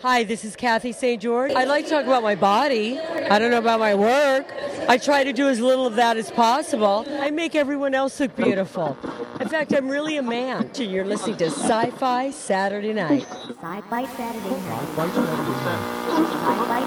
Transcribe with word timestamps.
Hi, 0.00 0.22
this 0.22 0.44
is 0.44 0.54
Kathy 0.54 0.92
St. 0.92 1.20
George. 1.20 1.50
I 1.50 1.64
like 1.64 1.86
to 1.86 1.90
talk 1.90 2.04
about 2.04 2.22
my 2.22 2.36
body. 2.36 3.00
I 3.00 3.40
don't 3.40 3.50
know 3.50 3.58
about 3.58 3.80
my 3.80 3.96
work. 3.96 4.46
I 4.88 4.96
try 4.96 5.24
to 5.24 5.32
do 5.32 5.48
as 5.48 5.58
little 5.58 5.88
of 5.88 5.96
that 5.96 6.16
as 6.16 6.30
possible. 6.30 7.04
I 7.18 7.32
make 7.32 7.56
everyone 7.56 7.96
else 7.96 8.20
look 8.20 8.36
beautiful. 8.36 8.96
In 9.40 9.48
fact, 9.48 9.72
I'm 9.72 9.88
really 9.88 10.16
a 10.16 10.22
man. 10.22 10.70
You're 10.76 11.04
listening 11.04 11.36
to 11.38 11.46
Sci 11.46 11.90
Fi 11.90 12.30
Saturday 12.30 12.92
Night. 12.92 13.26
Sci-Fi 13.26 14.06
Saturday 14.06 14.50
night. 14.50 14.88
Sci-Fi 14.88 15.24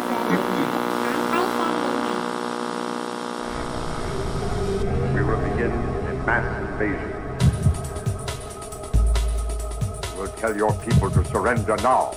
Saturday 0.07 0.43
We 5.14 5.21
will 5.21 5.41
begin 5.50 5.71
a 5.71 6.14
mass 6.25 6.48
invasion. 6.71 7.12
We'll 10.18 10.32
tell 10.38 10.55
your 10.55 10.71
people 10.75 11.12
to 11.12 11.25
surrender 11.25 11.75
now 11.84 12.14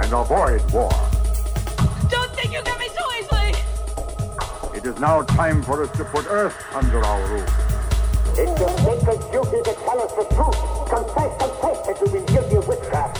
and 0.00 0.12
avoid 0.12 0.60
war. 0.72 0.90
Don't 2.08 2.30
think 2.34 2.52
you 2.52 2.62
get 2.62 2.78
me 2.78 2.88
so 2.96 3.04
easily! 3.18 3.54
It 4.76 4.86
is 4.86 4.98
now 5.00 5.22
time 5.22 5.62
for 5.62 5.82
us 5.82 5.90
to 5.96 6.04
put 6.04 6.26
Earth 6.28 6.56
under 6.74 7.04
our 7.04 7.26
rule. 7.28 7.46
It's 8.36 8.60
your 8.60 8.70
sacred 8.78 9.20
duty 9.32 9.62
to 9.64 9.74
tell 9.84 10.00
us 10.00 10.12
the 10.12 10.24
truth. 10.34 10.58
Confess, 10.88 11.36
confess 11.42 11.86
that 11.86 11.98
you've 12.00 12.12
been 12.12 12.26
guilty 12.26 12.56
of 12.56 12.68
witchcraft. 12.68 13.18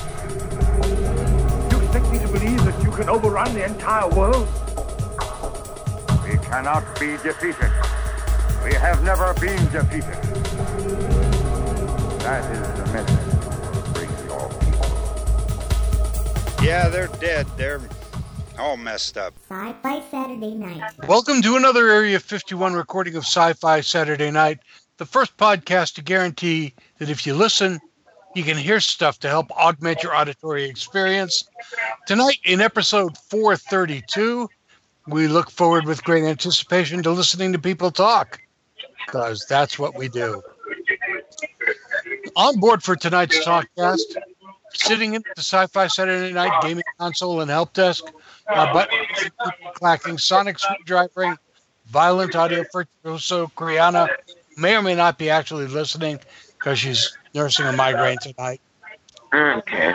You 1.72 1.78
expect 1.80 2.12
me 2.12 2.18
to 2.20 2.28
believe 2.28 2.64
that 2.64 2.82
you 2.82 2.90
can 2.92 3.08
overrun 3.08 3.52
the 3.54 3.64
entire 3.64 4.08
world? 4.10 4.48
We 6.22 6.38
cannot 6.38 6.84
be 7.00 7.16
defeated. 7.16 7.72
We 8.64 8.74
have 8.74 9.02
never 9.02 9.34
been 9.34 9.64
defeated. 9.72 10.18
That 12.20 12.44
is 12.54 12.78
the 12.78 12.92
message 12.92 13.27
Yeah, 16.68 16.90
they're 16.90 17.06
dead. 17.06 17.46
They're 17.56 17.80
all 18.58 18.76
messed 18.76 19.16
up. 19.16 19.32
Sci-Fi 19.48 20.02
Saturday 20.10 20.54
night. 20.54 20.82
Welcome 21.08 21.40
to 21.40 21.56
another 21.56 21.88
Area 21.88 22.20
51 22.20 22.74
recording 22.74 23.16
of 23.16 23.24
Sci 23.24 23.54
Fi 23.54 23.80
Saturday 23.80 24.30
Night, 24.30 24.58
the 24.98 25.06
first 25.06 25.34
podcast 25.38 25.94
to 25.94 26.02
guarantee 26.02 26.74
that 26.98 27.08
if 27.08 27.26
you 27.26 27.32
listen, 27.32 27.80
you 28.34 28.44
can 28.44 28.58
hear 28.58 28.80
stuff 28.80 29.18
to 29.20 29.30
help 29.30 29.50
augment 29.52 30.02
your 30.02 30.14
auditory 30.14 30.64
experience. 30.64 31.48
Tonight, 32.06 32.36
in 32.44 32.60
episode 32.60 33.16
432, 33.16 34.46
we 35.06 35.26
look 35.26 35.50
forward 35.50 35.86
with 35.86 36.04
great 36.04 36.24
anticipation 36.24 37.02
to 37.02 37.10
listening 37.12 37.50
to 37.54 37.58
people 37.58 37.90
talk, 37.90 38.42
because 39.06 39.46
that's 39.48 39.78
what 39.78 39.96
we 39.96 40.06
do. 40.06 40.42
On 42.36 42.60
board 42.60 42.82
for 42.82 42.94
tonight's 42.94 43.38
talkcast, 43.38 44.02
sitting 44.74 45.14
in 45.14 45.22
the 45.34 45.42
Sci 45.42 45.66
Fi 45.66 45.86
Saturday 45.86 46.32
Night 46.32 46.62
gaming 46.62 46.84
console 46.98 47.40
and 47.40 47.50
help 47.50 47.72
desk, 47.72 48.04
uh, 48.48 48.72
but 48.72 48.90
clacking, 49.74 50.18
sonic 50.18 50.58
screwdrivering, 50.58 51.36
violent 51.86 52.34
audio 52.36 52.64
virtuoso 52.72 53.50
Kriana 53.56 54.08
may 54.56 54.76
or 54.76 54.82
may 54.82 54.94
not 54.94 55.18
be 55.18 55.30
actually 55.30 55.66
listening 55.66 56.18
because 56.58 56.78
she's 56.78 57.16
nursing 57.34 57.66
a 57.66 57.72
migraine 57.72 58.18
tonight. 58.18 58.60
Okay. 59.32 59.94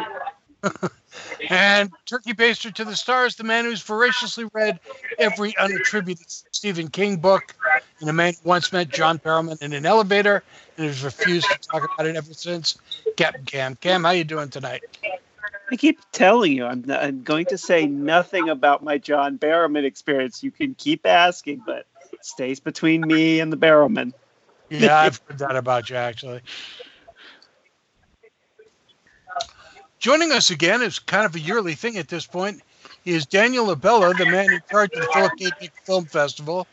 And 1.50 1.92
Turkey 2.06 2.34
Baster 2.34 2.74
to 2.74 2.86
the 2.86 2.96
Stars, 2.96 3.36
the 3.36 3.44
man 3.44 3.66
who's 3.66 3.82
voraciously 3.82 4.46
read 4.54 4.80
every 5.20 5.54
unattributed 5.54 6.44
Stephen 6.52 6.88
King 6.88 7.18
book, 7.18 7.56
and 8.00 8.10
a 8.10 8.14
man 8.14 8.34
who 8.34 8.50
once 8.50 8.72
met 8.74 8.90
John 8.90 9.20
Barrowman 9.20 9.62
in 9.62 9.74
an 9.74 9.86
elevator 9.86 10.44
and 10.78 10.88
has 10.88 11.04
refused 11.04 11.48
to 11.48 11.70
talk 11.70 11.84
about 11.84 12.08
it 12.08 12.16
ever 12.16 12.34
since. 12.34 12.78
Captain 13.18 13.46
Cam. 13.46 13.76
Cam, 13.76 14.04
how 14.04 14.10
are 14.10 14.16
you 14.16 14.24
doing 14.24 14.50
tonight? 14.50 14.82
I 15.72 15.76
keep 15.76 16.00
telling 16.12 16.52
you, 16.52 16.66
I'm, 16.66 16.86
I'm 16.90 17.24
going 17.24 17.46
to 17.48 17.58
say 17.58 17.88
nothing 17.88 18.50
about 18.50 18.84
my 18.84 18.98
John 18.98 19.38
Barrowman 19.38 19.86
experience. 19.86 20.44
You 20.44 20.52
can 20.52 20.76
keep 20.76 21.06
asking, 21.06 21.64
but 21.66 21.86
it 22.12 22.24
stays 22.24 22.60
between 22.60 23.02
me 23.02 23.40
and 23.40 23.52
the 23.52 23.58
Barrowman. 23.58 24.14
Yeah, 24.70 25.00
I've 25.00 25.22
heard 25.28 25.40
that 25.40 25.56
about 25.56 25.90
you 25.90 25.96
actually. 25.96 26.42
Joining 30.04 30.34
us 30.34 30.50
again 30.50 30.82
is 30.82 31.00
kind 31.00 31.26
of 31.26 31.34
a 31.34 31.40
yearly 31.40 31.76
thing 31.76 31.98
at 31.98 32.10
this 32.10 32.26
point. 32.26 32.62
Is 33.06 33.26
Daniel 33.26 33.72
Abella, 33.72 34.14
the 34.14 34.26
man 34.26 34.52
in 34.52 34.60
charge 34.70 34.92
of 34.96 35.00
the 35.00 35.08
Philip 35.14 35.72
Film 35.86 36.04
Festival. 36.04 36.68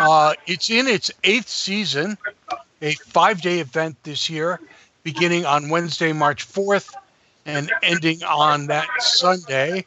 Uh, 0.00 0.34
it's 0.48 0.68
in 0.68 0.88
its 0.88 1.08
eighth 1.22 1.48
season, 1.48 2.18
a 2.82 2.94
five-day 2.94 3.60
event 3.60 3.96
this 4.02 4.28
year, 4.28 4.58
beginning 5.04 5.46
on 5.46 5.68
Wednesday, 5.68 6.12
March 6.12 6.44
4th, 6.44 6.92
and 7.44 7.70
ending 7.84 8.24
on 8.24 8.66
that 8.66 8.88
Sunday, 8.98 9.86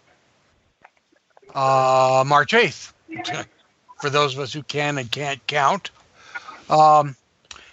uh, 1.53 2.23
March 2.25 2.53
8th. 2.53 2.93
For 3.99 4.09
those 4.09 4.35
of 4.35 4.39
us 4.39 4.53
who 4.53 4.63
can 4.63 4.97
and 4.99 5.11
can't 5.11 5.45
count. 5.47 5.91
Um, 6.69 7.17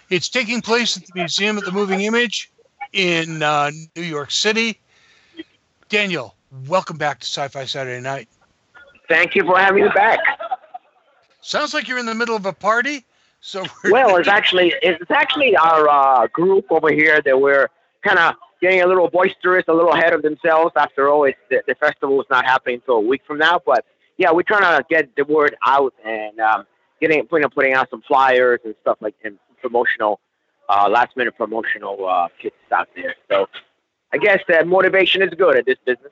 it's 0.09 0.27
taking 0.27 0.59
place 0.59 0.97
at 0.97 1.05
the 1.05 1.13
Museum 1.15 1.57
of 1.57 1.63
the 1.63 1.71
Moving 1.71 2.01
Image 2.01 2.51
in 2.91 3.41
uh, 3.41 3.71
New 3.95 4.01
York 4.03 4.31
City. 4.31 4.81
Daniel, 5.89 6.35
welcome 6.67 6.97
back 6.97 7.19
to 7.19 7.25
Sci 7.25 7.47
Fi 7.47 7.65
Saturday 7.65 8.01
Night. 8.01 8.27
Thank 9.07 9.35
you 9.35 9.43
for 9.43 9.57
having 9.57 9.85
me 9.85 9.89
back. 9.95 10.19
Sounds 11.41 11.73
like 11.73 11.87
you're 11.87 11.97
in 11.97 12.05
the 12.05 12.15
middle 12.15 12.35
of 12.35 12.45
a 12.45 12.51
party. 12.51 13.05
So 13.39 13.63
we're 13.83 13.91
Well, 13.91 14.17
it's 14.17 14.27
actually 14.27 14.73
it's 14.81 15.09
actually 15.09 15.55
our 15.55 15.87
uh, 15.87 16.27
group 16.27 16.65
over 16.71 16.91
here 16.91 17.21
that 17.23 17.39
we're 17.39 17.69
kind 18.03 18.19
of 18.19 18.35
getting 18.61 18.81
a 18.81 18.87
little 18.87 19.09
boisterous, 19.09 19.63
a 19.69 19.73
little 19.73 19.93
ahead 19.93 20.13
of 20.13 20.23
themselves. 20.23 20.73
After 20.75 21.07
all, 21.09 21.23
it's 21.23 21.37
the, 21.49 21.63
the 21.67 21.75
festival 21.75 22.19
is 22.19 22.27
not 22.29 22.45
happening 22.45 22.75
until 22.75 22.95
a 22.95 23.01
week 23.01 23.21
from 23.25 23.37
now. 23.37 23.61
But 23.65 23.85
yeah, 24.17 24.31
we're 24.31 24.43
trying 24.43 24.77
to 24.77 24.83
get 24.89 25.15
the 25.15 25.23
word 25.23 25.55
out 25.65 25.93
and 26.05 26.37
um, 26.39 26.65
getting 26.99 27.25
putting 27.27 27.49
putting 27.49 27.73
out 27.73 27.89
some 27.89 28.01
flyers 28.01 28.59
and 28.65 28.75
stuff 28.81 28.97
like 28.99 29.15
and 29.23 29.37
promotional, 29.61 30.19
uh, 30.67 30.89
last 30.89 31.15
minute 31.15 31.37
promotional 31.37 32.05
uh, 32.05 32.27
kits 32.41 32.55
out 32.73 32.89
there. 32.93 33.15
So 33.29 33.47
I 34.13 34.17
guess 34.17 34.41
that 34.47 34.67
motivation 34.67 35.21
is 35.21 35.29
good 35.33 35.57
at 35.57 35.65
this 35.65 35.77
business. 35.85 36.11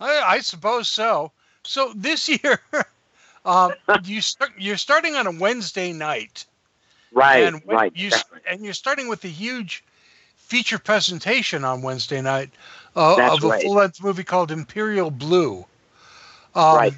I, 0.00 0.22
I 0.26 0.38
suppose 0.40 0.88
so. 0.88 1.32
So 1.62 1.92
this 1.94 2.28
year, 2.44 2.60
um, 3.44 3.72
you 4.04 4.20
start, 4.20 4.52
you're 4.58 4.76
starting 4.76 5.14
on 5.14 5.26
a 5.26 5.32
Wednesday 5.32 5.92
night, 5.92 6.44
Right, 7.12 7.44
and 7.44 7.62
right. 7.66 7.92
you 7.96 8.10
and 8.48 8.62
you're 8.62 8.74
starting 8.74 9.08
with 9.08 9.24
a 9.24 9.28
huge 9.28 9.82
feature 10.36 10.78
presentation 10.78 11.64
on 11.64 11.80
Wednesday 11.80 12.20
night 12.20 12.50
uh, 12.94 13.32
of 13.32 13.42
a 13.42 13.48
right. 13.48 13.62
full-length 13.62 14.02
movie 14.02 14.24
called 14.24 14.50
Imperial 14.50 15.10
Blue. 15.10 15.64
Um, 16.54 16.76
right. 16.76 16.94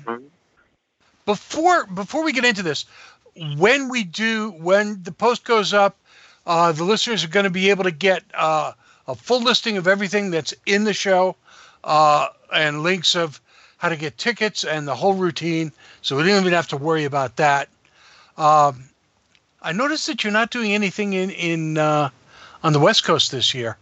Before 1.24 1.86
before 1.86 2.24
we 2.24 2.32
get 2.32 2.44
into 2.44 2.62
this, 2.62 2.86
when 3.58 3.88
we 3.88 4.02
do 4.02 4.50
when 4.58 5.02
the 5.02 5.12
post 5.12 5.44
goes 5.44 5.72
up, 5.72 5.96
uh, 6.46 6.72
the 6.72 6.84
listeners 6.84 7.22
are 7.22 7.28
going 7.28 7.44
to 7.44 7.50
be 7.50 7.70
able 7.70 7.84
to 7.84 7.90
get 7.90 8.24
uh, 8.34 8.72
a 9.08 9.14
full 9.14 9.42
listing 9.42 9.76
of 9.78 9.88
everything 9.88 10.30
that's 10.30 10.54
in 10.66 10.84
the 10.84 10.92
show 10.92 11.34
uh, 11.82 12.28
and 12.54 12.82
links 12.82 13.16
of 13.16 13.40
how 13.78 13.88
to 13.88 13.96
get 13.96 14.18
tickets 14.18 14.64
and 14.64 14.86
the 14.86 14.94
whole 14.94 15.14
routine. 15.14 15.72
So 16.02 16.16
we 16.16 16.22
didn't 16.22 16.42
even 16.42 16.52
have 16.52 16.68
to 16.68 16.76
worry 16.76 17.04
about 17.04 17.36
that. 17.36 17.68
Um, 18.36 18.84
I 19.62 19.72
noticed 19.72 20.06
that 20.06 20.22
you're 20.22 20.32
not 20.32 20.50
doing 20.50 20.72
anything 20.72 21.14
in 21.14 21.30
in 21.30 21.78
uh, 21.78 22.10
on 22.62 22.72
the 22.72 22.78
West 22.78 23.04
Coast 23.04 23.32
this 23.32 23.54
year. 23.54 23.76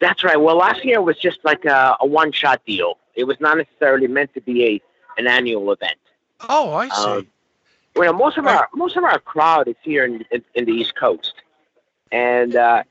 That's 0.00 0.22
right. 0.22 0.40
Well, 0.40 0.56
last 0.56 0.84
year 0.84 1.00
was 1.00 1.16
just 1.16 1.38
like 1.44 1.64
a, 1.64 1.96
a 2.00 2.06
one-shot 2.06 2.64
deal. 2.66 2.98
It 3.14 3.24
was 3.24 3.40
not 3.40 3.56
necessarily 3.56 4.06
meant 4.06 4.34
to 4.34 4.40
be 4.40 4.64
a 4.66 4.82
an 5.16 5.26
annual 5.26 5.72
event. 5.72 5.98
Oh, 6.48 6.72
I 6.72 6.88
see. 6.88 7.10
Um, 7.10 7.26
well, 7.96 8.12
most 8.12 8.36
of 8.36 8.46
our 8.46 8.68
most 8.74 8.96
of 8.96 9.04
our 9.04 9.18
crowd 9.18 9.68
is 9.68 9.76
here 9.82 10.04
in 10.04 10.24
in, 10.30 10.44
in 10.54 10.64
the 10.66 10.72
East 10.72 10.94
Coast, 10.96 11.34
and 12.12 12.54
uh, 12.56 12.82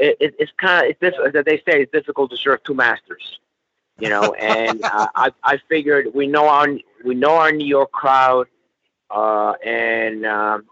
it, 0.00 0.16
it, 0.20 0.34
it's 0.38 0.52
kind 0.56 0.84
of 0.86 0.90
it's 0.90 1.00
diff- 1.00 1.34
as 1.36 1.44
they 1.44 1.58
say 1.58 1.82
it's 1.82 1.92
difficult 1.92 2.30
to 2.30 2.36
serve 2.36 2.62
two 2.64 2.74
masters, 2.74 3.38
you 3.98 4.08
know. 4.08 4.32
and 4.38 4.82
uh, 4.84 5.08
I 5.14 5.30
I 5.44 5.58
figured 5.68 6.08
we 6.14 6.26
know 6.26 6.48
our 6.48 6.68
we 7.04 7.14
know 7.14 7.36
our 7.36 7.52
New 7.52 7.66
York 7.66 7.92
crowd, 7.92 8.46
uh, 9.10 9.52
and 9.64 10.24
um, 10.26 10.64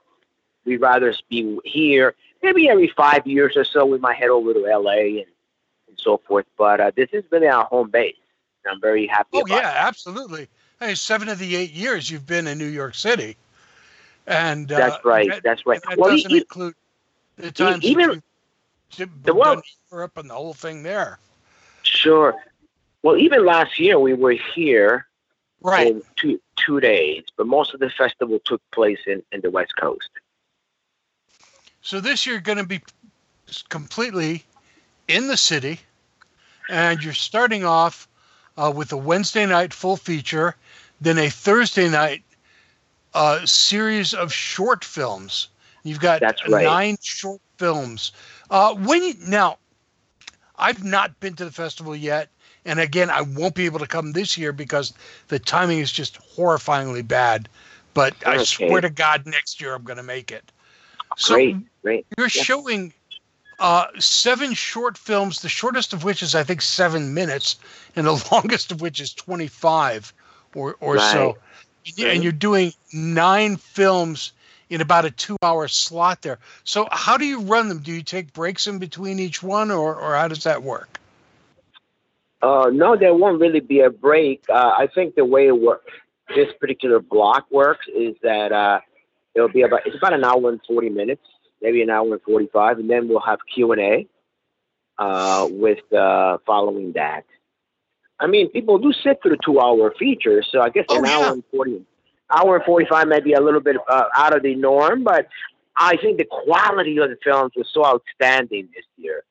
we'd 0.64 0.78
rather 0.80 1.14
be 1.28 1.58
here. 1.64 2.14
Maybe 2.42 2.68
every 2.68 2.88
five 2.88 3.26
years 3.26 3.56
or 3.56 3.64
so, 3.64 3.84
we 3.84 3.98
might 3.98 4.16
head 4.16 4.30
over 4.30 4.54
to 4.54 4.60
LA 4.60 4.92
and, 4.92 5.18
and 5.88 5.96
so 5.98 6.18
forth. 6.26 6.46
But 6.56 6.80
uh, 6.80 6.90
this 6.96 7.08
is 7.12 7.24
really 7.30 7.48
our 7.48 7.64
home 7.64 7.90
base. 7.90 8.14
and 8.64 8.72
I'm 8.74 8.80
very 8.80 9.06
happy. 9.06 9.28
Oh 9.34 9.44
yeah, 9.46 9.58
it. 9.70 9.86
absolutely. 9.88 10.48
Hey, 10.80 10.94
seven 10.94 11.28
of 11.28 11.38
the 11.40 11.56
eight 11.56 11.72
years 11.72 12.08
you've 12.10 12.26
been 12.26 12.46
in 12.46 12.56
New 12.56 12.66
York 12.68 12.94
City, 12.94 13.36
and 14.26 14.70
uh, 14.70 14.78
That's 14.78 15.04
right. 15.04 15.28
that- 15.28 15.42
that's 15.42 15.66
right. 15.66 15.82
that 15.88 15.98
Well, 15.98 16.10
doesn't 16.12 16.30
e- 16.30 16.38
include 16.38 16.74
the 17.36 17.50
times 17.50 17.84
even- 17.84 18.22
that 18.90 18.98
you've 19.00 19.22
the 19.22 19.32
done 19.32 19.36
world- 19.36 19.64
Europe 19.90 20.16
and 20.16 20.30
the 20.30 20.34
whole 20.34 20.54
thing 20.54 20.82
there. 20.82 21.18
Sure. 21.82 22.34
Well, 23.02 23.16
even 23.16 23.44
last 23.44 23.78
year 23.78 23.98
we 23.98 24.14
were 24.14 24.32
here 24.54 25.06
Right. 25.60 25.88
in 25.88 26.02
two 26.16 26.40
two 26.56 26.80
days, 26.80 27.24
but 27.36 27.46
most 27.46 27.72
of 27.74 27.80
the 27.80 27.90
festival 27.90 28.38
took 28.44 28.60
place 28.72 28.98
in, 29.06 29.22
in 29.32 29.40
the 29.40 29.50
West 29.50 29.74
Coast. 29.76 30.08
So 31.82 32.00
this 32.00 32.26
year 32.26 32.40
going 32.40 32.58
to 32.58 32.64
be 32.64 32.80
completely 33.68 34.44
in 35.08 35.28
the 35.28 35.36
city, 35.36 35.80
and 36.68 37.02
you're 37.02 37.12
starting 37.14 37.64
off 37.64 38.06
uh, 38.56 38.72
with 38.74 38.92
a 38.92 38.96
Wednesday 38.96 39.46
night 39.46 39.72
full 39.72 39.96
feature, 39.96 40.54
then 41.00 41.18
a 41.18 41.30
Thursday 41.30 41.88
night 41.88 42.22
uh, 43.14 43.44
series 43.46 44.12
of 44.14 44.32
short 44.32 44.84
films. 44.84 45.48
You've 45.84 46.00
got 46.00 46.20
That's 46.20 46.46
right. 46.48 46.64
nine 46.64 46.98
short 47.00 47.40
films. 47.58 48.12
Uh, 48.50 48.74
when 48.74 49.02
you, 49.02 49.14
now, 49.26 49.58
I've 50.56 50.84
not 50.84 51.18
been 51.20 51.34
to 51.36 51.44
the 51.44 51.52
festival 51.52 51.94
yet, 51.94 52.30
and 52.64 52.80
again, 52.80 53.10
I 53.10 53.22
won't 53.22 53.54
be 53.54 53.66
able 53.66 53.78
to 53.80 53.86
come 53.86 54.12
this 54.12 54.36
year 54.38 54.52
because 54.52 54.92
the 55.28 55.38
timing 55.38 55.78
is 55.78 55.92
just 55.92 56.18
horrifyingly 56.36 57.06
bad. 57.06 57.48
But 57.94 58.14
I 58.26 58.38
swear 58.38 58.80
to 58.80 58.90
God, 58.90 59.26
next 59.26 59.60
year 59.60 59.74
I'm 59.74 59.84
going 59.84 59.96
to 59.96 60.02
make 60.02 60.30
it. 60.30 60.52
So 61.16 61.34
Great, 61.34 61.56
great. 61.82 62.06
you're 62.16 62.28
Yeah. 62.34 62.42
showing 62.42 62.92
uh, 63.58 63.86
seven 63.98 64.54
short 64.54 64.96
films, 64.96 65.40
the 65.40 65.48
shortest 65.48 65.92
of 65.92 66.04
which 66.04 66.22
is 66.22 66.34
I 66.34 66.44
think 66.44 66.62
seven 66.62 67.14
minutes, 67.14 67.56
and 67.96 68.06
the 68.06 68.28
longest 68.32 68.72
of 68.72 68.80
which 68.80 69.00
is 69.00 69.12
25 69.14 70.12
or 70.54 70.76
or 70.80 70.98
so. 70.98 71.36
And 71.96 71.98
And 71.98 72.22
you're 72.22 72.32
doing 72.32 72.72
nine 72.92 73.56
films 73.56 74.32
in 74.70 74.80
about 74.80 75.04
a 75.04 75.10
two-hour 75.10 75.68
slot 75.68 76.22
there. 76.22 76.38
So 76.64 76.88
how 76.90 77.16
do 77.16 77.24
you 77.24 77.40
run 77.40 77.68
them? 77.68 77.78
Do 77.78 77.92
you 77.92 78.02
take 78.02 78.32
breaks 78.32 78.66
in 78.66 78.78
between 78.78 79.18
each 79.18 79.42
one, 79.42 79.70
or 79.70 79.94
or 79.94 80.14
how 80.14 80.28
does 80.28 80.44
that 80.44 80.62
work? 80.62 80.98
Uh, 82.40 82.70
no, 82.72 82.96
there 82.96 83.14
won't 83.14 83.40
really 83.40 83.60
be 83.60 83.80
a 83.80 83.90
break. 83.90 84.44
Uh, 84.48 84.72
I 84.78 84.86
think 84.94 85.16
the 85.16 85.24
way 85.24 85.48
it 85.48 85.58
works, 85.58 85.92
this 86.36 86.48
particular 86.60 87.00
block 87.00 87.46
works 87.50 87.86
is 87.88 88.14
that 88.22 88.52
uh, 88.52 88.80
it'll 89.34 89.48
be 89.48 89.62
about 89.62 89.80
it's 89.86 89.96
about 89.96 90.12
an 90.12 90.24
hour 90.24 90.48
and 90.48 90.60
forty 90.66 90.88
minutes, 90.88 91.24
maybe 91.60 91.82
an 91.82 91.90
hour 91.90 92.12
and 92.12 92.22
forty-five, 92.22 92.78
and 92.78 92.88
then 92.88 93.08
we'll 93.08 93.20
have 93.20 93.40
Q 93.52 93.72
and 93.72 93.80
A 93.80 94.06
uh, 95.02 95.48
with 95.50 95.92
uh, 95.92 96.38
following 96.46 96.92
that. 96.92 97.24
I 98.20 98.26
mean, 98.26 98.50
people 98.50 98.78
do 98.78 98.92
sit 98.92 99.20
through 99.22 99.36
two-hour 99.44 99.94
features, 99.98 100.48
so 100.50 100.60
I 100.60 100.70
guess 100.70 100.84
Oh, 100.88 100.98
an 100.98 101.04
yeah. 101.04 101.18
hour 101.18 101.32
and 101.32 101.44
forty, 101.52 101.82
hour 102.30 102.56
and 102.56 102.64
forty-five 102.64 103.08
may 103.08 103.20
be 103.20 103.34
a 103.34 103.40
little 103.40 103.60
bit 103.60 103.76
uh, 103.88 104.04
out 104.14 104.36
of 104.36 104.42
the 104.42 104.54
norm, 104.54 105.04
but 105.04 105.28
I 105.76 105.96
think 105.96 106.18
the 106.18 106.24
quality 106.24 106.98
of 106.98 107.10
the 107.10 107.18
films 107.22 107.52
was 107.56 107.68
so 107.72 107.84
outstanding 107.84 108.68
this 108.74 108.84
year. 108.96 109.22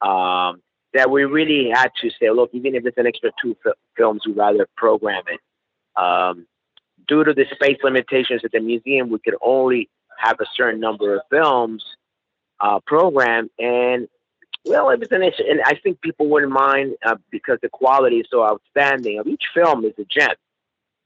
Um, 0.00 0.62
that 0.94 1.10
we 1.10 1.24
really 1.24 1.68
had 1.68 1.90
to 2.00 2.08
say, 2.18 2.30
look, 2.30 2.48
even 2.54 2.74
if 2.74 2.86
it's 2.86 2.96
an 2.96 3.06
extra 3.06 3.30
two 3.42 3.54
fi- 3.62 3.72
films, 3.94 4.22
we'd 4.26 4.38
rather 4.38 4.66
program 4.74 5.22
it. 5.26 5.40
Um, 6.02 6.46
due 7.06 7.24
to 7.24 7.34
the 7.34 7.44
space 7.52 7.76
limitations 7.82 8.42
at 8.42 8.52
the 8.52 8.60
museum, 8.60 9.10
we 9.10 9.18
could 9.18 9.34
only 9.42 9.90
have 10.18 10.40
a 10.40 10.46
certain 10.54 10.80
number 10.80 11.16
of 11.16 11.20
films 11.30 11.84
uh, 12.60 12.80
programmed. 12.86 13.50
And, 13.58 14.08
well, 14.64 14.88
it 14.88 15.00
was 15.00 15.12
an 15.12 15.22
issue. 15.22 15.42
And 15.48 15.60
I 15.66 15.74
think 15.74 16.00
people 16.00 16.26
wouldn't 16.26 16.52
mind 16.52 16.94
uh, 17.04 17.16
because 17.30 17.58
the 17.60 17.68
quality 17.68 18.20
is 18.20 18.26
so 18.30 18.42
outstanding. 18.42 19.20
Each 19.26 19.44
film 19.52 19.84
is 19.84 19.92
a 19.98 20.04
gem 20.04 20.30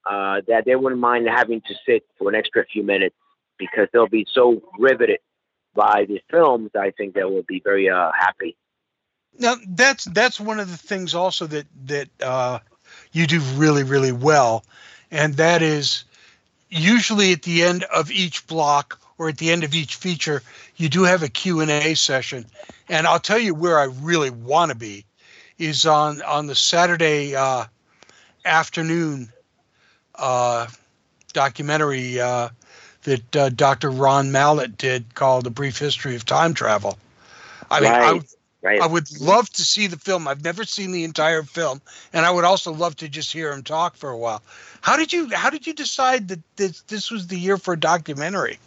uh, 0.05 0.41
that 0.49 0.65
they 0.65 0.77
wouldn't 0.77 1.01
mind 1.01 1.29
having 1.29 1.61
to 1.63 1.75
sit 1.87 2.05
for 2.19 2.29
an 2.29 2.35
extra 2.35 2.65
few 2.67 2.83
minutes 2.83 3.15
because 3.59 3.89
they'll 3.93 4.09
be 4.09 4.27
so 4.33 4.63
riveted 4.79 5.21
by 5.75 6.05
the 6.07 6.21
films. 6.31 6.71
I 6.79 6.91
think 6.91 7.15
they 7.15 7.25
will 7.25 7.45
be 7.45 7.61
very 7.61 7.89
uh, 7.89 8.11
happy. 8.19 8.57
Now 9.39 9.55
that's 9.67 10.05
that's 10.05 10.39
one 10.39 10.61
of 10.61 10.71
the 10.71 10.77
things 10.77 11.15
also 11.15 11.47
that 11.47 11.67
that 11.87 12.09
uh, 12.21 12.59
you 13.13 13.27
do 13.27 13.41
really 13.55 13.83
really 13.83 14.13
well, 14.13 14.65
and 15.11 15.35
that 15.35 15.63
is 15.63 16.05
usually 16.69 17.33
at 17.33 17.43
the 17.43 17.63
end 17.63 17.85
of 17.85 18.11
each 18.11 18.47
block 18.47 18.99
or 19.19 19.29
at 19.29 19.39
the 19.39 19.51
end 19.51 19.63
of 19.63 19.75
each 19.75 19.97
feature 19.97 20.43
you 20.77 20.89
do 20.89 21.03
have 21.03 21.23
a 21.23 21.29
Q&A 21.29 21.95
session 21.95 22.47
and 22.89 23.07
I'll 23.07 23.21
tell 23.21 23.39
you 23.39 23.55
where 23.55 23.79
I 23.79 23.85
really 23.85 24.31
want 24.31 24.71
to 24.71 24.77
be 24.77 25.05
is 25.59 25.85
on 25.85 26.23
on 26.23 26.47
the 26.47 26.55
Saturday 26.55 27.37
uh, 27.37 27.67
afternoon 28.45 29.31
uh, 30.23 30.69
documentary 31.35 32.21
uh, 32.21 32.49
that 33.03 33.37
uh, 33.37 33.49
Dr. 33.51 33.91
Ron 33.91 34.33
Mallett 34.33 34.79
did 34.79 35.15
called 35.15 35.47
A 35.47 35.51
Brief 35.51 35.79
History 35.79 36.15
of 36.17 36.25
Time 36.25 36.55
Travel. 36.55 36.99
I 37.71 37.81
mean, 37.81 37.91
I, 37.91 38.13
Right. 38.13 38.23
Right. 38.65 38.81
I 38.81 38.87
would 38.87 39.09
love 39.21 39.51
to 39.51 39.63
see 39.63 39.89
the 39.89 39.99
film. 39.99 40.29
I've 40.29 40.45
never 40.45 40.63
seen 40.63 40.93
the 40.93 41.03
entire 41.03 41.43
film, 41.43 41.83
and 42.13 42.25
I 42.25 42.31
would 42.31 42.45
also 42.45 42.73
love 42.73 42.95
to 42.97 43.09
just 43.09 43.33
hear 43.33 43.53
him 43.53 43.65
talk 43.65 43.97
for 43.97 44.09
a 44.09 44.17
while. 44.17 44.41
How 44.83 44.97
did 44.97 45.13
you 45.13 45.29
How 45.35 45.51
did 45.51 45.67
you 45.67 45.75
decide 45.75 46.29
that 46.29 46.39
this 46.55 46.83
this 46.83 47.11
was 47.11 47.27
the 47.27 47.37
year 47.37 47.59
for 47.59 47.75
a 47.75 47.81
documentary? 47.81 48.61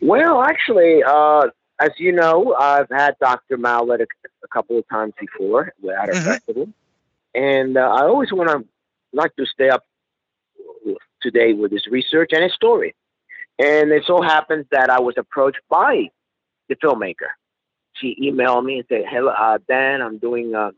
Well, 0.00 0.42
actually, 0.42 1.04
uh, 1.04 1.50
as 1.80 1.90
you 1.98 2.10
know, 2.10 2.56
I've 2.58 2.90
had 2.90 3.16
Dr. 3.20 3.56
Mallett 3.58 4.00
a, 4.00 4.06
a 4.42 4.48
couple 4.48 4.76
of 4.76 4.88
times 4.88 5.12
before 5.20 5.72
at 6.00 6.08
a 6.08 6.12
Mhm. 6.12 6.24
festival, 6.24 6.68
and 7.32 7.76
uh, 7.76 7.80
I 7.80 8.02
always 8.02 8.32
want 8.32 8.50
to 8.50 8.64
like 9.12 9.36
to 9.36 9.46
stay 9.46 9.68
up 9.68 9.84
to 11.22 11.30
date 11.30 11.56
with 11.56 11.72
his 11.72 11.86
research 11.86 12.30
and 12.32 12.42
his 12.42 12.54
story. 12.54 12.94
And 13.58 13.90
it 13.92 14.04
so 14.06 14.22
happens 14.22 14.66
that 14.70 14.90
I 14.90 15.00
was 15.00 15.14
approached 15.16 15.60
by 15.68 16.10
the 16.68 16.76
filmmaker. 16.76 17.30
She 17.94 18.16
emailed 18.22 18.64
me 18.64 18.78
and 18.78 18.84
said, 18.88 19.04
"Hello, 19.08 19.32
uh, 19.32 19.58
Dan, 19.68 20.00
I'm 20.02 20.18
doing. 20.18 20.54
Uh, 20.54 20.70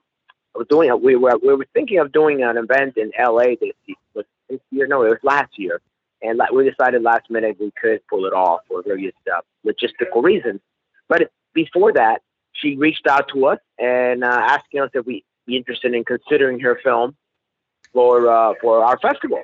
I 0.55 0.59
was 0.59 0.67
doing. 0.69 0.91
We 1.03 1.17
were 1.17 1.39
we 1.43 1.55
were 1.55 1.67
thinking 1.73 1.99
of 2.01 2.13
doing 2.13 2.43
an 2.43 2.57
event 2.57 2.97
in 2.97 3.13
L.A. 3.17 3.57
this 3.57 3.73
was 4.15 4.25
this 4.51 4.61
year. 4.71 4.87
No, 4.87 5.03
it 5.03 5.11
was 5.11 5.19
last 5.23 5.59
year." 5.59 5.81
and 6.25 6.39
like 6.39 6.51
we 6.51 6.69
decided 6.69 7.03
last 7.03 7.31
minute 7.31 7.57
we 7.61 7.71
could 7.81 8.01
pull 8.09 8.25
it 8.25 8.33
off 8.33 8.61
for 8.67 8.83
various 8.83 9.15
uh, 9.33 9.41
logistical 9.65 10.23
reasons. 10.23 10.61
But 11.09 11.31
before 11.53 11.93
that, 11.93 12.23
she 12.53 12.77
reached 12.77 13.07
out 13.07 13.29
to 13.35 13.47
us 13.47 13.59
and 13.79 14.25
uh, 14.25 14.27
asking 14.29 14.81
us 14.81 14.91
if 14.95 15.07
we'd 15.07 15.25
be 15.47 15.57
interested 15.57 15.95
in 15.95 16.05
considering 16.05 16.61
her 16.61 16.81
film 16.83 17.15
for 17.93 18.29
uh, 18.29 18.55
for 18.61 18.83
our 18.85 18.99
festival. 18.99 19.43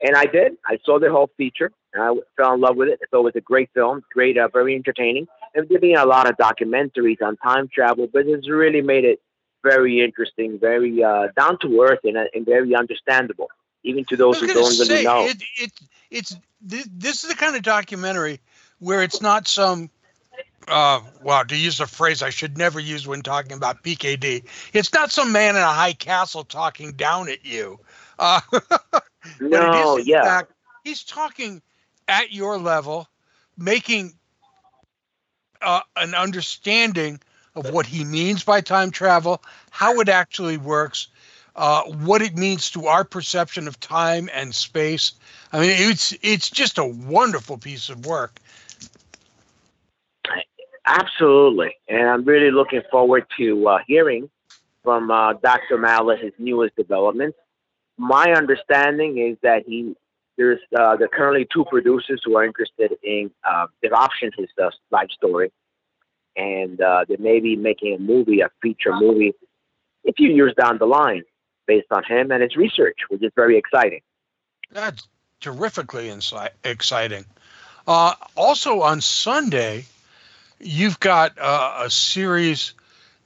And 0.00 0.16
I 0.16 0.26
did. 0.26 0.56
I 0.66 0.78
saw 0.84 0.98
the 0.98 1.10
whole 1.10 1.30
feature 1.36 1.72
and 1.92 2.02
I 2.02 2.14
fell 2.36 2.54
in 2.54 2.60
love 2.60 2.76
with 2.76 2.88
it. 2.88 3.00
So 3.10 3.20
it 3.20 3.24
was 3.24 3.36
a 3.36 3.40
great 3.40 3.70
film, 3.74 4.04
great, 4.12 4.38
uh, 4.38 4.48
very 4.48 4.74
entertaining. 4.74 5.26
And 5.54 5.68
there 5.68 5.80
being 5.80 5.96
a 5.96 6.06
lot 6.06 6.28
of 6.28 6.36
documentaries 6.36 7.20
on 7.22 7.36
time 7.38 7.68
travel, 7.72 8.08
but 8.12 8.26
it's 8.26 8.48
really 8.48 8.80
made 8.80 9.04
it 9.04 9.20
very 9.64 10.00
interesting, 10.00 10.58
very 10.58 11.02
uh, 11.02 11.28
down 11.36 11.58
to 11.60 11.80
earth, 11.82 12.00
and, 12.04 12.16
uh, 12.16 12.24
and 12.34 12.46
very 12.46 12.74
understandable, 12.74 13.48
even 13.82 14.04
to 14.06 14.16
those 14.16 14.40
who 14.40 14.46
don't 14.46 14.56
really 14.56 14.84
say 14.84 15.04
know. 15.04 15.26
it, 15.26 15.42
it 15.56 15.72
it's 16.10 16.36
this, 16.60 16.88
this 16.92 17.24
is 17.24 17.30
the 17.30 17.36
kind 17.36 17.56
of 17.56 17.62
documentary 17.62 18.40
where 18.78 19.02
it's 19.02 19.20
not 19.20 19.48
some 19.48 19.90
uh 20.68 21.00
wow 21.22 21.42
to 21.42 21.56
use 21.56 21.80
a 21.80 21.86
phrase 21.86 22.22
I 22.22 22.30
should 22.30 22.58
never 22.58 22.78
use 22.78 23.06
when 23.06 23.22
talking 23.22 23.52
about 23.52 23.82
PKD. 23.82 24.44
It's 24.72 24.92
not 24.92 25.10
some 25.10 25.32
man 25.32 25.56
in 25.56 25.62
a 25.62 25.66
high 25.66 25.94
castle 25.94 26.44
talking 26.44 26.92
down 26.92 27.28
at 27.28 27.44
you. 27.44 27.80
Uh, 28.18 28.40
no, 29.40 29.98
is 29.98 30.06
yeah. 30.06 30.22
fact 30.22 30.52
he's 30.84 31.04
talking 31.04 31.62
at 32.06 32.32
your 32.32 32.58
level, 32.58 33.08
making 33.56 34.14
uh, 35.62 35.80
an 35.96 36.14
understanding 36.14 37.20
of 37.54 37.70
what 37.70 37.86
he 37.86 38.04
means 38.04 38.44
by 38.44 38.60
time 38.60 38.90
travel, 38.90 39.42
how 39.70 40.00
it 40.00 40.08
actually 40.08 40.56
works, 40.56 41.08
uh, 41.56 41.82
what 41.82 42.22
it 42.22 42.36
means 42.36 42.70
to 42.70 42.86
our 42.86 43.04
perception 43.04 43.66
of 43.66 43.78
time 43.80 44.30
and 44.32 44.54
space. 44.54 45.12
I 45.52 45.60
mean, 45.60 45.70
it's 45.72 46.14
it's 46.22 46.50
just 46.50 46.78
a 46.78 46.84
wonderful 46.84 47.58
piece 47.58 47.88
of 47.88 48.06
work. 48.06 48.38
Absolutely. 50.86 51.74
And 51.86 52.08
I'm 52.08 52.24
really 52.24 52.50
looking 52.50 52.80
forward 52.90 53.26
to 53.36 53.68
uh, 53.68 53.78
hearing 53.86 54.30
from 54.82 55.10
uh, 55.10 55.34
Dr. 55.34 55.76
Mallett 55.76 56.20
his 56.20 56.32
newest 56.38 56.76
developments. 56.76 57.36
My 57.98 58.32
understanding 58.32 59.18
is 59.18 59.36
that 59.42 59.64
he 59.66 59.94
there's 60.36 60.60
uh, 60.78 60.96
currently 61.12 61.48
two 61.52 61.64
producers 61.64 62.22
who 62.24 62.36
are 62.36 62.44
interested 62.44 62.92
in 63.02 63.30
uh, 63.48 63.66
they've 63.82 63.90
optioned 63.90 64.30
his 64.38 64.48
uh, 64.62 64.70
life 64.90 65.10
story, 65.10 65.50
and 66.36 66.80
uh, 66.80 67.04
they 67.08 67.16
may 67.16 67.40
be 67.40 67.56
making 67.56 67.94
a 67.94 67.98
movie, 67.98 68.40
a 68.40 68.48
feature 68.62 68.94
movie, 68.94 69.32
a 70.06 70.12
few 70.12 70.30
years 70.30 70.54
down 70.58 70.78
the 70.78 70.86
line, 70.86 71.24
based 71.66 71.88
on 71.90 72.04
him 72.04 72.30
and 72.30 72.42
his 72.42 72.56
research, 72.56 72.98
which 73.08 73.22
is 73.22 73.32
very 73.34 73.58
exciting. 73.58 74.00
That's 74.70 75.08
terrifically 75.40 76.08
insi- 76.08 76.50
exciting. 76.62 77.24
Uh, 77.86 78.14
also 78.36 78.82
on 78.82 79.00
Sunday, 79.00 79.86
you've 80.60 81.00
got 81.00 81.36
uh, 81.38 81.82
a 81.84 81.90
series 81.90 82.74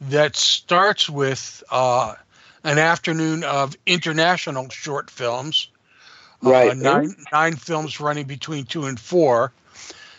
that 0.01 0.35
starts 0.37 1.11
with 1.11 1.63
uh, 1.71 2.15
an 2.65 2.79
afternoon 2.79 3.45
of 3.45 3.77
international 3.87 4.69
short 4.71 5.11
films. 5.11 5.69
Uh, 6.45 6.75
nine 6.75 7.15
nine 7.31 7.55
films 7.55 8.01
running 8.01 8.27
between 8.27 8.65
two 8.65 8.87
and 8.87 8.99
four, 8.99 9.53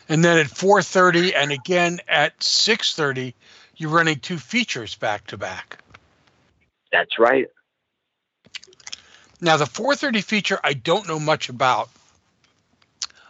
and 0.08 0.24
then 0.24 0.38
at 0.38 0.48
four 0.48 0.82
thirty 0.82 1.36
and 1.36 1.52
again 1.52 2.00
at 2.08 2.42
six 2.42 2.96
thirty, 2.96 3.36
you're 3.76 3.90
running 3.90 4.18
two 4.20 4.38
features 4.38 4.96
back 4.96 5.28
to 5.28 5.38
back. 5.38 5.84
That's 6.94 7.20
right. 7.20 7.48
Now 9.42 9.58
the 9.58 9.66
four 9.66 9.96
thirty 9.96 10.22
feature 10.22 10.60
I 10.64 10.74
don't 10.74 11.08
know 11.08 11.20
much 11.20 11.50
about. 11.50 11.90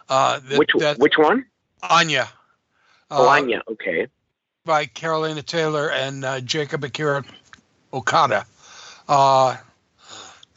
Uh, 0.08 0.38
that, 0.38 0.58
which 0.58 0.70
that 0.78 0.98
which 0.98 1.18
one? 1.18 1.46
Anya. 1.82 2.28
Oh, 3.10 3.26
uh, 3.26 3.30
Anya. 3.30 3.62
Okay. 3.68 4.06
by 4.64 4.86
Carolina 4.86 5.42
Taylor 5.42 5.90
and 5.90 6.24
uh, 6.24 6.40
Jacob 6.40 6.84
Akira 6.84 7.24
Okada. 7.92 8.46
Uh, 9.08 9.56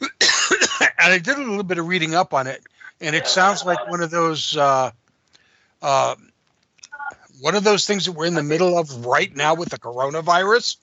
and 0.00 0.10
I 0.98 1.18
did 1.18 1.36
a 1.36 1.40
little 1.40 1.62
bit 1.62 1.78
of 1.78 1.86
reading 1.86 2.14
up 2.14 2.32
on 2.34 2.46
it, 2.46 2.62
and 3.00 3.14
it 3.14 3.26
sounds 3.26 3.64
like 3.64 3.88
one 3.90 4.00
of 4.00 4.10
those 4.10 4.56
uh, 4.56 4.90
uh, 5.82 6.14
one 7.40 7.54
of 7.54 7.64
those 7.64 7.86
things 7.86 8.06
that 8.06 8.12
we're 8.12 8.26
in 8.26 8.34
the 8.34 8.42
middle 8.42 8.78
of 8.78 9.06
right 9.06 9.34
now 9.34 9.54
with 9.54 9.70
the 9.70 9.78
coronavirus. 9.78 10.76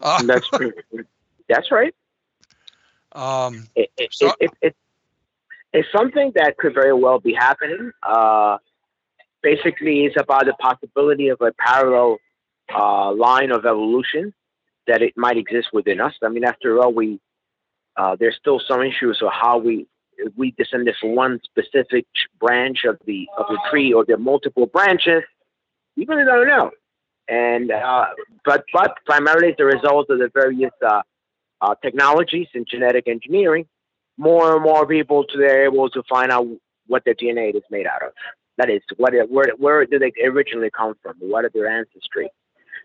Uh, 0.00 0.22
That's 0.26 0.48
that's 1.48 1.70
right. 1.72 1.94
um, 3.12 3.66
It, 3.74 3.90
it, 3.98 4.08
So- 4.12 4.28
it, 4.28 4.34
it, 4.40 4.50
it, 4.62 4.76
it's 5.72 5.88
something 5.92 6.32
that 6.36 6.56
could 6.56 6.74
very 6.74 6.92
well 6.94 7.18
be 7.18 7.34
happening. 7.34 7.90
Uh, 8.02 8.58
basically, 9.42 10.04
it's 10.04 10.16
about 10.18 10.46
the 10.46 10.54
possibility 10.54 11.28
of 11.28 11.40
a 11.40 11.52
parallel 11.52 12.18
uh, 12.74 13.12
line 13.12 13.50
of 13.50 13.66
evolution 13.66 14.32
that 14.90 15.02
it 15.02 15.14
might 15.16 15.36
exist 15.36 15.68
within 15.72 16.00
us. 16.00 16.14
I 16.22 16.28
mean, 16.28 16.44
after 16.44 16.78
all, 16.80 16.92
we 16.92 17.20
uh, 17.96 18.16
there's 18.18 18.36
still 18.36 18.60
some 18.66 18.82
issues 18.82 19.20
of 19.22 19.28
how 19.32 19.58
we 19.58 19.86
we 20.36 20.50
descended 20.52 20.94
from 21.00 21.14
one 21.14 21.40
specific 21.44 22.06
branch 22.38 22.84
of 22.84 22.98
the 23.06 23.28
of 23.38 23.46
the 23.48 23.58
tree 23.70 23.92
or 23.92 24.04
there 24.04 24.16
are 24.16 24.18
multiple 24.34 24.66
branches. 24.66 25.22
We 25.96 26.06
really 26.06 26.24
don't 26.24 26.48
know. 26.48 26.70
And 27.28 27.70
uh, 27.70 28.06
but 28.44 28.64
but 28.72 28.96
primarily 29.06 29.48
it's 29.48 29.58
the 29.58 29.64
result 29.64 30.10
of 30.10 30.18
the 30.18 30.30
various 30.34 30.72
uh, 30.86 31.02
uh, 31.60 31.74
technologies 31.82 32.48
and 32.54 32.66
genetic 32.68 33.06
engineering. 33.06 33.66
More 34.18 34.54
and 34.54 34.62
more 34.62 34.86
people 34.86 35.24
today 35.24 35.52
are 35.54 35.64
able 35.64 35.88
to 35.90 36.02
find 36.08 36.30
out 36.30 36.46
what 36.88 37.04
their 37.04 37.14
DNA 37.14 37.54
is 37.54 37.62
made 37.70 37.86
out 37.86 38.02
of. 38.02 38.12
That 38.58 38.68
is, 38.68 38.82
what 38.96 39.14
where 39.30 39.52
where 39.56 39.86
did 39.86 40.02
they 40.02 40.12
originally 40.24 40.70
come 40.70 40.94
from? 41.02 41.14
What 41.20 41.44
are 41.44 41.50
their 41.54 41.68
ancestry? 41.68 42.28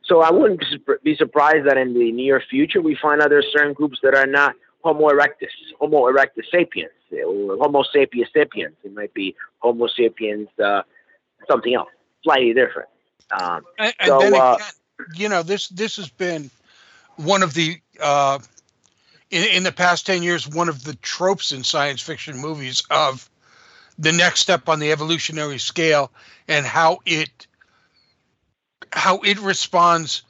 So 0.06 0.22
I 0.22 0.32
wouldn't 0.32 0.64
be 1.04 1.16
surprised 1.16 1.66
that 1.68 1.78
in 1.78 1.94
the 1.94 2.12
near 2.12 2.40
future 2.40 2.82
we 2.82 2.96
find 2.96 3.22
out 3.22 3.30
there's 3.30 3.48
certain 3.52 3.74
groups 3.74 4.00
that 4.04 4.14
are 4.14 4.28
not 4.28 4.56
Homo 4.84 5.10
erectus, 5.10 5.50
Homo 5.80 6.04
erectus 6.04 6.46
sapiens, 6.52 6.92
or 7.12 7.58
Homo 7.58 7.84
sapiens 7.92 8.30
sapiens. 8.32 8.76
It 8.84 8.94
might 8.94 9.14
be 9.16 9.36
Homo 9.60 9.88
sapiens 9.88 10.48
uh, 10.64 10.84
something 11.50 11.74
else, 11.74 11.90
slightly 12.24 12.54
different. 12.54 12.90
Um, 13.32 13.64
and, 13.80 13.94
and 14.00 14.08
So, 14.08 14.20
then 14.20 14.36
uh, 14.36 14.58
you 15.16 15.28
know, 15.28 15.42
this 15.42 15.70
this 15.70 15.96
has 15.96 16.10
been 16.10 16.52
one 17.16 17.42
of 17.42 17.56
the 17.56 17.80
uh, 18.00 18.38
in, 19.32 19.44
in 19.46 19.64
the 19.64 19.72
past 19.72 20.06
ten 20.06 20.22
years 20.22 20.48
one 20.48 20.70
of 20.70 20.84
the 20.84 20.94
tropes 20.96 21.52
in 21.52 21.64
science 21.64 22.02
fiction 22.02 22.38
movies 22.38 22.84
of 22.92 23.28
the 23.98 24.12
next 24.12 24.42
step 24.42 24.70
on 24.70 24.80
the 24.80 24.92
evolutionary 24.92 25.58
scale 25.58 26.12
and 26.48 26.66
how 26.66 27.00
it 27.06 27.48
how 28.96 29.20
it 29.20 29.40
responds 29.40 30.24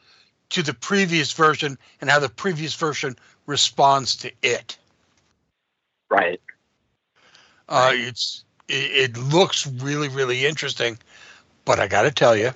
to 0.50 0.64
the 0.64 0.74
previous 0.74 1.32
version 1.32 1.78
and 2.02 2.10
how 2.10 2.20
the 2.20 2.30
previous 2.30 2.76
version 2.76 3.16
responds 3.46 4.16
to 4.18 4.32
it. 4.42 4.78
right. 6.10 6.42
Uh, 7.70 7.92
it's 7.94 8.44
it, 8.68 9.12
it 9.12 9.18
looks 9.18 9.66
really 9.68 10.08
really 10.10 10.46
interesting, 10.46 10.98
but 11.64 11.80
I 11.80 11.88
got 11.88 12.04
to 12.04 12.12
tell 12.12 12.36
you 12.36 12.52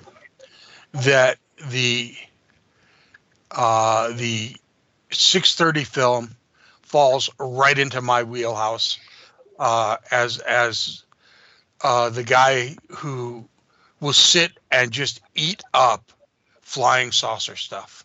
that 0.92 1.38
the 1.68 2.14
uh, 3.50 4.12
the 4.12 4.54
6:30 5.10 5.86
film 5.86 6.36
falls 6.82 7.30
right 7.38 7.78
into 7.78 8.00
my 8.00 8.22
wheelhouse 8.22 8.98
uh, 9.58 9.96
as 10.10 10.38
as 10.38 11.04
uh, 11.82 12.10
the 12.10 12.22
guy 12.22 12.76
who 12.88 13.48
will 14.00 14.12
sit 14.12 14.52
and 14.70 14.90
just 14.90 15.20
eat 15.34 15.62
up 15.74 16.12
flying 16.62 17.12
saucer 17.12 17.56
stuff 17.56 18.04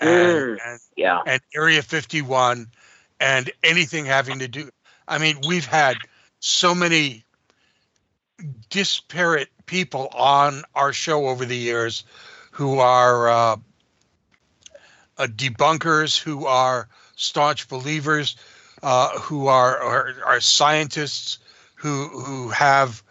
and, 0.00 0.08
Mm. 0.10 0.58
and 0.64 0.80
Yeah. 0.96 1.22
and 1.26 1.40
Area 1.54 1.82
51 1.82 2.70
and 3.20 3.50
anything 3.62 4.06
having 4.06 4.38
to 4.38 4.48
do. 4.48 4.70
I 5.06 5.18
mean, 5.18 5.40
we've 5.46 5.66
had 5.66 5.96
so 6.40 6.74
many 6.74 7.24
disparate 8.70 9.48
people 9.66 10.08
on 10.08 10.62
our 10.74 10.92
show 10.92 11.28
over 11.28 11.44
the 11.44 11.56
years 11.56 12.04
who 12.52 12.78
are 12.78 13.28
uh, 13.28 13.56
uh, 15.18 15.26
debunkers, 15.26 16.18
who 16.18 16.46
are 16.46 16.88
staunch 17.16 17.68
believers, 17.68 18.36
uh, 18.82 19.10
who 19.18 19.46
are, 19.48 19.78
are 19.78 20.14
are 20.24 20.40
scientists, 20.40 21.38
who 21.74 22.08
who 22.08 22.48
have 22.48 23.02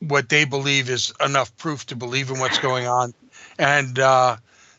what 0.00 0.28
they 0.28 0.44
believe 0.44 0.90
is 0.90 1.12
enough 1.24 1.56
proof 1.56 1.86
to 1.86 1.96
believe 1.96 2.30
in 2.30 2.38
what's 2.38 2.58
going 2.58 2.86
on, 2.86 3.14
and 3.58 3.98
uh, 3.98 4.36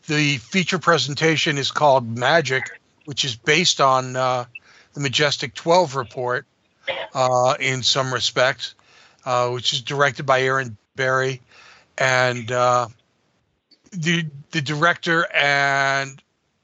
the 0.07 0.37
feature 0.37 0.79
presentation 0.79 1.57
is 1.57 1.71
called 1.71 2.17
Magic, 2.17 2.63
which 3.05 3.23
is 3.23 3.35
based 3.35 3.79
on 3.79 4.15
uh, 4.15 4.45
the 4.93 4.99
Majestic 4.99 5.53
12 5.53 5.95
report 5.95 6.45
uh, 7.13 7.55
in 7.59 7.83
some 7.83 8.13
respects, 8.13 8.75
uh, 9.25 9.49
which 9.49 9.73
is 9.73 9.81
directed 9.81 10.25
by 10.25 10.41
Aaron 10.41 10.77
Berry. 10.95 11.41
And 11.97 12.51
uh, 12.51 12.87
the, 13.91 14.25
the 14.51 14.61
director 14.61 15.27
and 15.33 16.21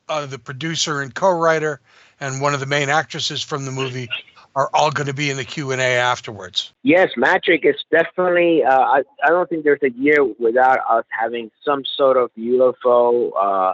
uh, 0.09 0.25
the 0.25 0.39
producer 0.39 1.01
and 1.01 1.13
co-writer 1.13 1.79
and 2.19 2.41
one 2.41 2.53
of 2.53 2.59
the 2.59 2.65
main 2.65 2.89
actresses 2.89 3.43
from 3.43 3.65
the 3.65 3.71
movie 3.71 4.09
are 4.57 4.71
all 4.73 4.89
going 4.89 5.05
to 5.05 5.13
be 5.13 5.29
in 5.29 5.37
the 5.37 5.45
Q&A 5.45 5.77
afterwards. 5.77 6.73
Yes, 6.81 7.11
Magic 7.15 7.63
is 7.63 7.75
definitely. 7.91 8.63
Uh, 8.63 8.79
I 8.79 9.03
I 9.23 9.29
don't 9.29 9.47
think 9.47 9.63
there's 9.63 9.83
a 9.83 9.91
year 9.91 10.23
without 10.23 10.79
us 10.89 11.05
having 11.09 11.51
some 11.63 11.83
sort 11.95 12.17
of 12.17 12.31
UFO 12.35 13.31
uh, 13.39 13.73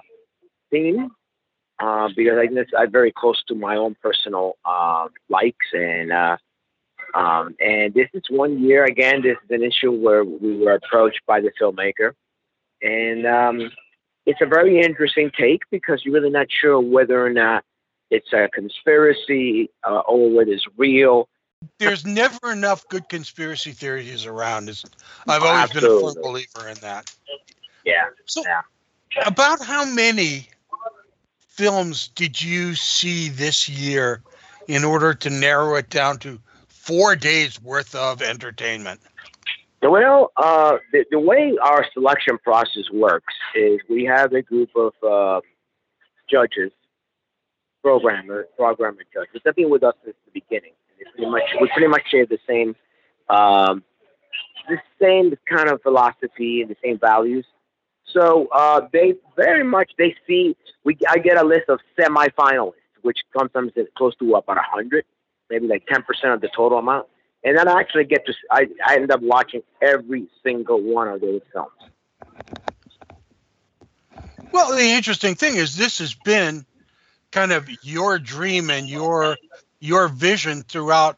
theme, 0.70 1.10
uh, 1.80 2.10
because 2.18 2.38
I 2.38 2.84
uh, 2.84 2.88
very 2.88 3.14
close 3.16 3.42
to 3.48 3.56
my 3.56 3.78
own 3.78 3.96
personal 4.04 4.58
uh, 4.66 5.08
likes 5.30 5.68
and. 5.72 6.12
Uh, 6.12 6.38
um, 7.16 7.56
and 7.60 7.94
this 7.94 8.10
is 8.16 8.24
one 8.30 8.64
year 8.64 8.86
again. 8.86 9.22
This 9.22 9.38
is 9.44 9.52
an 9.52 9.62
issue 9.64 9.92
where 9.92 10.24
we 10.24 10.58
were 10.58 10.74
approached 10.74 11.22
by 11.28 11.42
the 11.42 11.52
filmmaker, 11.62 12.14
and 12.82 13.28
um, 13.28 13.72
it's 14.26 14.42
a 14.42 14.48
very 14.48 14.82
interesting 14.82 15.30
take 15.40 15.62
because 15.70 16.02
you're 16.04 16.16
really 16.16 16.32
not 16.32 16.48
sure 16.50 16.82
whether 16.82 17.24
or 17.24 17.30
not 17.30 17.64
it's 18.14 18.32
a 18.32 18.48
conspiracy 18.54 19.72
uh, 19.84 20.00
or 20.02 20.30
whether 20.30 20.52
it's 20.52 20.68
real. 20.78 21.28
There's 21.80 22.06
never 22.06 22.52
enough 22.52 22.88
good 22.90 23.10
conspiracy 23.10 23.72
theories 23.72 24.26
around. 24.26 24.70
Is 24.70 24.86
I've 25.28 25.42
always 25.42 25.72
been 25.72 25.86
a 25.86 26.00
firm 26.00 26.16
believer 26.22 26.68
in 26.70 26.78
that. 26.82 27.14
Yeah. 27.84 28.10
So, 28.26 28.44
Yeah. 28.46 28.62
about 29.26 29.64
how 29.64 29.84
many 29.86 30.48
films 31.48 32.10
did 32.10 32.42
you 32.42 32.76
see 32.76 33.30
this 33.30 33.68
year 33.68 34.22
in 34.68 34.84
order 34.84 35.14
to 35.14 35.30
narrow 35.30 35.76
it 35.76 35.90
down 35.90 36.20
to 36.20 36.40
four 36.68 37.16
days 37.16 37.62
worth 37.62 37.96
of 37.96 38.22
entertainment? 38.22 39.02
Well, 39.82 40.32
uh, 40.38 40.78
the, 40.92 41.06
the 41.12 41.20
way 41.20 41.58
our 41.62 41.86
selection 41.94 42.38
process 42.38 42.90
works 42.92 43.34
is 43.56 43.80
we 43.90 44.06
have 44.06 44.34
a 44.34 44.42
group 44.42 44.70
of 44.76 44.94
uh, 45.04 45.42
judges, 46.30 46.72
programmers, 47.84 48.48
programmer 48.58 49.04
judge, 49.14 49.28
They've 49.44 49.56
been 49.56 49.70
with 49.70 49.84
us 49.84 49.94
since 50.04 50.16
the 50.26 50.42
beginning. 50.42 50.72
And 51.00 51.14
pretty 51.14 51.30
much 51.30 51.44
we 51.62 51.70
pretty 51.70 51.88
much 51.88 52.04
share 52.10 52.26
the 52.26 52.40
same, 52.48 52.76
um, 53.30 53.84
the 54.68 54.78
same 55.00 55.38
kind 55.48 55.70
of 55.70 55.82
philosophy 55.84 56.62
and 56.62 56.72
the 56.72 56.78
same 56.84 56.98
values. 56.98 57.46
So 58.12 58.48
uh, 58.52 58.88
they 58.92 59.14
very 59.36 59.64
much 59.64 59.92
they 60.00 60.16
see 60.26 60.56
we 60.84 60.98
I 61.08 61.20
get 61.20 61.38
a 61.38 61.44
list 61.46 61.70
of 61.70 61.80
semi-finalists, 62.00 62.74
which 63.04 63.20
sometimes 63.38 63.74
is 63.76 63.88
close 63.96 64.16
to 64.18 64.34
about 64.34 64.58
a 64.58 64.64
hundred, 64.64 65.06
maybe 65.52 65.68
like 65.68 65.86
ten 65.86 66.02
percent 66.04 66.34
of 66.34 66.42
the 66.42 66.50
total 66.56 66.80
amount 66.80 67.08
and 67.44 67.58
then 67.58 67.68
I 67.68 67.80
actually 67.80 68.06
get 68.06 68.26
to 68.26 68.34
I, 68.50 68.68
I 68.86 68.96
end 68.96 69.12
up 69.12 69.22
watching 69.22 69.62
every 69.82 70.28
single 70.44 70.82
one 70.82 71.08
of 71.08 71.22
those 71.22 71.42
films. 71.52 71.72
Well, 74.52 74.76
the 74.76 74.92
interesting 74.92 75.36
thing 75.36 75.56
is 75.56 75.76
this 75.76 76.00
has 76.00 76.14
been 76.14 76.66
kind 77.34 77.52
of 77.52 77.68
your 77.82 78.20
dream 78.20 78.70
and 78.70 78.88
your 78.88 79.36
your 79.80 80.08
vision 80.08 80.62
throughout 80.62 81.18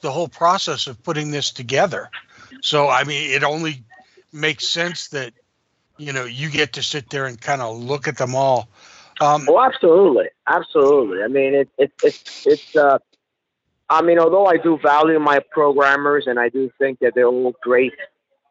the 0.00 0.10
whole 0.10 0.28
process 0.28 0.86
of 0.86 1.00
putting 1.02 1.30
this 1.30 1.50
together. 1.50 2.10
So 2.62 2.88
I 2.88 3.04
mean, 3.04 3.30
it 3.30 3.44
only 3.44 3.84
makes 4.32 4.66
sense 4.66 5.08
that 5.08 5.34
you 5.98 6.12
know 6.12 6.24
you 6.24 6.50
get 6.50 6.72
to 6.72 6.82
sit 6.82 7.10
there 7.10 7.26
and 7.26 7.40
kind 7.40 7.60
of 7.60 7.78
look 7.78 8.08
at 8.08 8.16
them 8.16 8.34
all. 8.34 8.68
Um, 9.20 9.46
Oh, 9.48 9.60
absolutely, 9.60 10.28
absolutely. 10.48 11.22
I 11.22 11.28
mean, 11.28 11.54
it, 11.54 11.68
it, 11.78 11.92
it's 12.02 12.46
it's. 12.46 12.74
Uh, 12.74 12.98
I 13.90 14.00
mean, 14.00 14.18
although 14.18 14.46
I 14.46 14.56
do 14.56 14.78
value 14.78 15.18
my 15.18 15.40
programmers 15.50 16.26
and 16.26 16.40
I 16.40 16.48
do 16.48 16.70
think 16.78 17.00
that 17.00 17.12
they're 17.14 17.26
all 17.26 17.54
great, 17.62 17.92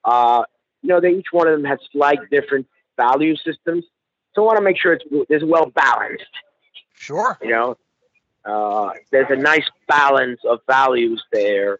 uh, 0.05 0.43
you 0.83 0.89
know, 0.89 1.01
they 1.01 1.09
each 1.13 1.31
one 1.31 1.47
of 1.47 1.53
them 1.53 1.65
has 1.65 1.79
slight 1.91 2.19
different 2.29 2.67
value 2.95 3.35
systems. 3.35 3.85
So 4.35 4.43
I 4.43 4.45
want 4.45 4.57
to 4.57 4.63
make 4.63 4.77
sure 4.77 4.93
it's 4.93 5.05
it's 5.29 5.43
well 5.43 5.65
balanced. 5.65 6.29
Sure. 7.01 7.37
You 7.41 7.49
know, 7.49 7.77
uh, 8.45 8.91
there's 9.11 9.29
a 9.29 9.35
nice 9.35 9.67
balance 9.87 10.39
of 10.47 10.59
values 10.67 11.23
there 11.31 11.79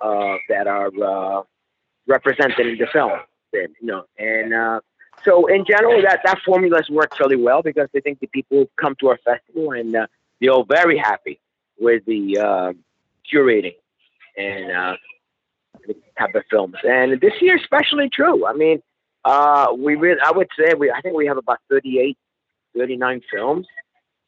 uh, 0.00 0.36
that 0.48 0.66
are 0.66 0.90
uh, 1.02 1.42
represented 2.06 2.66
in 2.66 2.78
the 2.78 2.86
film. 2.92 3.12
You 3.52 3.68
know, 3.80 4.04
and 4.18 4.52
uh, 4.52 4.80
so 5.24 5.46
in 5.46 5.64
general, 5.64 6.02
that 6.02 6.20
that 6.24 6.38
formula 6.44 6.76
has 6.76 6.90
worked 6.90 7.18
really 7.18 7.36
well 7.36 7.62
because 7.62 7.88
I 7.96 8.00
think 8.00 8.20
the 8.20 8.26
people 8.26 8.70
come 8.76 8.94
to 9.00 9.08
our 9.08 9.18
festival 9.24 9.72
and 9.72 9.96
uh, 9.96 10.06
they're 10.40 10.50
all 10.50 10.64
very 10.64 10.98
happy 10.98 11.40
with 11.80 12.04
the 12.04 12.38
uh, 12.38 12.72
curating 13.32 13.74
and 14.36 14.98
the 15.86 15.96
type 16.18 16.34
of 16.34 16.44
films. 16.50 16.76
And 16.84 17.18
this 17.20 17.32
year, 17.40 17.56
especially 17.56 18.10
true. 18.10 18.46
I 18.46 18.52
mean, 18.52 18.82
we 19.82 19.96
really, 19.96 20.20
I 20.24 20.30
would 20.30 20.48
say 20.58 20.74
we, 20.74 20.90
I 20.90 21.00
think 21.00 21.16
we 21.16 21.26
have 21.26 21.38
about 21.38 21.58
38, 21.70 22.18
39 22.76 23.22
films, 23.32 23.66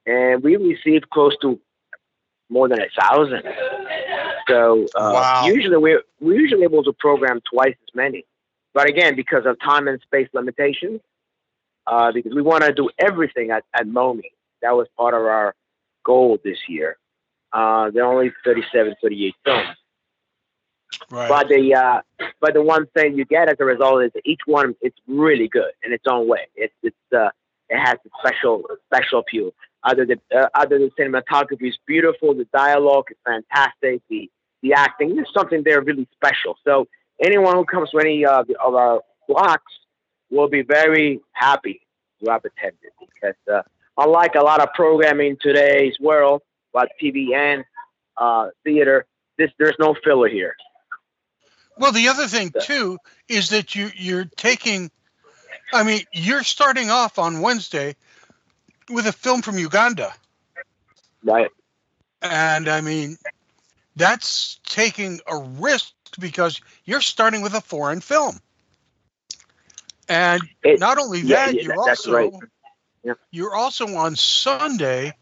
and 0.07 0.43
we 0.43 0.57
received 0.57 1.09
close 1.11 1.37
to 1.43 1.59
more 2.49 2.69
than 2.69 2.81
a 2.81 2.89
thousand. 3.01 3.43
So 4.49 4.85
uh, 4.95 5.13
Wow. 5.15 5.43
usually 5.47 5.77
we're 5.77 6.03
we're 6.21 6.41
usually 6.41 6.65
able 6.65 6.83
to 6.85 6.93
program 6.93 7.41
twice 7.53 7.77
as 7.83 7.95
many, 7.95 8.25
but 8.75 8.89
again 8.89 9.15
because 9.17 9.47
of 9.47 9.59
time 9.61 9.87
and 9.89 10.01
space 10.01 10.29
limitations, 10.33 11.01
uh, 11.87 12.11
because 12.13 12.35
we 12.35 12.43
want 12.43 12.65
to 12.65 12.73
do 12.73 12.91
everything 12.99 13.51
at 13.51 13.65
at 13.75 13.87
MOMI. 13.87 14.31
That 14.63 14.73
was 14.77 14.89
part 14.97 15.15
of 15.15 15.23
our 15.23 15.55
goal 16.05 16.39
this 16.45 16.59
year. 16.69 16.97
Uh, 17.53 17.91
there 17.91 18.05
are 18.05 18.13
only 18.13 18.33
37, 18.45 18.95
38 19.03 19.35
films. 19.45 19.77
Right. 21.11 21.29
But 21.29 21.49
the 21.49 21.75
uh, 21.75 22.01
but 22.41 22.55
the 22.55 22.63
one 22.63 22.87
thing 22.95 23.17
you 23.17 23.25
get 23.25 23.49
as 23.49 23.57
a 23.61 23.65
result 23.65 24.03
is 24.05 24.13
that 24.15 24.23
each 24.25 24.41
one 24.47 24.75
it's 24.81 24.97
really 25.07 25.49
good 25.49 25.73
in 25.85 25.93
its 25.93 26.05
own 26.09 26.29
way. 26.29 26.49
It's 26.57 26.75
it's 26.83 26.97
uh, 27.17 27.31
it 27.69 27.79
has 27.79 27.97
a 28.05 28.09
special 28.21 28.65
special 28.93 29.21
appeal. 29.21 29.53
Other 29.83 30.05
the 30.05 30.21
uh, 30.37 30.49
other 30.55 30.79
the 30.79 30.91
cinematography 30.99 31.69
is 31.69 31.79
beautiful, 31.87 32.35
the 32.35 32.47
dialogue 32.53 33.07
is 33.11 33.17
fantastic, 33.25 34.03
the 34.11 34.31
the 34.63 34.75
acting 34.75 35.17
there's 35.17 35.33
something 35.33 35.63
there 35.65 35.81
really 35.81 36.07
special. 36.15 36.57
So 36.65 36.87
anyone 37.23 37.57
who 37.57 37.65
comes 37.65 37.91
to 37.91 37.99
any 37.99 38.27
uh, 38.27 38.45
of 38.63 38.75
our 38.75 39.01
blocks 39.27 39.73
will 40.31 40.49
be 40.49 40.63
very 40.63 41.21
happy 41.33 41.81
to 42.23 42.31
have 42.31 42.45
attended 42.45 42.91
because 43.01 43.37
uh, 43.51 43.63
unlike 43.97 44.35
a 44.35 44.43
lot 44.43 44.61
of 44.61 44.69
programming 44.75 45.31
in 45.31 45.39
today's 45.41 45.99
world, 45.99 46.43
like 46.75 46.91
TV 47.03 47.35
and 47.35 47.65
uh, 48.19 48.49
theater, 48.65 49.07
this 49.39 49.51
there's 49.59 49.77
no 49.79 49.95
filler 50.05 50.29
here. 50.29 50.57
Well, 51.79 51.93
the 51.93 52.09
other 52.09 52.27
thing 52.27 52.53
too 52.61 52.99
is 53.29 53.49
that 53.51 53.75
you 53.75 53.91
you're 53.97 54.27
taking. 54.37 54.91
I 55.73 55.85
mean, 55.85 56.03
you're 56.13 56.43
starting 56.43 56.91
off 56.91 57.19
on 57.19 57.41
Wednesday 57.41 57.95
with 58.91 59.07
a 59.07 59.13
film 59.13 59.43
from 59.43 59.59
Uganda, 59.59 60.13
Right. 61.25 61.51
and 62.23 62.69
I 62.69 62.81
mean, 62.81 63.19
that's 63.97 64.61
taking 64.67 65.21
a 65.27 65.37
risk 65.37 65.93
because 66.19 66.61
you're 66.85 67.01
starting 67.01 67.43
with 67.43 67.55
a 67.55 67.61
foreign 67.61 68.01
film, 68.01 68.41
and 70.09 70.43
It- 70.63 70.81
not 70.81 70.99
only 70.99 71.23
yeah, 71.23 71.47
that, 71.47 71.55
yeah, 71.55 71.63
you're 71.63 71.81
also 71.83 72.13
right. 72.15 72.33
Yeah. 73.05 73.15
you're 73.31 73.55
also 73.55 73.87
on 73.97 74.17
Sunday, 74.17 75.15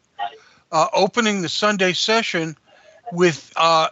uh, 0.73 0.89
opening 0.93 1.43
the 1.43 1.49
Sunday 1.49 1.93
session 1.93 2.57
with 3.11 3.53
uh, 3.57 3.89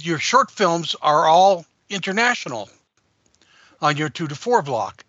your 0.00 0.18
short 0.18 0.50
films 0.50 0.94
are 1.02 1.26
all 1.26 1.66
international 1.90 2.68
on 3.80 3.96
your 3.96 4.08
two 4.08 4.26
to 4.28 4.34
four 4.34 4.62
block. 4.62 5.04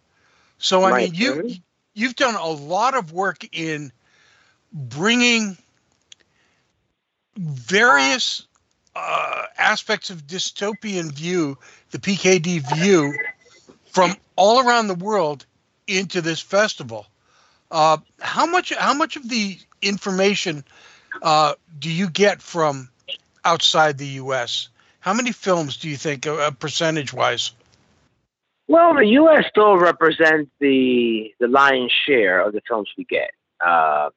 So 0.58 0.84
I 0.84 0.92
Right. 0.92 1.12
mean, 1.12 1.14
you 1.16 1.44
Mhm. 1.44 1.62
You've 1.96 2.16
done 2.16 2.36
a 2.36 2.48
lot 2.48 2.96
of 2.96 3.12
work 3.12 3.48
in 3.58 3.92
bringing 4.72 5.58
various 7.38 8.46
uh, 8.96 9.44
aspects 9.58 10.10
of 10.10 10.28
dystopian 10.28 11.12
view, 11.12 11.58
the 11.92 11.98
PKD 11.98 12.75
view, 12.75 13.14
from 13.92 14.16
all 14.36 14.66
around 14.66 14.88
the 14.88 14.96
world 14.96 15.46
into 15.88 16.22
this 16.22 16.40
festival. 16.40 17.08
Uh, 17.72 17.98
how 18.22 18.46
much 18.46 18.74
how 18.74 18.94
much 18.94 19.16
of 19.16 19.28
the 19.28 19.58
information 19.82 20.64
uh, 21.22 21.54
do 21.80 21.90
you 21.90 22.10
get 22.10 22.42
from 22.42 22.90
outside 23.44 23.98
the 23.98 24.08
U.S.? 24.08 24.70
How 25.00 25.14
many 25.14 25.32
films 25.32 25.78
do 25.78 25.90
you 25.90 25.98
think, 25.98 26.28
uh, 26.28 26.52
percentage 26.52 27.13
wise? 27.13 27.52
Well, 28.67 28.95
the 28.95 29.06
U.S. 29.06 29.45
still 29.49 29.78
represents 29.78 30.49
the 30.60 31.34
the 31.39 31.47
lion's 31.47 31.91
share 32.08 32.45
of 32.45 32.54
the 32.54 32.62
films 32.67 32.89
we 32.97 33.04
get, 33.04 33.30
uh, 33.65 34.10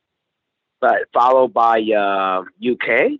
but 0.80 1.00
followed 1.12 1.52
by 1.52 1.80
uh, 1.80 2.44
UK, 2.66 3.18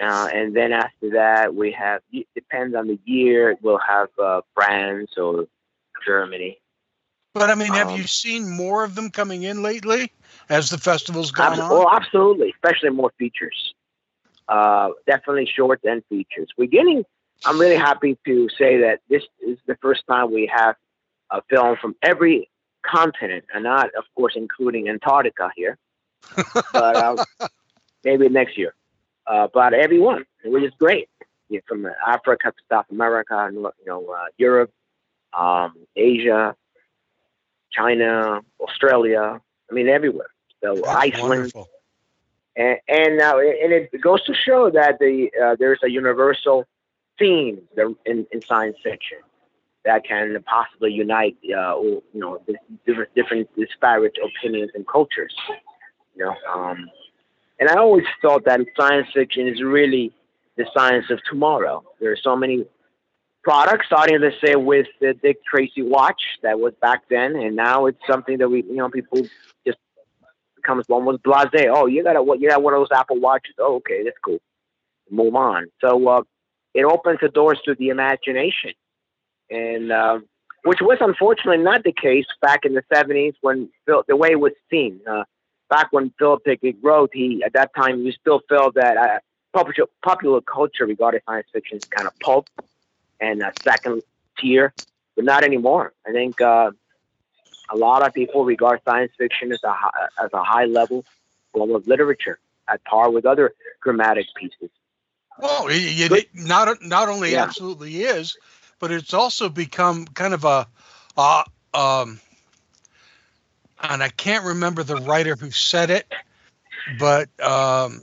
uh, 0.00 0.28
and 0.34 0.54
then 0.54 0.72
after 0.72 1.10
that 1.12 1.54
we 1.54 1.72
have. 1.72 2.02
It 2.12 2.26
depends 2.34 2.74
on 2.74 2.88
the 2.88 2.98
year. 3.04 3.56
We'll 3.62 3.78
have 3.78 4.08
uh, 4.22 4.42
France 4.54 5.12
or 5.16 5.46
Germany. 6.06 6.58
But 7.32 7.50
I 7.50 7.54
mean, 7.56 7.72
have 7.72 7.88
Um, 7.88 7.96
you 7.96 8.06
seen 8.06 8.48
more 8.48 8.84
of 8.84 8.94
them 8.94 9.10
coming 9.10 9.42
in 9.42 9.62
lately 9.62 10.12
as 10.48 10.70
the 10.70 10.78
festival's 10.78 11.32
gone 11.32 11.58
on? 11.58 11.70
Well, 11.70 11.88
absolutely, 11.90 12.50
especially 12.50 12.90
more 12.90 13.12
features. 13.18 13.74
Uh, 14.48 14.90
definitely 15.06 15.46
shorts 15.46 15.82
and 15.84 16.04
features. 16.08 16.48
We're 16.56 16.68
getting. 16.68 17.04
I'm 17.44 17.60
really 17.60 17.76
happy 17.76 18.18
to 18.24 18.48
say 18.58 18.78
that 18.80 19.00
this 19.08 19.22
is 19.46 19.58
the 19.66 19.76
first 19.76 20.02
time 20.08 20.32
we 20.32 20.50
have 20.54 20.76
a 21.30 21.42
film 21.50 21.76
from 21.80 21.94
every 22.02 22.48
continent, 22.82 23.44
and 23.52 23.64
not, 23.64 23.86
of 23.96 24.04
course, 24.14 24.34
including 24.36 24.88
Antarctica 24.88 25.50
here, 25.56 25.78
but 26.72 26.96
uh, 26.96 27.24
maybe 28.04 28.28
next 28.28 28.56
year. 28.56 28.74
Uh, 29.26 29.48
but 29.52 29.72
everyone, 29.74 30.24
which 30.44 30.64
is 30.64 30.72
great. 30.78 31.08
Yeah, 31.48 31.60
from 31.68 31.86
Africa 32.06 32.52
to 32.52 32.62
South 32.70 32.86
America, 32.90 33.50
you 33.52 33.70
know, 33.86 34.06
uh, 34.06 34.24
Europe, 34.38 34.72
um, 35.38 35.74
Asia, 35.94 36.54
China, 37.70 38.40
Australia. 38.60 39.40
I 39.70 39.74
mean, 39.74 39.88
everywhere. 39.88 40.28
So 40.62 40.76
That's 40.76 40.88
Iceland, 40.88 41.28
wonderful. 41.28 41.68
and 42.56 42.78
and 42.88 43.18
now 43.18 43.38
and 43.38 43.72
it 43.72 44.00
goes 44.00 44.22
to 44.24 44.34
show 44.34 44.70
that 44.70 44.98
the 44.98 45.30
uh, 45.42 45.56
there's 45.58 45.80
a 45.84 45.90
universal 45.90 46.66
theme 47.18 47.60
there 47.76 47.90
in, 48.06 48.26
in 48.32 48.42
science 48.42 48.76
fiction 48.82 49.18
that 49.84 50.04
can 50.04 50.36
possibly 50.46 50.92
unite 50.92 51.36
uh, 51.56 51.78
you 51.80 52.02
know 52.14 52.40
different 52.86 53.14
different 53.14 53.48
disparate 53.56 54.16
opinions 54.24 54.70
and 54.74 54.86
cultures 54.86 55.34
you 56.16 56.24
know 56.24 56.34
um, 56.52 56.90
and 57.60 57.68
I 57.68 57.76
always 57.76 58.06
thought 58.20 58.44
that 58.46 58.60
science 58.76 59.08
fiction 59.14 59.46
is 59.46 59.62
really 59.62 60.12
the 60.56 60.66
science 60.76 61.06
of 61.10 61.20
tomorrow 61.30 61.84
there 62.00 62.10
are 62.12 62.16
so 62.16 62.36
many 62.36 62.64
products 63.42 63.86
starting 63.86 64.20
let's 64.20 64.36
say 64.44 64.56
with 64.56 64.86
the 65.00 65.14
Dick 65.14 65.44
Tracy 65.44 65.82
watch 65.82 66.22
that 66.42 66.58
was 66.58 66.72
back 66.80 67.02
then 67.08 67.36
and 67.36 67.54
now 67.54 67.86
it's 67.86 68.00
something 68.08 68.38
that 68.38 68.48
we 68.48 68.62
you 68.62 68.76
know 68.76 68.88
people 68.88 69.22
just 69.66 69.78
becomes 70.64 70.88
one 70.88 71.04
was 71.04 71.18
blase. 71.22 71.68
Oh, 71.70 71.86
you 71.86 72.02
got 72.02 72.16
a? 72.16 72.38
You 72.38 72.48
got 72.48 72.62
one 72.62 72.74
of 72.74 72.80
those 72.80 72.96
Apple 72.96 73.20
watches. 73.20 73.54
Oh, 73.58 73.76
okay, 73.76 74.02
that's 74.02 74.16
cool. 74.24 74.38
Move 75.10 75.34
on. 75.34 75.66
So 75.80 76.08
uh, 76.08 76.22
it 76.74 76.84
opens 76.84 77.20
the 77.20 77.28
doors 77.28 77.60
to 77.64 77.74
the 77.74 77.88
imagination, 77.88 78.72
and 79.50 79.92
uh, 79.92 80.18
which 80.64 80.80
was 80.80 80.98
unfortunately 81.00 81.62
not 81.62 81.84
the 81.84 81.92
case 81.92 82.26
back 82.40 82.64
in 82.64 82.74
the 82.74 82.82
'70s 82.92 83.34
when 83.40 83.68
Phil, 83.86 84.04
the 84.08 84.16
way 84.16 84.32
it 84.32 84.40
was 84.40 84.52
seen. 84.70 85.00
Uh, 85.08 85.24
back 85.70 85.88
when 85.92 86.12
Philip 86.18 86.42
Dick 86.44 86.76
wrote, 86.82 87.10
he 87.12 87.42
at 87.44 87.52
that 87.54 87.74
time 87.74 88.02
you 88.02 88.12
still 88.12 88.40
felt 88.48 88.74
that 88.74 88.96
uh, 88.96 89.18
popular 89.52 89.88
popular 90.02 90.40
culture 90.40 90.86
regarded 90.86 91.22
science 91.26 91.46
fiction 91.52 91.76
as 91.76 91.84
kind 91.84 92.06
of 92.06 92.18
pulp 92.20 92.48
and 93.20 93.42
uh, 93.42 93.50
second 93.62 94.02
tier, 94.38 94.74
but 95.16 95.24
not 95.24 95.44
anymore. 95.44 95.92
I 96.06 96.12
think. 96.12 96.40
Uh, 96.40 96.72
a 97.70 97.76
lot 97.76 98.06
of 98.06 98.12
people 98.12 98.44
regard 98.44 98.80
science 98.84 99.12
fiction 99.16 99.52
as 99.52 99.62
a 99.64 99.72
high, 99.72 100.08
as 100.22 100.30
a 100.32 100.42
high 100.42 100.66
level 100.66 101.04
form 101.52 101.74
of 101.74 101.86
literature, 101.86 102.38
at 102.68 102.84
par 102.84 103.10
with 103.10 103.24
other 103.24 103.52
dramatic 103.82 104.26
pieces. 104.36 104.70
Well, 105.38 105.68
it, 105.68 106.12
it, 106.12 106.28
not 106.34 106.82
not 106.82 107.08
only 107.08 107.34
Yeah. 107.34 107.36
absolutely 107.36 108.02
is, 108.02 108.36
but 108.78 108.90
it's 108.90 109.14
also 109.14 109.48
become 109.48 110.06
kind 110.06 110.34
of 110.34 110.44
a, 110.44 110.66
uh, 111.16 111.44
um, 111.74 112.20
and 113.82 114.02
I 114.02 114.08
can't 114.08 114.44
remember 114.44 114.82
the 114.82 114.96
writer 114.96 115.36
who 115.36 115.50
said 115.50 115.90
it, 115.90 116.06
but 116.86 117.28
um, 117.40 118.00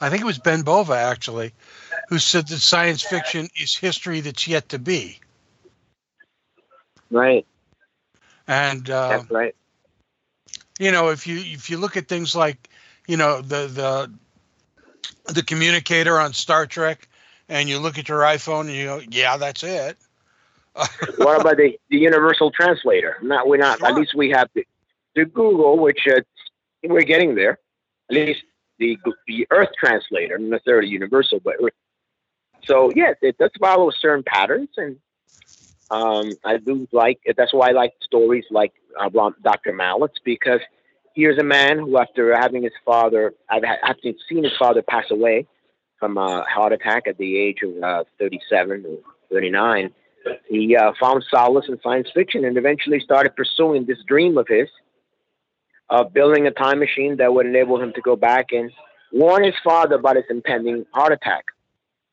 I 0.00 0.08
think 0.10 0.22
it 0.22 0.26
was 0.26 0.38
Ben 0.38 0.62
Bova 0.62 0.94
actually, 0.94 1.52
who 2.06 2.18
said 2.18 2.48
that 2.48 2.58
science 2.60 3.02
fiction 3.02 3.48
is 3.56 3.76
history 3.76 4.20
that's 4.20 4.46
yet 4.48 4.68
to 4.70 4.78
be, 4.78 5.20
Right. 7.10 7.46
and 8.46 8.88
uh, 8.90 9.22
That's 9.22 9.30
right. 9.30 9.54
you 10.78 10.90
know 10.90 11.08
if 11.10 11.26
you 11.26 11.38
if 11.38 11.70
you 11.70 11.78
look 11.78 11.96
at 11.96 12.08
things 12.08 12.34
like 12.34 12.68
you 13.06 13.16
know 13.16 13.40
the 13.40 13.66
the 13.66 14.12
the 15.28 15.42
communicator 15.42 16.18
on 16.18 16.32
Star 16.32 16.66
Trek, 16.66 17.08
and 17.48 17.68
you 17.68 17.78
look 17.78 17.98
at 17.98 18.08
your 18.08 18.20
iPhone 18.20 18.62
and 18.62 18.72
you 18.72 18.84
go, 18.86 19.00
yeah, 19.10 19.36
that's 19.36 19.62
it. 19.62 19.96
what 21.16 21.40
about 21.40 21.56
the, 21.56 21.78
the 21.90 21.98
universal 21.98 22.50
translator? 22.50 23.16
Not 23.22 23.48
we're 23.48 23.56
not. 23.56 23.82
At 23.82 23.94
least 23.94 24.14
we 24.14 24.30
have 24.30 24.48
the, 24.54 24.66
the 25.14 25.24
Google, 25.24 25.78
which 25.78 26.06
uh, 26.06 26.20
we're 26.84 27.02
getting 27.02 27.34
there. 27.34 27.58
At 28.10 28.16
least 28.16 28.42
the 28.78 28.96
the 29.26 29.46
Earth 29.50 29.70
translator, 29.78 30.38
not 30.38 30.50
necessarily 30.50 30.88
universal, 30.88 31.40
but. 31.40 31.56
So 32.64 32.92
yes, 32.94 33.16
it 33.22 33.38
does 33.38 33.50
follow 33.58 33.90
certain 33.90 34.22
patterns, 34.22 34.68
and 34.76 34.98
um, 35.90 36.30
I 36.44 36.58
do 36.58 36.86
like. 36.92 37.18
That's 37.36 37.52
why 37.52 37.70
I 37.70 37.72
like 37.72 37.94
stories 38.02 38.44
like 38.50 38.72
uh, 38.98 39.08
Dr. 39.42 39.72
Mallett's 39.72 40.18
because 40.22 40.60
here's 41.18 41.38
a 41.38 41.44
man 41.44 41.78
who, 41.80 41.98
after 41.98 42.32
having 42.36 42.62
his 42.62 42.72
father, 42.84 43.34
seen 44.02 44.14
seen 44.28 44.44
his 44.44 44.56
father 44.56 44.82
pass 44.82 45.10
away, 45.10 45.46
from 45.98 46.16
a 46.16 46.44
heart 46.44 46.72
attack 46.72 47.08
at 47.08 47.18
the 47.18 47.36
age 47.36 47.58
of 47.64 47.82
uh, 47.82 48.04
37 48.20 48.86
or 48.88 48.98
39. 49.32 49.90
He 50.48 50.76
uh, 50.76 50.92
found 51.00 51.24
solace 51.28 51.66
in 51.68 51.80
science 51.82 52.08
fiction 52.14 52.44
and 52.44 52.56
eventually 52.56 53.00
started 53.00 53.34
pursuing 53.34 53.84
this 53.84 53.98
dream 54.06 54.38
of 54.38 54.46
his 54.48 54.68
of 55.90 56.12
building 56.12 56.46
a 56.46 56.50
time 56.50 56.78
machine 56.78 57.16
that 57.16 57.32
would 57.32 57.46
enable 57.46 57.80
him 57.80 57.92
to 57.94 58.00
go 58.02 58.14
back 58.14 58.52
and 58.52 58.70
warn 59.10 59.42
his 59.42 59.54
father 59.64 59.96
about 59.96 60.16
his 60.16 60.26
impending 60.28 60.84
heart 60.92 61.12
attack. 61.12 61.46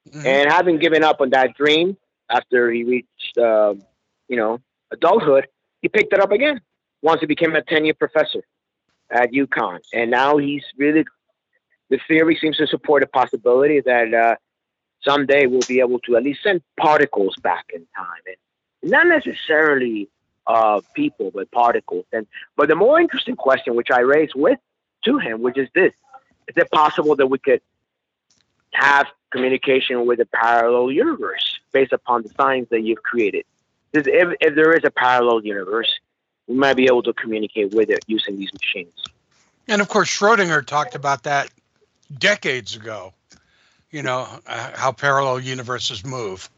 Mhm. 0.09 0.25
And 0.25 0.51
having 0.51 0.79
given 0.79 1.03
up 1.03 1.19
on 1.19 1.29
that 1.31 1.55
dream 1.55 1.97
after 2.29 2.71
he 2.71 2.85
reached, 2.85 3.37
uh, 3.37 3.75
you 4.29 4.37
know, 4.37 4.61
adulthood, 4.91 5.47
he 5.81 5.89
picked 5.89 6.13
it 6.13 6.21
up 6.21 6.31
again 6.31 6.61
once 7.01 7.19
he 7.19 7.27
became 7.27 7.53
a 7.55 7.61
tenured 7.61 7.99
professor 7.99 8.43
at 9.09 9.31
UConn. 9.31 9.79
And 9.93 10.11
now 10.11 10.37
he's 10.37 10.63
really, 10.77 11.05
the 11.89 11.99
theory 12.07 12.37
seems 12.39 12.57
to 12.57 12.67
support 12.67 13.03
a 13.03 13.07
possibility 13.07 13.81
that 13.81 14.13
uh, 14.13 14.35
someday 15.03 15.45
we'll 15.45 15.61
be 15.67 15.79
able 15.79 15.99
to 15.99 16.15
at 16.15 16.23
least 16.23 16.43
send 16.43 16.61
particles 16.79 17.35
back 17.41 17.65
in 17.73 17.85
time. 17.95 18.21
And 18.25 18.91
not 18.91 19.07
necessarily 19.07 20.09
uh, 20.47 20.81
people, 20.93 21.31
but 21.33 21.51
particles. 21.51 22.05
And 22.11 22.27
But 22.55 22.69
the 22.69 22.75
more 22.75 22.99
interesting 22.99 23.35
question, 23.35 23.75
which 23.75 23.91
I 23.91 24.01
raised 24.01 24.35
with 24.35 24.59
to 25.05 25.17
him, 25.17 25.41
which 25.41 25.57
is 25.57 25.69
this 25.73 25.93
is 26.47 26.55
it 26.57 26.69
possible 26.71 27.15
that 27.15 27.27
we 27.27 27.39
could 27.39 27.61
have 28.73 29.07
communication 29.31 30.05
with 30.05 30.19
a 30.19 30.27
parallel 30.27 30.91
universe 30.91 31.59
based 31.71 31.91
upon 31.91 32.21
the 32.21 32.29
science 32.29 32.69
that 32.69 32.81
you've 32.81 33.01
created? 33.01 33.45
If, 33.93 34.05
if 34.07 34.55
there 34.55 34.73
is 34.73 34.83
a 34.83 34.91
parallel 34.91 35.43
universe, 35.43 35.91
we 36.47 36.55
might 36.55 36.75
be 36.75 36.85
able 36.85 37.03
to 37.03 37.13
communicate 37.13 37.73
with 37.73 37.89
it 37.89 38.03
using 38.07 38.37
these 38.37 38.51
machines. 38.53 38.93
And 39.67 39.81
of 39.81 39.89
course, 39.89 40.09
Schrodinger 40.09 40.65
talked 40.65 40.95
about 40.95 41.23
that 41.23 41.49
decades 42.17 42.75
ago. 42.75 43.13
You 43.91 44.03
know 44.03 44.27
uh, 44.45 44.71
how 44.75 44.91
parallel 44.91 45.39
universes 45.39 46.05
move. 46.05 46.49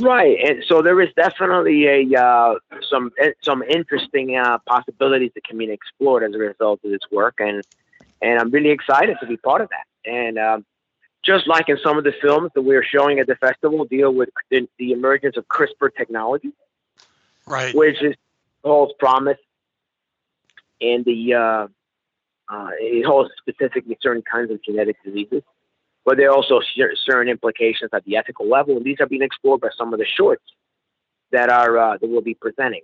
Right, 0.00 0.38
and 0.44 0.64
so 0.66 0.82
there 0.82 1.00
is 1.00 1.08
definitely 1.16 1.86
a 1.86 2.20
uh, 2.20 2.54
some 2.90 3.12
some 3.42 3.62
interesting 3.62 4.36
uh, 4.36 4.58
possibilities 4.66 5.32
that 5.34 5.44
can 5.44 5.58
be 5.58 5.70
explored 5.70 6.22
as 6.22 6.34
a 6.34 6.38
result 6.38 6.80
of 6.84 6.90
this 6.90 7.00
work, 7.10 7.36
and 7.38 7.62
and 8.20 8.38
I'm 8.38 8.50
really 8.50 8.70
excited 8.70 9.16
to 9.20 9.26
be 9.26 9.36
part 9.36 9.60
of 9.60 9.68
that. 9.70 10.10
And 10.10 10.38
um, 10.38 10.64
just 11.24 11.46
like 11.46 11.68
in 11.68 11.78
some 11.82 11.96
of 11.96 12.04
the 12.04 12.12
films 12.20 12.50
that 12.54 12.62
we're 12.62 12.84
showing 12.84 13.18
at 13.18 13.26
the 13.26 13.36
festival, 13.36 13.84
deal 13.84 14.12
with 14.12 14.30
the, 14.50 14.68
the 14.78 14.92
emergence 14.92 15.36
of 15.36 15.46
CRISPR 15.48 15.94
technology, 15.96 16.52
Right. 17.46 17.74
which 17.74 18.02
is 18.02 18.14
holds 18.62 18.94
promise 18.98 19.38
and 20.80 21.04
the 21.04 21.34
uh, 21.34 21.66
uh, 22.48 22.70
it 22.78 23.04
holds 23.04 23.30
specifically 23.38 23.96
certain 24.00 24.22
kinds 24.22 24.50
of 24.50 24.62
genetic 24.62 24.96
diseases, 25.04 25.42
but 26.04 26.16
there 26.16 26.30
are 26.30 26.34
also 26.34 26.60
certain 27.06 27.28
implications 27.28 27.90
at 27.92 28.04
the 28.04 28.16
ethical 28.16 28.48
level, 28.48 28.76
and 28.76 28.84
these 28.84 29.00
are 29.00 29.06
being 29.06 29.22
explored 29.22 29.60
by 29.60 29.70
some 29.76 29.92
of 29.92 29.98
the 29.98 30.06
shorts 30.06 30.44
that 31.32 31.48
are 31.48 31.78
uh, 31.78 31.98
that 31.98 32.08
we'll 32.08 32.20
be 32.20 32.34
presenting. 32.34 32.82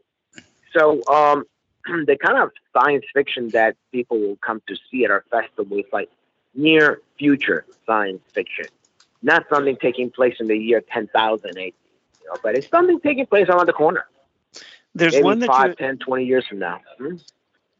So 0.76 1.02
um, 1.08 1.44
the 2.06 2.16
kind 2.16 2.38
of 2.38 2.50
science 2.72 3.04
fiction 3.12 3.48
that 3.50 3.76
people 3.92 4.18
will 4.18 4.36
come 4.36 4.62
to 4.68 4.76
see 4.90 5.04
at 5.04 5.10
our 5.10 5.24
festival 5.30 5.78
is 5.78 5.84
like 5.92 6.10
near 6.54 7.00
future 7.18 7.64
science 7.86 8.22
fiction, 8.32 8.66
not 9.22 9.46
something 9.52 9.76
taking 9.76 10.10
place 10.10 10.36
in 10.40 10.48
the 10.48 10.56
year 10.56 10.82
10,000 10.92 11.50
AD, 11.50 11.56
you 11.56 11.72
know, 12.26 12.36
but 12.42 12.56
it's 12.56 12.68
something 12.68 12.98
taking 13.00 13.26
place 13.26 13.48
around 13.48 13.66
the 13.66 13.72
corner. 13.72 14.06
There's 14.94 15.14
maybe 15.14 15.24
one 15.24 15.38
that 15.40 15.46
five, 15.46 15.68
you, 15.70 15.74
10, 15.76 15.98
20 15.98 16.24
years 16.24 16.46
from 16.46 16.58
now. 16.58 16.80
Hmm? 16.98 17.16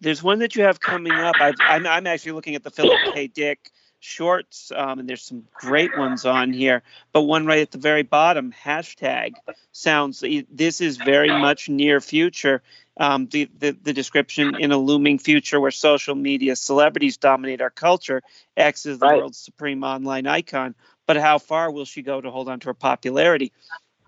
there's 0.01 0.23
one 0.23 0.39
that 0.39 0.57
you 0.57 0.63
have 0.65 0.81
coming 0.81 1.13
up. 1.13 1.37
I'm, 1.41 1.87
I'm 1.87 2.07
actually 2.07 2.33
looking 2.33 2.55
at 2.55 2.63
the 2.63 2.71
Philip 2.71 2.99
K. 3.13 3.27
Dick 3.27 3.71
shorts, 4.01 4.73
um, 4.75 4.99
and 4.99 5.09
there's 5.09 5.23
some 5.23 5.45
great 5.55 5.95
ones 5.97 6.25
on 6.25 6.53
here. 6.53 6.83
But 7.13 7.23
one 7.23 7.45
right 7.47 7.61
at 7.61 7.71
the 7.71 7.79
very 7.79 8.03
bottom, 8.03 8.53
hashtag, 8.53 9.35
sounds. 9.73 10.25
This 10.51 10.81
is 10.81 10.97
very 10.97 11.29
much 11.41 11.69
near 11.69 12.01
future. 12.01 12.63
Um, 12.97 13.27
the, 13.27 13.49
the 13.59 13.73
the 13.73 13.93
description 13.93 14.55
in 14.57 14.73
a 14.73 14.79
looming 14.79 15.19
future 15.19 15.61
where 15.61 15.71
social 15.71 16.15
media 16.15 16.57
celebrities 16.57 17.17
dominate 17.19 17.61
our 17.61 17.71
culture. 17.71 18.23
X 18.57 18.87
is 18.87 18.99
the 18.99 19.07
Right. 19.07 19.19
world's 19.19 19.39
supreme 19.39 19.85
online 19.85 20.27
icon. 20.27 20.75
But 21.07 21.17
how 21.17 21.39
far 21.39 21.71
will 21.71 21.85
she 21.85 22.03
go 22.03 22.21
to 22.21 22.31
hold 22.31 22.49
on 22.49 22.61
to 22.61 22.69
her 22.69 22.75
popularity? 22.75 23.53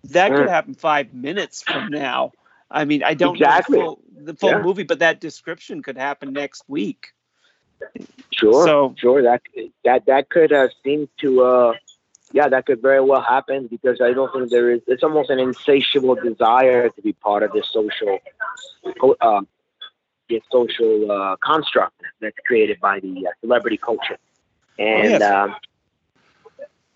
That 0.05 0.29
could 0.35 0.47
Mm. 0.47 0.49
happen 0.49 0.75
five 0.75 1.13
minutes 1.15 1.63
from 1.63 1.89
now. 1.89 2.33
I 2.73 2.85
mean, 2.85 3.03
I 3.03 3.15
don't 3.15 3.37
Exactly. 3.37 3.79
know 3.79 3.99
the 4.15 4.15
full, 4.17 4.25
the 4.25 4.35
full 4.35 4.51
Yeah. 4.51 4.63
movie, 4.63 4.83
but 4.85 4.99
that 5.01 5.21
description 5.21 5.83
could 5.83 5.99
happen 5.99 6.33
next 6.33 6.65
week. 6.69 7.09
Sure, 8.33 8.65
So- 8.67 8.95
sure. 8.99 9.23
That 9.23 9.43
that 9.85 10.07
that 10.07 10.29
could 10.31 10.53
uh, 10.53 10.69
seem 10.85 11.09
to, 11.21 11.43
uh, 11.43 11.73
yeah, 12.33 12.49
that 12.49 12.67
could 12.67 12.81
very 12.81 13.01
well 13.01 13.21
happen 13.21 13.67
because 13.67 14.01
I 14.01 14.13
don't 14.13 14.33
think 14.33 14.51
there 14.51 14.71
is. 14.71 14.81
It's 14.87 15.03
almost 15.03 15.31
an 15.31 15.39
insatiable 15.39 16.15
desire 16.15 16.89
to 16.89 17.03
be 17.03 17.13
part 17.13 17.43
of 17.43 17.53
this 17.53 17.69
social, 17.73 18.19
uh, 19.21 19.41
this 20.31 20.43
social 20.51 21.11
uh, 21.11 21.37
construct 21.37 22.01
that's 22.21 22.37
created 22.47 22.81
by 22.81 23.01
the 23.01 23.27
uh, 23.27 23.31
celebrity 23.41 23.77
culture, 23.77 24.19
and 24.79 25.11
yes. 25.11 25.23
um, 25.23 25.55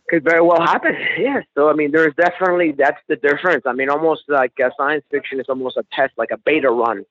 could 0.08 0.24
very 0.24 0.40
well 0.40 0.60
happen. 0.60 0.96
Yeah. 1.18 1.40
So 1.54 1.70
I 1.70 1.72
mean, 1.72 1.92
there's 1.92 2.14
definitely 2.14 2.72
that's 2.72 3.00
the 3.08 3.16
difference. 3.16 3.64
I 3.66 3.72
mean, 3.72 3.88
almost 3.88 4.24
like 4.28 4.52
uh, 4.62 4.70
science 4.76 5.04
fiction 5.10 5.40
is 5.40 5.46
almost 5.48 5.76
a 5.76 5.84
test, 5.92 6.12
like 6.16 6.30
a 6.30 6.36
beta 6.36 6.70
run 6.70 7.04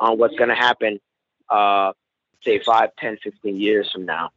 on 0.00 0.18
what's 0.18 0.34
going 0.36 0.48
to 0.48 0.56
happen. 0.56 1.00
Uh, 1.48 1.92
say 2.42 2.58
five, 2.58 2.90
ten, 2.98 3.18
fifteen 3.22 3.56
years 3.56 3.90
from 3.92 4.04
now, 4.04 4.30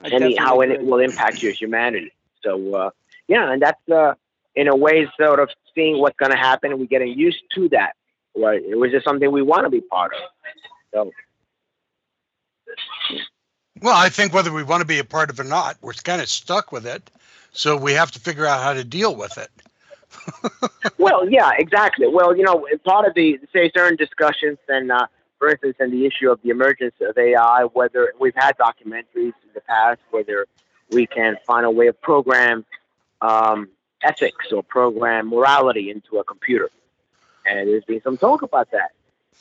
I 0.00 0.08
and 0.08 0.38
how 0.38 0.60
it 0.60 0.82
will 0.82 1.00
impact 1.00 1.42
your 1.42 1.52
humanity. 1.52 2.12
So, 2.42 2.74
uh, 2.74 2.90
yeah, 3.26 3.50
and 3.52 3.60
that's 3.60 3.88
uh, 3.88 4.14
in 4.54 4.68
a 4.68 4.76
way 4.76 5.08
sort 5.18 5.40
of 5.40 5.50
seeing 5.74 5.98
what's 5.98 6.16
going 6.16 6.32
to 6.32 6.38
happen, 6.38 6.70
and 6.70 6.80
we're 6.80 6.86
getting 6.86 7.18
used 7.18 7.42
to 7.54 7.68
that. 7.70 7.94
Right? 8.36 8.62
It 8.62 8.78
was 8.78 8.92
just 8.92 9.04
something 9.04 9.30
we 9.30 9.42
want 9.42 9.64
to 9.64 9.70
be 9.70 9.80
part 9.80 10.12
of. 10.14 10.20
So, 10.94 11.12
Well, 13.82 13.96
I 13.96 14.08
think 14.08 14.32
whether 14.32 14.52
we 14.52 14.62
want 14.62 14.80
to 14.80 14.86
be 14.86 14.98
a 14.98 15.04
part 15.04 15.30
of 15.30 15.38
it 15.38 15.46
or 15.46 15.48
not, 15.48 15.76
we're 15.80 15.92
kind 15.92 16.20
of 16.20 16.28
stuck 16.28 16.72
with 16.72 16.86
it. 16.86 17.10
So 17.52 17.76
we 17.76 17.92
have 17.94 18.10
to 18.12 18.20
figure 18.20 18.46
out 18.46 18.62
how 18.62 18.72
to 18.72 18.84
deal 18.84 19.14
with 19.14 19.38
it. 19.38 19.50
well, 20.98 21.28
yeah, 21.28 21.50
exactly. 21.58 22.06
Well, 22.06 22.36
you 22.36 22.42
know, 22.42 22.66
part 22.84 23.06
of 23.06 23.14
the 23.14 23.38
say 23.52 23.70
certain 23.74 23.96
discussions, 23.96 24.58
and 24.68 24.90
uh, 24.90 25.06
for 25.38 25.50
instance, 25.50 25.76
in 25.80 25.90
the 25.90 26.06
issue 26.06 26.30
of 26.30 26.40
the 26.42 26.50
emergence 26.50 26.94
of 27.00 27.16
AI, 27.16 27.64
whether 27.72 28.12
we've 28.18 28.34
had 28.34 28.56
documentaries 28.58 29.34
in 29.44 29.50
the 29.54 29.60
past, 29.60 30.00
whether 30.10 30.46
we 30.90 31.06
can 31.06 31.36
find 31.46 31.66
a 31.66 31.70
way 31.70 31.88
of 31.88 32.00
program 32.00 32.64
um, 33.20 33.68
ethics 34.02 34.52
or 34.52 34.62
program 34.62 35.28
morality 35.28 35.90
into 35.90 36.18
a 36.18 36.24
computer, 36.24 36.70
and 37.44 37.68
there's 37.68 37.84
been 37.84 38.02
some 38.02 38.16
talk 38.16 38.42
about 38.42 38.70
that. 38.70 38.92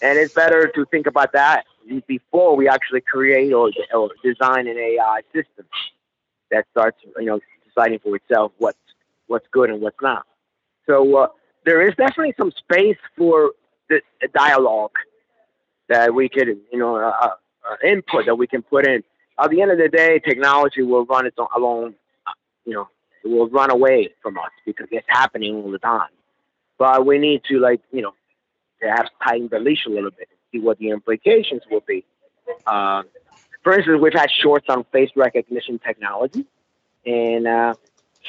And 0.02 0.17
it's 0.17 0.34
better 0.34 0.67
to 0.67 0.86
think 0.86 1.08
about 1.08 1.32
that 1.34 1.65
before 2.08 2.56
we 2.56 2.67
actually 2.67 3.02
create 3.02 3.54
or, 3.54 3.71
or 3.93 4.10
design 4.23 4.67
an 4.67 4.78
AI 4.78 5.21
system 5.34 5.65
that 6.52 6.65
starts, 6.71 6.97
you 7.17 7.26
know, 7.26 7.39
deciding 7.67 8.00
for 8.00 8.15
itself 8.15 8.52
what's 8.58 8.78
what's 9.28 9.45
good 9.52 9.69
and 9.69 9.82
what's 9.82 9.97
not. 10.02 10.26
So 10.88 11.17
uh, 11.17 11.28
there 11.65 11.88
is 11.88 11.95
definitely 11.97 12.36
some 12.38 12.52
space 12.52 12.97
for 13.17 13.52
the 13.89 14.02
a 14.23 14.28
dialogue 14.30 14.91
that 15.89 16.13
we 16.13 16.30
could, 16.30 16.47
you 16.71 16.80
know, 16.80 16.97
uh, 16.97 17.12
uh, 17.30 17.76
input 17.88 18.26
that 18.26 18.36
we 18.36 18.47
can 18.47 18.62
put 18.62 18.88
in. 18.88 19.04
At 19.39 19.52
the 19.52 19.62
end 19.62 19.71
of 19.71 19.78
the 19.78 19.89
day, 19.89 20.19
technology 20.19 20.84
will 20.84 21.06
run 21.06 21.26
its 21.28 21.38
own 21.39 21.47
alone. 21.56 21.95
uh, 22.28 22.32
You 22.65 22.73
know, 22.73 22.89
it 23.23 23.28
will 23.30 23.50
run 23.50 23.71
away 23.71 24.10
from 24.21 24.38
us 24.38 24.52
because 24.65 24.88
it's 24.91 25.06
happening 25.10 25.56
all 25.56 25.71
the 25.71 25.80
time. 25.80 26.10
But 26.78 27.06
we 27.06 27.17
need 27.19 27.43
to, 27.50 27.60
like, 27.60 27.82
you 27.91 28.02
know, 28.02 28.13
perhaps 28.80 29.10
tighten 29.23 29.50
the 29.52 29.60
leash 29.60 29.86
a 29.88 29.89
little 29.89 30.12
bit 30.12 30.30
see 30.52 30.60
what 30.60 30.78
the 30.78 30.90
implications 30.90 31.62
will 31.70 31.84
be. 31.88 32.06
Uh, 32.66 33.04
for 33.64 33.74
instance, 33.74 34.00
we've 34.02 34.14
had 34.14 34.30
shorts 34.32 34.68
on 34.70 34.84
face 34.86 35.10
recognition 35.16 35.80
technology, 35.80 36.46
and 37.06 37.48
uh, 37.48 37.74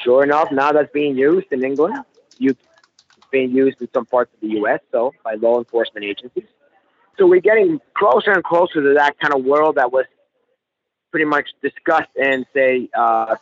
sure 0.03 0.23
enough, 0.23 0.51
now 0.51 0.71
that's 0.71 0.91
being 0.91 1.17
used 1.17 1.47
in 1.51 1.63
England. 1.63 1.95
You, 2.37 2.51
it's 2.51 3.27
being 3.31 3.51
used 3.51 3.81
in 3.81 3.89
some 3.93 4.05
parts 4.05 4.33
of 4.33 4.41
the 4.41 4.55
U.S. 4.57 4.79
So 4.91 5.13
by 5.23 5.35
law 5.35 5.59
enforcement 5.59 6.05
agencies. 6.05 6.47
So 7.17 7.27
we're 7.27 7.41
getting 7.41 7.79
closer 7.95 8.31
and 8.31 8.43
closer 8.43 8.81
to 8.81 8.93
that 8.95 9.19
kind 9.19 9.33
of 9.33 9.43
world 9.43 9.75
that 9.75 9.91
was 9.91 10.05
pretty 11.11 11.25
much 11.25 11.49
discussed 11.61 12.09
and 12.21 12.45
say, 12.53 12.89
uh, 12.97 13.35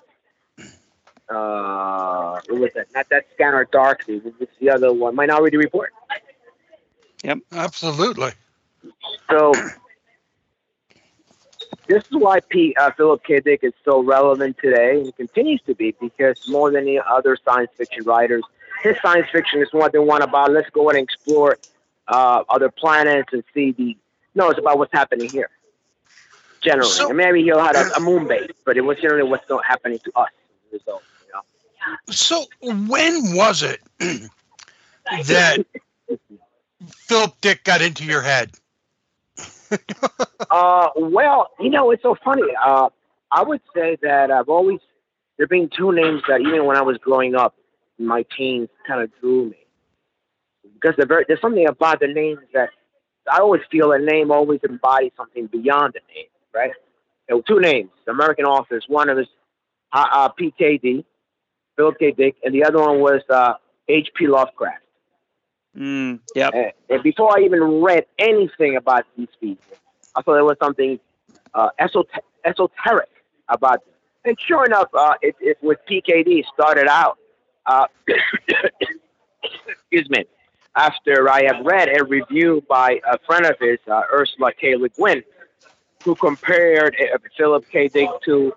uh, 1.30 2.40
what 2.48 2.60
was 2.60 2.72
it? 2.76 2.88
Not 2.94 3.10
that 3.10 3.26
Scanner 3.34 3.68
Darkly. 3.72 4.20
What's 4.20 4.52
the 4.60 4.70
other 4.70 4.94
one? 4.94 5.16
Minority 5.16 5.58
Report. 5.58 5.92
Yep, 7.24 7.40
absolutely. 7.52 8.32
So 9.30 9.54
this 11.88 12.04
is 12.04 12.12
why 12.12 12.39
P, 12.41 12.76
uh, 12.80 12.91
Philip 12.97 13.23
K. 13.23 13.39
Dick 13.39 13.62
is 13.63 13.73
so 13.86 14.02
relevant 14.04 14.58
today 14.62 15.00
and 15.02 15.15
continues 15.15 15.62
to 15.67 15.76
be 15.76 15.95
because 16.00 16.47
more 16.47 16.71
than 16.71 16.84
any 16.84 17.00
other 17.00 17.38
science 17.45 17.71
fiction 17.78 18.04
writers, 18.04 18.43
his 18.84 18.95
science 19.02 19.28
fiction 19.32 19.62
is 19.62 19.69
what 19.71 19.91
they 19.93 20.00
want 20.00 20.23
about. 20.23 20.52
Let's 20.52 20.69
go 20.69 20.89
and 20.89 20.97
explore 20.97 21.58
uh, 22.08 22.43
other 22.50 22.69
planets 22.69 23.30
and 23.34 23.43
see 23.54 23.71
the. 23.71 23.97
No, 24.36 24.50
it's 24.50 24.60
about 24.60 24.78
what's 24.78 24.93
happening 24.93 25.30
here. 25.30 25.50
Generally, 26.62 26.91
So- 26.91 27.08
and 27.10 27.17
maybe 27.17 27.43
he'll 27.43 27.60
have 27.63 27.76
a, 27.76 27.89
a 27.95 28.00
moon 28.02 28.28
base, 28.28 28.52
but 28.65 28.78
it 28.78 28.82
was 28.82 28.97
generally 29.00 29.28
what's 29.30 29.50
not 29.50 29.65
happening 29.65 30.00
to 30.00 30.12
us. 30.15 30.30
as 30.30 30.71
a 30.71 30.76
result, 30.76 31.04
you 31.26 31.34
know? 31.34 31.41
So 32.10 32.45
when 32.62 33.34
was 33.36 33.63
it 33.63 33.80
that 35.28 35.65
Philip 36.95 37.34
Dick 37.41 37.63
got 37.63 37.82
into 37.82 38.04
your 38.04 38.21
head? 38.21 38.52
Uh, 40.50 40.89
well, 40.95 41.50
you 41.60 41.69
know, 41.69 41.91
it's 41.91 42.02
so 42.02 42.15
funny. 42.23 42.43
Uh, 42.65 42.88
I 43.32 43.43
would 43.43 43.60
say 43.76 43.97
that 44.02 44.32
I've 44.32 44.47
always 44.47 44.80
there 45.38 45.45
been 45.45 45.69
two 45.76 45.91
names 45.91 46.21
that 46.30 46.39
even 46.41 46.65
when 46.65 46.78
I 46.78 46.82
was 46.82 46.97
growing 46.97 47.36
up, 47.36 47.56
my 48.00 48.26
teens, 48.36 48.69
kind 48.88 49.02
of 49.02 49.12
drew 49.19 49.50
me 49.50 49.58
because 50.80 50.95
very, 51.08 51.26
there's 51.28 51.41
something 51.41 51.67
about 51.67 52.00
the 52.00 52.08
names 52.08 52.39
that 52.54 52.69
I 53.32 53.39
always 53.39 53.62
feel 53.71 53.91
a 53.91 54.00
name 54.00 54.32
always 54.32 54.62
embodies 54.67 55.12
something 55.17 55.47
beyond 55.47 55.93
the 55.93 56.02
name, 56.13 56.28
right? 56.54 56.71
There 57.28 57.36
were 57.38 57.43
two 57.43 57.60
names, 57.60 57.89
American 58.08 58.45
authors. 58.45 58.86
One 58.88 59.10
of 59.10 59.17
us, 59.17 59.28
uh, 59.91 60.08
uh, 60.12 60.30
PKD, 60.39 61.04
Philip 61.76 62.00
K. 62.00 62.12
Dick, 62.12 62.36
and 62.43 62.54
the 62.54 62.63
other 62.63 62.80
one 62.80 63.00
was 63.00 63.21
uh, 63.30 63.54
H.P. 63.89 64.28
Lovecraft. 64.28 64.84
Mm, 65.78 66.20
yep. 66.36 66.54
And, 66.54 66.72
and 66.90 67.04
before 67.04 67.38
I 67.38 67.44
even 67.44 67.82
read 67.82 68.06
anything 68.18 68.76
about 68.76 69.06
these 69.16 69.28
people, 69.40 69.78
I 70.16 70.22
thought 70.22 70.34
there 70.34 70.46
was 70.46 70.58
something 70.62 71.00
uh, 71.54 71.70
esot- 71.80 72.08
esoteric 72.44 73.10
about 73.50 73.86
them. 73.86 73.94
And 74.26 74.38
sure 74.40 74.66
enough, 74.66 74.90
uh, 74.94 75.13
it, 75.22 75.36
it 75.40 75.58
with 75.62 75.78
PKD 75.90 76.44
started 76.54 76.88
out. 76.88 77.18
Uh, 77.66 77.86
excuse 79.44 80.10
me. 80.10 80.26
After 80.76 81.30
I 81.30 81.44
had 81.44 81.66
read 81.66 81.90
a 82.00 82.04
review 82.04 82.63
by 82.70 83.00
a 83.10 83.18
friend 83.20 83.46
of 83.46 83.56
his, 83.60 83.80
uh, 83.88 84.02
Ursula 84.12 84.52
K. 84.54 84.76
Le 84.76 84.90
Guin, 84.90 85.24
who 86.04 86.16
compared 86.16 86.96
uh, 86.96 87.18
Philip 87.36 87.66
K. 87.72 87.88
Dick 87.88 88.10
to 88.26 88.56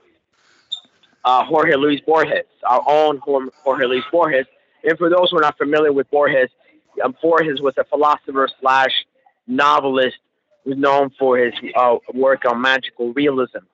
uh, 1.24 1.44
Jorge 1.44 1.76
Luis 1.76 2.00
Borges, 2.00 2.44
our 2.64 2.82
own 2.86 3.18
Jorge 3.18 3.86
Luis 3.86 4.04
Borges. 4.10 4.46
And 4.84 4.98
for 4.98 5.08
those 5.08 5.30
who 5.30 5.38
are 5.38 5.42
not 5.42 5.56
familiar 5.56 5.92
with 5.92 6.10
Borges, 6.10 6.50
um, 7.04 7.16
Borges 7.22 7.60
was 7.60 7.74
a 7.78 7.84
philosopher 7.84 8.48
slash 8.60 8.92
novelist 9.46 10.16
who's 10.64 10.76
known 10.76 11.10
for 11.18 11.38
his 11.38 11.54
uh, 11.76 11.96
work 12.14 12.44
on 12.44 12.60
magical 12.60 13.12
realism, 13.12 13.64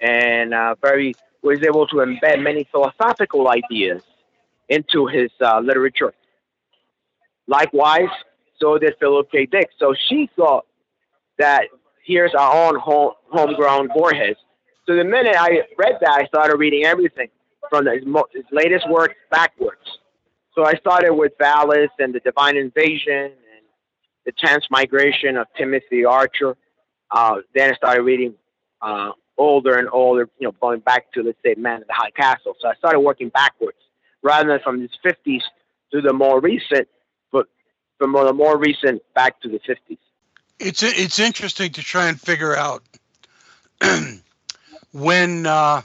and 0.00 0.54
uh, 0.54 0.74
very 0.80 1.14
was 1.42 1.62
able 1.62 1.86
to 1.86 1.96
embed 1.96 2.42
many 2.42 2.66
philosophical 2.72 3.48
ideas 3.48 4.02
into 4.68 5.06
his 5.06 5.30
uh, 5.40 5.60
literature. 5.60 6.12
Likewise, 7.46 8.08
so 8.60 8.78
did 8.78 8.94
Philip 8.98 9.30
K. 9.30 9.46
Dick. 9.46 9.70
So 9.78 9.94
she 10.08 10.28
thought 10.34 10.66
that 11.38 11.66
here's 12.04 12.34
our 12.34 12.68
own 12.68 12.78
home, 12.80 13.12
homegrown 13.30 13.88
Borges. 13.94 14.36
So 14.86 14.96
the 14.96 15.04
minute 15.04 15.36
I 15.38 15.62
read 15.78 15.98
that, 16.00 16.10
I 16.10 16.26
started 16.26 16.56
reading 16.56 16.84
everything 16.84 17.28
from 17.70 17.86
his, 17.86 18.04
mo- 18.06 18.26
his 18.32 18.44
latest 18.52 18.88
work 18.88 19.14
backwards. 19.30 19.98
So 20.56 20.64
I 20.64 20.74
started 20.76 21.12
with 21.12 21.32
Valis 21.38 21.90
and 21.98 22.14
the 22.14 22.20
Divine 22.20 22.56
Invasion 22.56 23.24
and 23.24 23.64
the 24.24 24.32
Transmigration 24.32 25.36
of 25.36 25.46
Timothy 25.56 26.06
Archer. 26.06 26.56
Uh, 27.10 27.36
then 27.54 27.72
I 27.72 27.76
started 27.76 28.02
reading 28.02 28.34
uh, 28.80 29.10
older 29.36 29.76
and 29.76 29.88
older, 29.92 30.30
you 30.38 30.46
know, 30.48 30.52
going 30.52 30.80
back 30.80 31.12
to 31.12 31.22
let's 31.22 31.38
say 31.44 31.54
Man 31.58 31.82
in 31.82 31.84
the 31.86 31.92
High 31.92 32.10
Castle. 32.10 32.56
So 32.58 32.68
I 32.68 32.74
started 32.76 33.00
working 33.00 33.28
backwards 33.28 33.76
rather 34.22 34.48
than 34.48 34.60
from 34.60 34.80
the 34.80 34.88
50s 35.04 35.42
to 35.92 36.00
the 36.00 36.14
more 36.14 36.40
recent, 36.40 36.88
but 37.30 37.48
from 37.98 38.12
the 38.12 38.32
more 38.32 38.56
recent 38.56 39.02
back 39.14 39.38
to 39.42 39.50
the 39.50 39.58
50s. 39.58 39.98
It's 40.58 40.82
it's 40.82 41.18
interesting 41.18 41.72
to 41.72 41.82
try 41.82 42.08
and 42.08 42.18
figure 42.18 42.56
out 42.56 42.82
when 44.92 45.46
uh, 45.46 45.82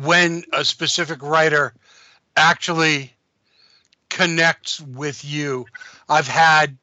when 0.00 0.44
a 0.54 0.64
specific 0.64 1.22
writer 1.22 1.74
actually 2.36 3.12
connects 4.08 4.80
with 4.80 5.24
you. 5.24 5.68
I've 6.08 6.28
had 6.28 6.78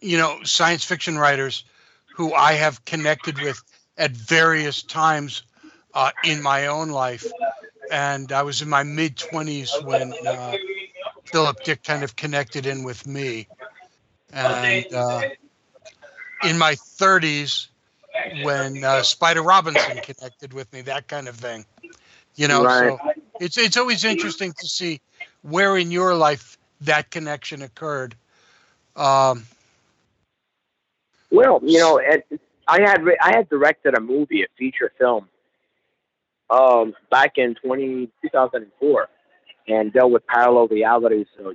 you 0.00 0.16
know 0.18 0.38
science 0.44 0.84
fiction 0.84 1.18
writers 1.18 1.64
who 2.12 2.32
I 2.32 2.52
have 2.54 2.84
connected 2.84 3.38
with 3.38 3.62
at 3.96 4.10
various 4.12 4.82
times 4.82 5.42
uh, 5.94 6.10
in 6.22 6.42
my 6.42 6.66
own 6.66 6.90
life, 6.90 7.34
and 7.88 8.32
I 8.32 8.42
was 8.42 8.62
in 8.62 8.68
my 8.68 8.82
mid 8.82 9.16
twenties 9.16 9.80
when 9.80 10.16
uh, 10.26 10.58
Philip 11.24 11.62
Dick 11.62 11.82
kind 11.82 12.02
of 12.02 12.16
connected 12.16 12.66
in 12.66 12.84
with 12.84 13.06
me, 13.06 13.48
and 14.32 14.92
uh, 14.92 15.24
in 16.40 16.58
my 16.58 16.74
thirties 16.76 17.68
when 18.30 18.84
uh, 18.84 19.02
Spider 19.02 19.42
Robinson 19.42 20.00
connected 20.00 20.52
with 20.52 20.72
me, 20.72 20.82
that 20.82 21.08
kind 21.08 21.28
of 21.28 21.36
thing. 21.36 21.66
You 22.34 22.48
know, 22.48 22.66
Right. 22.66 22.94
so 22.94 22.98
it's 23.40 23.58
it's 23.58 23.76
always 23.76 24.04
interesting 24.04 24.52
to 24.52 24.66
see 24.66 25.00
where 25.42 25.76
in 25.76 25.90
your 25.90 26.14
life 26.14 26.58
that 26.82 27.10
connection 27.10 27.62
occurred. 27.62 28.14
Um, 28.96 29.44
Well, 31.30 31.60
you 31.62 31.78
know, 31.78 31.98
it, 31.98 32.26
I 32.66 32.80
had 32.80 33.02
I 33.20 33.36
had 33.36 33.48
directed 33.48 33.94
a 33.94 34.00
movie, 34.00 34.42
a 34.42 34.46
feature 34.58 34.92
film, 34.98 35.28
um, 36.50 36.94
back 37.10 37.32
in 37.36 37.54
20, 37.54 38.08
2004, 38.22 39.08
and 39.68 39.92
dealt 39.92 40.10
with 40.10 40.26
parallel 40.26 40.68
realities. 40.68 41.26
So, 41.36 41.54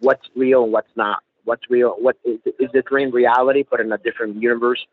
what's 0.00 0.28
real 0.34 0.64
and 0.64 0.72
what's 0.72 0.94
not? 0.96 1.22
What's 1.44 1.68
real? 1.68 1.96
What 1.98 2.16
is, 2.24 2.38
is 2.58 2.70
the 2.72 2.82
dream 2.82 3.10
reality, 3.10 3.64
but 3.68 3.80
in 3.80 3.92
a 3.92 3.98
different 3.98 4.40
universe? 4.40 4.84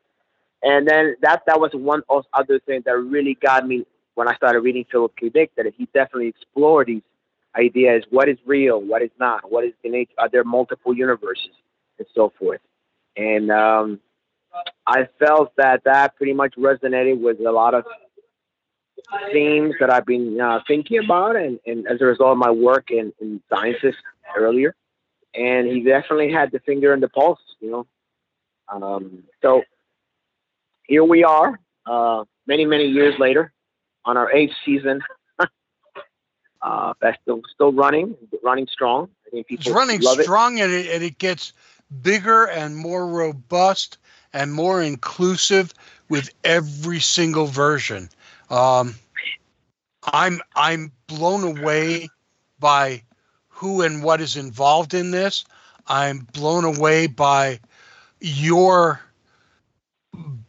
And 0.61 0.87
then 0.87 1.15
that 1.21 1.43
that 1.47 1.59
was 1.59 1.71
one 1.73 2.01
other 2.33 2.59
thing 2.59 2.83
that 2.85 2.97
really 2.97 3.35
got 3.35 3.65
me 3.67 3.85
when 4.19 4.27
I 4.27 4.35
started 4.35 4.59
reading 4.59 4.85
Philip 4.91 5.13
K. 5.15 5.29
Dick. 5.29 5.51
That 5.55 5.65
he 5.77 5.85
definitely 5.93 6.27
explored 6.27 6.87
these 6.87 7.01
ideas: 7.55 8.03
what 8.09 8.27
is 8.27 8.37
real, 8.45 8.81
what 8.81 9.01
is 9.01 9.11
not, 9.17 9.49
what 9.49 9.63
is 9.63 9.71
the 9.81 9.89
nature? 9.89 10.11
Are 10.17 10.27
there 10.27 10.43
multiple 10.43 10.93
universes, 10.93 11.55
and 11.97 12.07
so 12.13 12.33
forth? 12.37 12.59
And 13.15 13.49
um, 13.49 14.01
I 14.85 15.07
felt 15.19 15.55
that 15.55 15.85
that 15.85 16.17
pretty 16.17 16.33
much 16.33 16.53
resonated 16.55 17.21
with 17.21 17.39
a 17.39 17.51
lot 17.51 17.73
of 17.73 17.85
themes 19.31 19.75
that 19.79 19.89
I've 19.89 20.05
been 20.05 20.39
uh, 20.41 20.59
thinking 20.67 20.99
about, 20.99 21.37
and, 21.37 21.57
and 21.65 21.87
as 21.87 22.01
a 22.01 22.05
result 22.05 22.33
of 22.33 22.37
my 22.37 22.51
work 22.51 22.91
in, 22.91 23.13
in 23.21 23.41
sciences 23.49 23.95
earlier. 24.37 24.75
And 25.33 25.67
he 25.67 25.81
definitely 25.81 26.31
had 26.31 26.51
the 26.51 26.59
finger 26.59 26.93
in 26.93 26.99
the 26.99 27.07
pulse, 27.07 27.39
you 27.61 27.71
know. 27.71 27.87
Um, 28.67 29.23
so 29.41 29.63
here 30.83 31.05
we 31.05 31.23
are, 31.23 31.59
uh, 31.85 32.25
many 32.47 32.65
many 32.65 32.85
years 32.85 33.15
later, 33.17 33.53
on 34.05 34.17
our 34.17 34.31
eighth 34.31 34.53
season. 34.65 35.01
uh, 36.61 36.93
that's 37.01 37.17
still 37.21 37.41
still 37.53 37.71
running, 37.71 38.15
running 38.43 38.67
strong. 38.71 39.09
I 39.27 39.29
think 39.31 39.47
it's 39.49 39.67
running 39.67 40.01
love 40.01 40.19
it. 40.19 40.23
strong 40.23 40.59
and 40.59 40.71
it, 40.71 40.87
and 40.87 41.03
it 41.03 41.17
gets 41.17 41.53
bigger 42.01 42.45
and 42.45 42.75
more 42.75 43.07
robust 43.07 43.97
and 44.33 44.53
more 44.53 44.81
inclusive 44.81 45.73
with 46.07 46.29
every 46.43 46.99
single 46.99 47.45
version. 47.45 48.09
Um, 48.49 48.95
I'm 50.03 50.41
I'm 50.55 50.91
blown 51.07 51.57
away 51.57 52.09
by 52.59 53.03
who 53.49 53.81
and 53.81 54.03
what 54.03 54.21
is 54.21 54.37
involved 54.37 54.93
in 54.93 55.11
this. 55.11 55.45
I'm 55.87 56.19
blown 56.33 56.63
away 56.63 57.07
by 57.07 57.59
your 58.21 59.01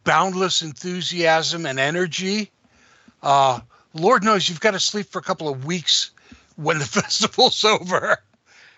boundless 0.03 0.61
enthusiasm 0.61 1.65
and 1.65 1.79
energy. 1.79 2.51
Uh, 3.23 3.59
Lord 3.93 4.23
knows 4.23 4.47
you've 4.49 4.59
got 4.59 4.71
to 4.71 4.79
sleep 4.79 5.07
for 5.07 5.19
a 5.19 5.23
couple 5.23 5.49
of 5.49 5.65
weeks 5.65 6.11
when 6.55 6.79
the 6.79 6.85
festival's 7.01 7.63
over 7.63 8.17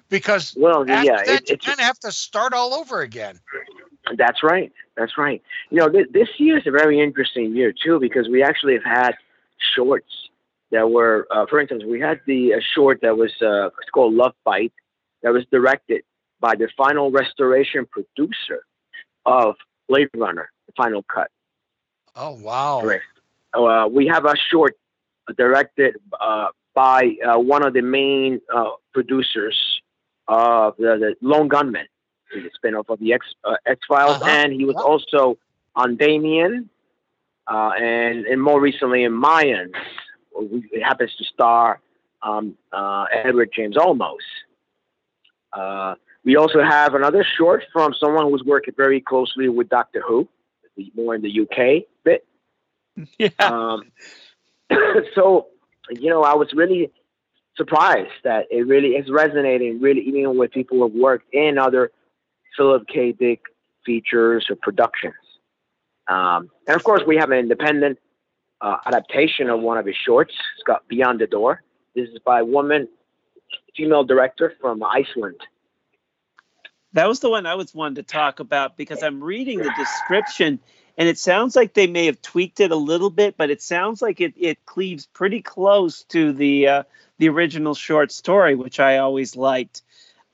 because 0.10 0.56
Well, 0.58 0.88
yeah, 0.88 1.04
that, 1.04 1.28
it, 1.28 1.50
you 1.50 1.58
kind 1.58 1.80
of 1.80 1.86
have 1.86 2.00
to 2.00 2.12
start 2.12 2.54
all 2.54 2.74
over 2.74 3.02
again. 3.02 3.40
That's 4.18 4.44
right. 4.44 4.72
That's 4.96 5.18
right. 5.18 5.42
You 5.70 5.78
know, 5.78 5.90
th- 5.90 6.08
this 6.12 6.28
year 6.38 6.58
is 6.58 6.68
a 6.68 6.72
very 6.72 7.00
interesting 7.00 7.56
year 7.56 7.74
too 7.74 8.00
because 8.00 8.28
we 8.30 8.44
actually 8.44 8.74
have 8.74 8.84
had 8.84 9.12
shorts 9.76 10.12
that 10.72 10.92
were, 10.92 11.28
uh, 11.32 11.46
for 11.50 11.60
instance, 11.60 11.84
we 11.86 12.00
had 12.00 12.20
the 12.26 12.56
uh, 12.56 12.60
short 12.76 13.00
that 13.02 13.18
was 13.18 13.32
uh, 13.42 13.68
it's 13.68 13.90
called 13.94 14.14
Love 14.14 14.34
Bite 14.44 14.74
that 15.22 15.32
was 15.32 15.46
directed 15.52 16.04
by 16.40 16.56
the 16.56 16.68
final 16.76 17.12
restoration 17.12 17.88
producer 17.90 18.66
of 19.26 19.56
Blade 19.88 20.10
Runner, 20.16 20.52
the 20.68 20.74
final 20.76 21.04
cut. 21.04 21.30
Oh 22.16 22.34
wow! 22.34 22.84
Right. 22.84 23.02
Uh, 23.54 23.88
we 23.92 24.08
have 24.08 24.26
a 24.26 24.36
short 24.50 24.76
directed 25.38 25.96
uh, 26.20 26.48
by 26.74 27.16
uh, 27.26 27.38
one 27.39 27.63
of 27.66 27.74
the 27.74 27.82
main 27.82 28.42
uh, 28.54 28.72
producers 28.94 29.58
of 30.28 30.76
the, 30.78 30.98
the 30.98 31.16
Lone 31.22 31.48
Gunman, 31.48 31.86
the 32.34 32.50
spin-off 32.56 32.89
of 32.89 33.00
the 33.00 33.13
X 33.13 33.26
uh, 33.44 33.56
X 33.66 33.80
Files, 33.88 34.18
Uh-huh. 34.18 34.30
and 34.30 34.54
he 34.54 34.66
was 34.66 34.76
Yeah. 34.78 34.84
also 34.84 35.38
on 35.76 35.96
Damien, 35.98 36.70
uh, 37.48 37.72
and 37.80 38.26
and 38.26 38.42
more 38.42 38.60
recently 38.60 39.04
in 39.04 39.12
Mayans. 39.13 39.74
It 40.72 40.82
happens 40.84 41.16
to 41.18 41.24
star 41.26 41.80
um, 42.24 42.58
uh, 42.72 43.06
Edward 43.12 43.52
James 43.56 43.76
Olmos. 43.78 44.18
Uh, 45.52 45.96
we 46.26 46.38
also 46.38 46.63
have 46.63 46.96
another 46.96 47.24
short 47.38 47.63
from 47.72 47.94
someone 48.00 48.30
who's 48.32 48.44
working 48.44 48.74
very 48.76 49.00
closely 49.02 49.50
with 49.50 49.70
Doctor 49.70 50.02
Who, 50.08 50.28
the 50.76 50.92
more 50.96 51.13
in 51.16 51.22
the 51.22 51.42
UK 51.42 51.84
bit. 52.04 52.26
Yeah. 53.18 53.30
Um, 53.40 53.84
so, 55.16 55.48
you 55.90 56.10
know, 56.10 56.24
I 56.24 56.36
was 56.36 56.54
really 56.54 56.92
surprised 57.56 58.12
that 58.24 58.46
it 58.52 58.68
really 58.68 58.90
is 58.90 59.10
resonating, 59.10 59.82
really, 59.82 60.02
even 60.02 60.38
with 60.38 60.52
people 60.52 60.78
who 60.78 60.84
have 60.84 60.94
worked 60.94 61.34
in 61.34 61.58
other 61.58 61.92
Philip 62.58 62.88
K. 62.88 63.12
Dick 63.12 63.42
features 63.86 64.48
or 64.50 64.56
productions. 64.56 65.16
Um, 66.08 66.50
and 66.68 66.76
of 66.76 66.84
course, 66.84 67.04
we 67.06 67.18
have 67.18 67.32
an 67.32 67.40
independent 67.40 68.00
uh, 68.62 68.78
adaptation 68.86 69.50
of 69.50 69.60
one 69.62 69.78
of 69.78 69.86
his 69.86 69.96
shorts. 69.96 70.34
It's 70.56 70.64
got 70.64 70.88
Beyond 70.88 71.20
the 71.20 71.28
Door. 71.28 71.64
This 71.96 72.10
is 72.10 72.20
by 72.26 72.40
a 72.40 72.46
woman, 72.46 72.88
female 73.76 74.04
director 74.04 74.54
from 74.60 74.84
Iceland. 74.84 75.40
That 76.94 77.08
was 77.08 77.20
the 77.20 77.30
one 77.30 77.46
I 77.46 77.56
was 77.56 77.74
wanting 77.74 77.96
to 77.96 78.04
talk 78.04 78.40
about 78.40 78.78
because 78.78 79.02
I'm 79.02 79.24
reading 79.24 79.60
the 79.60 79.72
description 79.78 80.60
and 80.98 81.10
it 81.10 81.18
sounds 81.18 81.56
like 81.56 81.74
they 81.74 81.88
may 81.88 82.06
have 82.06 82.22
tweaked 82.22 82.60
it 82.60 82.72
a 82.72 82.76
little 82.76 83.10
bit, 83.10 83.36
but 83.38 83.50
it 83.50 83.62
sounds 83.62 84.02
like 84.02 84.22
it, 84.22 84.34
it 84.38 84.66
cleaves 84.66 85.06
pretty 85.08 85.42
close 85.42 86.04
to 86.06 86.34
the 86.34 86.68
uh, 86.68 86.84
the 87.18 87.30
original 87.30 87.74
short 87.74 88.12
story, 88.12 88.56
which 88.56 88.80
I 88.80 88.98
always 88.98 89.36
liked. 89.36 89.82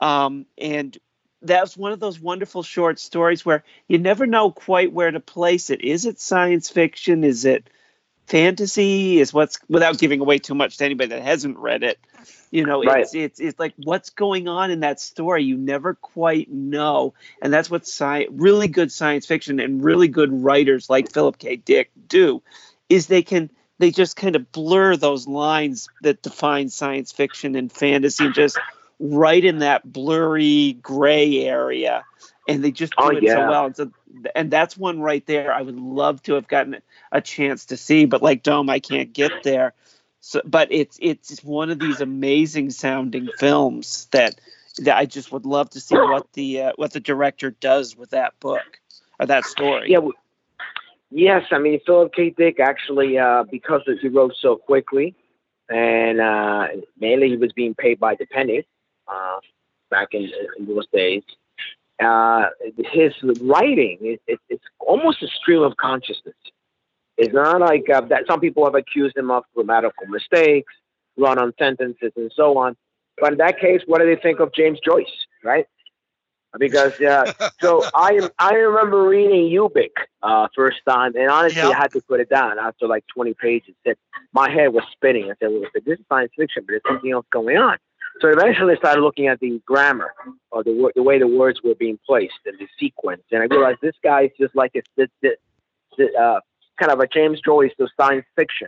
Um, 0.01 0.45
and 0.57 0.97
that's 1.41 1.77
one 1.77 1.91
of 1.91 1.99
those 1.99 2.19
wonderful 2.19 2.63
short 2.63 2.99
stories 2.99 3.45
where 3.45 3.63
you 3.87 3.97
never 3.97 4.25
know 4.25 4.51
quite 4.51 4.91
where 4.91 5.11
to 5.11 5.19
place 5.19 5.69
it. 5.69 5.81
Is 5.81 6.05
it 6.05 6.19
science 6.19 6.69
fiction? 6.69 7.23
Is 7.23 7.45
it 7.45 7.69
fantasy? 8.27 9.19
Is 9.19 9.33
what's 9.33 9.59
without 9.69 9.97
giving 9.97 10.19
away 10.19 10.39
too 10.39 10.55
much 10.55 10.77
to 10.77 10.85
anybody 10.85 11.09
that 11.09 11.23
hasn't 11.23 11.57
read 11.57 11.83
it? 11.83 11.99
You 12.51 12.65
know, 12.65 12.83
Right. 12.83 13.01
it's 13.01 13.13
it's 13.13 13.39
it's 13.39 13.59
like 13.59 13.73
what's 13.77 14.09
going 14.09 14.47
on 14.47 14.71
in 14.71 14.79
that 14.79 14.99
story. 14.99 15.43
You 15.43 15.57
never 15.57 15.93
quite 15.93 16.51
know, 16.51 17.13
and 17.41 17.53
that's 17.53 17.69
what 17.69 17.83
sci- 17.83 18.27
really 18.31 18.67
good 18.67 18.91
science 18.91 19.25
fiction 19.25 19.59
and 19.59 19.83
really 19.83 20.07
good 20.07 20.43
writers 20.43 20.89
like 20.89 21.11
Philip 21.11 21.37
K. 21.37 21.57
Dick 21.57 21.91
do, 22.07 22.41
is 22.89 23.07
they 23.07 23.21
can 23.21 23.51
they 23.77 23.91
just 23.91 24.15
kind 24.15 24.35
of 24.35 24.51
blur 24.51 24.95
those 24.95 25.27
lines 25.27 25.89
that 26.01 26.21
define 26.21 26.69
science 26.69 27.11
fiction 27.11 27.55
and 27.55 27.71
fantasy 27.71 28.25
and 28.25 28.33
just 28.33 28.59
right 28.99 29.43
in 29.43 29.59
that 29.59 29.89
blurry 29.91 30.73
gray 30.81 31.45
area 31.45 32.03
and 32.47 32.63
they 32.63 32.71
just 32.71 32.93
do 32.97 33.03
Oh, 33.05 33.09
it 33.11 33.23
yeah. 33.23 33.35
so 33.35 33.49
well 33.49 33.65
and, 33.67 33.75
so, 33.75 33.91
and 34.35 34.51
that's 34.51 34.77
one 34.77 34.99
right 34.99 35.25
there 35.25 35.53
i 35.53 35.61
would 35.61 35.79
love 35.79 36.21
to 36.23 36.33
have 36.33 36.49
gotten 36.49 36.81
a 37.11 37.21
chance 37.21 37.67
to 37.67 37.77
see 37.77 38.03
but 38.05 38.21
like 38.21 38.43
dome 38.43 38.69
i 38.69 38.79
can't 38.79 39.13
get 39.13 39.31
there 39.43 39.73
so 40.21 40.41
but 40.45 40.67
it's 40.71 40.97
it's 41.01 41.43
one 41.43 41.69
of 41.69 41.79
these 41.79 42.01
amazing 42.01 42.69
sounding 42.69 43.29
films 43.37 44.07
that 44.11 44.39
that 44.79 44.97
i 44.97 45.05
just 45.05 45.31
would 45.31 45.45
love 45.45 45.69
to 45.69 45.79
see 45.79 45.95
what 45.95 46.31
the 46.33 46.61
uh, 46.61 46.71
what 46.75 46.93
the 46.93 46.99
director 46.99 47.51
does 47.51 47.95
with 47.95 48.11
that 48.11 48.39
book 48.39 48.79
or 49.19 49.25
that 49.25 49.45
story 49.45 49.89
Yeah. 49.89 49.99
Yes, 51.11 51.45
I 51.51 51.57
mean 51.57 51.79
Philip 51.85 52.13
K. 52.13 52.29
Dick 52.29 52.59
actually, 52.59 53.17
uh, 53.17 53.43
because 53.49 53.81
he 54.01 54.07
wrote 54.09 54.35
so 54.39 54.55
quickly, 54.55 55.15
and 55.69 56.21
uh, 56.21 56.67
mainly 56.99 57.29
he 57.29 57.37
was 57.37 57.51
being 57.53 57.73
paid 57.73 57.99
by 57.99 58.15
the 58.15 58.25
penny 58.27 58.65
uh, 59.07 59.39
back 59.89 60.09
in, 60.11 60.29
in 60.57 60.67
those 60.67 60.87
days. 60.93 61.23
Uh, 61.99 62.45
his 62.91 63.13
writing 63.41 63.97
it, 64.01 64.21
it, 64.27 64.39
it's 64.49 64.63
almost 64.79 65.21
a 65.21 65.27
stream 65.27 65.63
of 65.63 65.75
consciousness. 65.77 66.35
It's 67.19 67.33
not 67.33 67.59
like 67.59 67.89
uh, 67.89 68.01
that. 68.01 68.23
Some 68.27 68.39
people 68.39 68.63
have 68.63 68.75
accused 68.75 69.17
him 69.17 69.29
of 69.29 69.43
grammatical 69.53 70.07
mistakes, 70.07 70.73
run-on 71.17 71.53
sentences, 71.59 72.13
and 72.15 72.31
so 72.33 72.57
on. 72.57 72.77
But 73.19 73.33
in 73.33 73.37
that 73.39 73.59
case, 73.59 73.81
what 73.85 73.99
do 73.99 74.05
they 74.05 74.19
think 74.19 74.39
of 74.39 74.53
James 74.53 74.79
Joyce, 74.83 75.05
right? 75.43 75.65
Because 76.57 76.99
uh, 77.01 77.31
so 77.61 77.83
I 77.93 78.29
I 78.39 78.53
remember 78.53 79.03
reading 79.03 79.51
Ubik 79.51 79.91
uh, 80.23 80.47
first 80.55 80.77
time, 80.87 81.13
and 81.17 81.29
honestly, 81.29 81.61
Yep. 81.61 81.75
I 81.75 81.77
had 81.77 81.91
to 81.91 82.01
put 82.01 82.21
it 82.21 82.29
down 82.29 82.57
after 82.57 82.87
like 82.87 83.03
20 83.13 83.33
pages. 83.33 83.75
That 83.85 83.97
my 84.33 84.49
head 84.49 84.73
was 84.73 84.83
spinning. 84.93 85.25
I 85.25 85.35
said, 85.39 85.49
"Well, 85.51 85.63
this 85.73 85.99
is 85.99 86.05
science 86.07 86.31
fiction, 86.37 86.63
but 86.65 86.71
there's 86.71 86.81
something 86.87 87.11
else 87.11 87.25
going 87.31 87.57
on." 87.57 87.77
So 88.21 88.29
eventually, 88.29 88.75
I 88.75 88.77
started 88.77 89.01
looking 89.01 89.27
at 89.27 89.41
the 89.41 89.61
grammar 89.65 90.13
or 90.51 90.63
the 90.63 90.91
the 90.95 91.03
way 91.03 91.19
the 91.19 91.27
words 91.27 91.59
were 91.63 91.75
being 91.75 91.99
placed 92.05 92.39
and 92.45 92.57
the 92.57 92.67
sequence, 92.79 93.23
and 93.31 93.43
I 93.43 93.45
realized 93.45 93.79
this 93.81 93.95
guy 94.01 94.23
is 94.23 94.31
just 94.39 94.55
like 94.55 94.71
a 94.75 94.81
this, 94.95 95.09
this, 95.21 95.35
this, 95.97 96.09
uh, 96.15 96.39
kind 96.79 96.91
of 96.91 96.99
a 96.99 97.07
James 97.07 97.39
Joyce 97.41 97.71
to 97.77 97.87
science 97.99 98.25
fiction. 98.35 98.67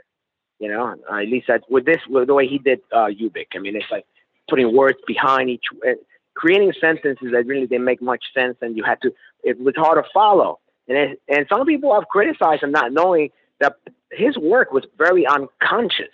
You 0.60 0.68
know, 0.68 0.96
at 1.12 1.28
least 1.28 1.48
that's 1.48 1.64
with 1.70 1.86
this 1.86 2.02
with 2.08 2.28
the 2.28 2.36
way 2.36 2.48
he 2.48 2.60
did 2.60 2.82
uh, 2.94 3.08
Ubik. 3.08 3.48
I 3.56 3.60
mean, 3.60 3.76
it's 3.76 3.90
like 3.90 4.06
putting 4.48 4.76
words 4.76 5.00
behind 5.08 5.50
each, 5.50 5.64
uh, 5.88 5.94
creating 6.36 6.74
sentences 6.80 7.30
that 7.32 7.48
really 7.48 7.66
didn't 7.66 7.86
make 7.86 8.02
much 8.02 8.24
sense, 8.32 8.58
and 8.62 8.78
you 8.78 8.84
had 8.84 9.02
to. 9.02 9.12
It 9.44 9.60
was 9.60 9.74
hard 9.76 10.04
to 10.04 10.08
follow, 10.14 10.60
and 10.88 10.98
it, 10.98 11.22
and 11.28 11.48
some 11.50 11.66
people 11.66 11.96
have 11.96 12.08
criticized 12.10 12.62
him 12.62 12.72
not 12.72 12.94
knowing 12.94 13.30
that 13.60 13.78
his 14.12 14.38
work 14.38 14.72
was 14.72 14.84
very 15.00 15.26
unconscious. 15.26 16.14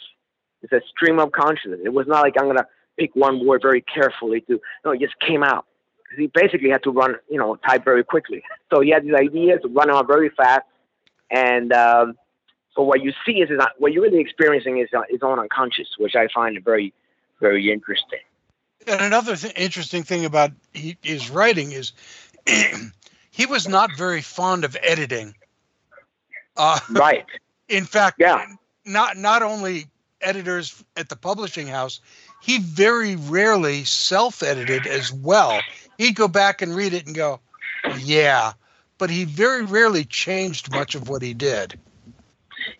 It's 0.61 0.71
a 0.71 0.81
stream 0.89 1.19
of 1.19 1.33
consciousness. 1.33 1.81
It 1.83 1.93
was 1.93 2.07
not 2.07 2.21
like 2.21 2.35
I'm 2.39 2.47
gonna 2.47 2.67
pick 2.97 3.15
one 3.15 3.45
word 3.45 3.61
very 3.61 3.81
carefully 3.81 4.41
to. 4.41 4.61
No, 4.85 4.91
it 4.91 5.01
just 5.01 5.19
came 5.19 5.43
out. 5.43 5.65
He 6.17 6.27
basically 6.33 6.69
had 6.69 6.83
to 6.83 6.91
run, 6.91 7.15
you 7.29 7.37
know, 7.37 7.57
type 7.67 7.83
very 7.83 8.03
quickly. 8.03 8.43
So 8.71 8.79
he 8.79 8.91
had 8.91 9.03
these 9.03 9.13
ideas, 9.13 9.59
run 9.65 9.91
out 9.91 10.07
very 10.07 10.29
fast, 10.29 10.61
and 11.31 11.73
um, 11.73 12.15
so 12.75 12.83
what 12.83 13.01
you 13.01 13.11
see 13.25 13.41
is, 13.41 13.49
is 13.49 13.57
not, 13.57 13.71
what 13.79 13.91
you're 13.91 14.03
really 14.03 14.19
experiencing 14.19 14.77
is 14.77 14.89
uh, 14.95 15.01
his 15.09 15.23
own 15.23 15.39
unconscious, 15.39 15.87
which 15.97 16.15
I 16.15 16.27
find 16.33 16.63
very, 16.63 16.93
very 17.41 17.71
interesting. 17.71 18.19
And 18.85 19.01
another 19.01 19.35
th- 19.35 19.53
interesting 19.57 20.03
thing 20.03 20.25
about 20.25 20.51
he, 20.73 20.95
his 21.01 21.29
writing 21.29 21.71
is 21.71 21.91
he 23.31 23.45
was 23.45 23.67
not 23.67 23.89
very 23.97 24.21
fond 24.21 24.63
of 24.63 24.77
editing. 24.81 25.35
Uh, 26.55 26.79
Right. 26.91 27.25
in 27.67 27.85
fact, 27.85 28.17
Yeah. 28.19 28.45
not 28.85 29.17
not 29.17 29.41
only 29.41 29.87
editors 30.21 30.83
at 30.95 31.09
the 31.09 31.15
publishing 31.15 31.67
house, 31.67 31.99
he 32.41 32.59
very 32.59 33.15
rarely 33.15 33.83
self-edited 33.83 34.87
as 34.87 35.11
well. 35.11 35.59
He'd 35.97 36.15
go 36.15 36.27
back 36.27 36.61
and 36.61 36.75
read 36.75 36.93
it 36.93 37.05
and 37.05 37.15
go, 37.15 37.39
"Yeah," 37.99 38.53
but 38.97 39.09
he 39.09 39.25
very 39.25 39.63
rarely 39.63 40.03
changed 40.03 40.71
much 40.71 40.95
of 40.95 41.09
what 41.09 41.21
he 41.21 41.33
did. 41.33 41.79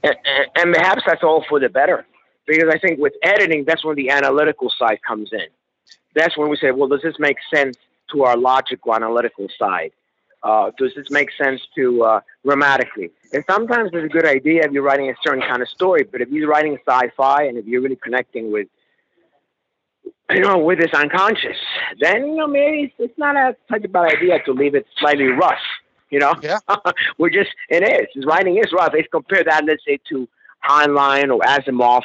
and, 0.04 0.16
and- 0.56 0.74
perhaps 0.74 1.04
that's 1.06 1.24
all 1.24 1.44
for 1.48 1.60
the 1.60 1.70
better 1.70 2.06
because 2.46 2.70
i 2.74 2.78
think 2.78 3.00
with 3.00 3.14
editing 3.24 3.64
that's 3.66 3.84
when 3.84 3.96
the 3.96 4.10
analytical 4.10 4.70
side 4.78 5.00
comes 5.08 5.30
in. 5.32 5.48
That's 6.16 6.36
when 6.38 6.50
we 6.50 6.58
say 6.58 6.72
well 6.72 6.88
does 6.88 7.02
this 7.04 7.20
make 7.20 7.38
sense 7.54 7.78
to 8.12 8.24
our 8.24 8.38
logical 8.38 8.96
analytical 8.96 9.48
side? 9.60 9.92
Uh, 10.44 10.72
does 10.78 10.94
this 10.96 11.10
make 11.10 11.30
sense 11.34 11.62
to 11.76 12.04
uh, 12.04 12.22
grammatically? 12.46 13.10
And 13.34 13.44
sometimes 13.50 13.90
it's 13.92 14.06
a 14.06 14.08
good 14.08 14.26
idea 14.26 14.64
if 14.66 14.72
you're 14.72 14.84
writing 14.84 15.10
a 15.10 15.16
certain 15.24 15.42
kind 15.42 15.62
of 15.62 15.70
story 15.70 16.04
but 16.04 16.22
if 16.22 16.30
you're 16.30 16.50
writing 16.50 16.78
sci-fi 16.88 17.44
and 17.44 17.58
if 17.58 17.66
you're 17.66 17.82
really 17.82 17.98
connecting 17.98 18.52
with 18.52 18.68
you 20.32 20.42
know 20.42 20.58
with 20.58 20.80
this 20.80 20.94
unconscious 20.94 21.58
then 22.00 22.28
you 22.28 22.36
know 22.36 22.48
maybe 22.48 22.84
it's, 22.84 22.96
it's 23.00 23.18
not 23.18 23.36
a 23.36 23.56
such 23.72 23.84
a 23.84 23.88
bad 23.88 24.14
idea 24.16 24.40
to 24.44 24.52
leave 24.52 24.76
it 24.76 24.86
slightly 24.98 25.26
rough 25.26 25.60
you 26.10 26.20
know 26.20 26.34
Yeah. 26.42 26.60
we're 27.18 27.30
just 27.30 27.52
it 27.70 27.84
is 27.84 28.08
his 28.14 28.26
writing 28.26 28.58
is 28.58 28.72
rough 28.74 28.94
if 28.94 29.10
compare 29.12 29.44
that 29.44 29.66
let's 29.66 29.84
say 29.86 30.00
to 30.10 30.28
Heinlein 30.68 31.34
or 31.34 31.40
Asimov 31.42 32.04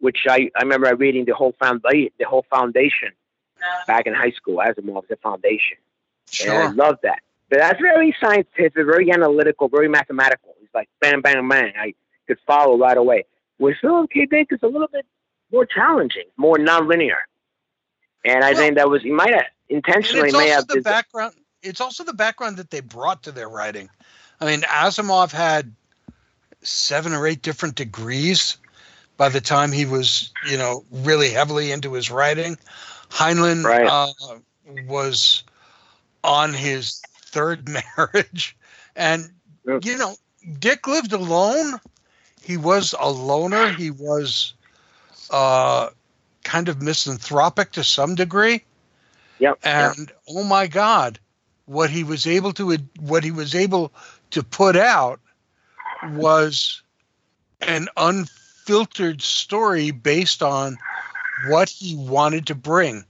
which 0.00 0.18
I, 0.28 0.50
I 0.56 0.62
remember 0.62 0.94
reading 0.96 1.24
the 1.24 1.34
whole 1.34 1.54
foundation 1.58 2.10
the 2.18 2.24
whole 2.26 2.44
foundation 2.50 3.10
back 3.86 4.06
in 4.06 4.14
high 4.14 4.32
school 4.32 4.56
Asimov 4.56 5.06
the 5.08 5.16
foundation 5.16 5.78
and 6.42 6.50
I 6.52 6.66
Sure. 6.66 6.74
love 6.74 6.98
that 7.02 7.20
but 7.50 7.58
that's 7.58 7.80
very 7.80 8.14
scientific 8.20 8.74
very 8.74 9.10
analytical 9.12 9.68
very 9.68 9.88
mathematical 9.88 10.54
it's 10.62 10.74
like 10.74 10.88
bam, 11.00 11.20
bam, 11.22 11.48
bang 11.48 11.72
I 11.78 11.94
could 12.26 12.38
follow 12.46 12.78
right 12.78 12.96
away 12.96 13.24
with 13.58 13.76
Philip 13.80 14.10
K. 14.10 14.26
Dick 14.26 14.48
it's 14.50 14.62
a 14.62 14.66
little 14.68 14.88
bit 14.88 15.06
more 15.52 15.66
challenging 15.66 16.24
more 16.36 16.56
nonlinear 16.56 17.18
and 18.24 18.44
I 18.44 18.52
Well- 18.52 18.60
think 18.60 18.76
that 18.76 18.88
was 18.88 19.02
he 19.02 19.10
might 19.10 19.34
have 19.34 19.46
intentionally 19.68 20.30
may 20.32 20.48
have 20.48 20.66
the 20.68 20.80
background. 20.80 21.34
It's 21.62 21.80
also 21.80 22.04
the 22.04 22.12
background 22.12 22.56
that 22.56 22.70
they 22.70 22.80
brought 22.80 23.22
to 23.24 23.32
their 23.32 23.48
writing. 23.48 23.88
I 24.40 24.46
mean, 24.46 24.62
Asimov 24.62 25.32
had 25.32 25.72
seven 26.62 27.12
or 27.12 27.26
eight 27.26 27.42
different 27.42 27.74
degrees 27.74 28.56
by 29.16 29.28
the 29.28 29.40
time 29.40 29.72
he 29.72 29.84
was, 29.84 30.32
you 30.48 30.56
know, 30.56 30.84
really 30.90 31.30
heavily 31.30 31.70
into 31.70 31.92
his 31.92 32.10
writing. 32.10 32.56
Heinlein 33.10 33.64
Right. 33.64 33.86
uh, 33.86 34.12
was 34.86 35.44
on 36.24 36.52
his 36.54 37.00
third 37.26 37.68
marriage, 37.96 38.56
and 38.96 39.30
Yep. 39.64 39.84
you 39.84 39.96
know, 39.96 40.16
Dick 40.58 40.88
lived 40.88 41.12
alone. 41.12 41.78
He 42.42 42.56
was 42.56 42.96
a 42.98 43.08
loner. 43.08 43.68
He 43.68 43.92
was 43.92 44.54
uh, 45.30 45.90
kind 46.42 46.68
of 46.68 46.82
misanthropic 46.82 47.72
to 47.72 47.84
some 47.84 48.14
degree 48.16 48.64
yep, 49.38 49.58
yep. 49.64 49.94
and 49.98 50.12
oh 50.28 50.44
my 50.44 50.66
god 50.66 51.18
what 51.72 51.90
he 51.90 52.04
was 52.04 52.26
able 52.26 52.52
to 52.52 52.76
what 53.00 53.24
he 53.24 53.30
was 53.30 53.54
able 53.54 53.92
to 54.30 54.42
put 54.42 54.76
out 54.76 55.20
was 56.14 56.82
an 57.60 57.88
unfiltered 57.96 59.22
story 59.22 59.90
based 59.90 60.42
on 60.42 60.76
what 61.48 61.68
he 61.68 61.96
wanted 61.96 62.46
to 62.46 62.54
bring 62.54 63.04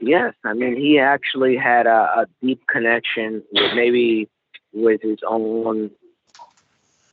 Yes, 0.00 0.34
I 0.44 0.52
mean 0.52 0.76
he 0.76 0.98
actually 0.98 1.56
had 1.56 1.86
a, 1.86 2.20
a 2.20 2.26
deep 2.42 2.66
connection 2.66 3.42
with 3.52 3.74
maybe 3.74 4.28
with 4.72 5.00
his 5.02 5.18
own, 5.26 5.90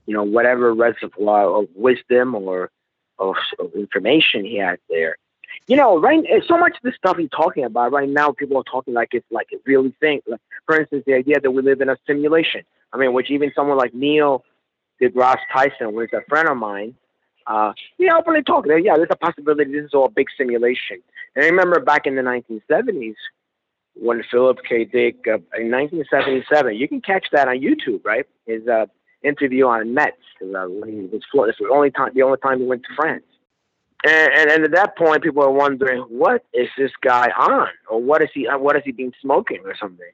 you 0.06 0.14
know, 0.14 0.24
whatever 0.24 0.74
reservoir 0.74 1.62
of 1.62 1.70
wisdom 1.76 2.36
or 2.36 2.70
of, 3.20 3.36
of 3.60 3.74
information 3.74 4.44
he 4.44 4.58
had 4.58 4.80
there. 4.90 5.18
You 5.68 5.78
know, 5.78 6.00
right? 6.00 6.24
So 6.48 6.58
much 6.58 6.76
of 6.76 6.84
the 6.84 6.92
stuff 6.98 7.18
he's 7.18 7.30
talking 7.30 7.64
about 7.64 7.92
right 7.94 8.10
now, 8.10 8.32
people 8.32 8.58
are 8.58 8.64
talking 8.64 8.94
like 8.94 9.10
it's 9.14 9.26
like 9.32 9.48
a 9.54 9.58
really 9.66 9.94
thing. 10.00 10.22
Like, 10.28 10.42
for 10.66 10.80
instance, 10.80 11.04
the 11.08 11.14
idea 11.14 11.40
that 11.40 11.52
we 11.52 11.62
live 11.62 11.80
in 11.82 11.90
a 11.90 11.98
simulation. 12.06 12.64
I 12.92 12.98
mean, 12.98 13.14
which 13.14 13.32
even 13.32 13.52
someone 13.56 13.78
like 13.78 13.94
Neil 13.94 14.44
deGrasse 15.02 15.38
Tyson, 15.52 15.98
is 16.02 16.10
a 16.14 16.22
friend 16.28 16.50
of 16.50 16.58
mine, 16.58 16.96
uh, 17.48 17.74
he 17.98 18.10
openly 18.10 18.44
talked. 18.44 18.68
Yeah, 18.68 18.96
there's 18.96 19.08
a 19.10 19.16
possibility 19.16 19.72
this 19.72 19.86
is 19.86 19.94
all 19.94 20.06
a 20.06 20.10
big 20.10 20.28
simulation. 20.38 21.02
And 21.36 21.44
I 21.44 21.48
remember 21.48 21.80
back 21.80 22.06
in 22.06 22.16
the 22.16 22.22
1970s 22.22 23.16
when 23.96 24.24
Philip 24.30 24.60
K. 24.68 24.86
Dick, 24.86 25.18
uh, 25.28 25.36
in 25.60 25.72
1977, 25.72 26.76
you 26.76 26.88
can 26.88 27.02
catch 27.02 27.28
that 27.32 27.48
on 27.48 27.60
YouTube, 27.60 28.04
right? 28.04 28.26
His 28.46 28.68
uh, 28.68 28.86
interview 29.24 29.68
on 29.68 29.94
Metz, 29.94 30.18
uh, 30.42 30.68
he 30.86 31.10
was 31.12 31.22
flo- 31.32 31.44
It's 31.46 31.58
the 31.60 31.70
only 31.70 31.92
time, 31.92 32.12
the 32.14 32.24
only 32.24 32.38
time 32.40 32.60
he 32.60 32.66
went 32.66 32.84
to 32.84 32.96
France. 32.96 33.24
And, 34.06 34.34
and, 34.34 34.52
and 34.52 34.64
at 34.66 34.72
that 34.72 34.98
point, 34.98 35.24
people 35.24 35.44
are 35.44 35.52
wondering, 35.52 36.02
what 36.10 36.46
is 36.54 36.68
this 36.78 36.92
guy 37.02 37.30
on, 37.38 37.70
or 37.90 38.02
what 38.02 38.22
is 38.22 38.30
he, 38.34 38.48
uh, 38.48 38.58
what 38.58 38.76
is 38.76 38.84
he 38.84 38.92
been 38.92 39.14
smoking, 39.22 39.62
or 39.64 39.76
something. 39.76 40.12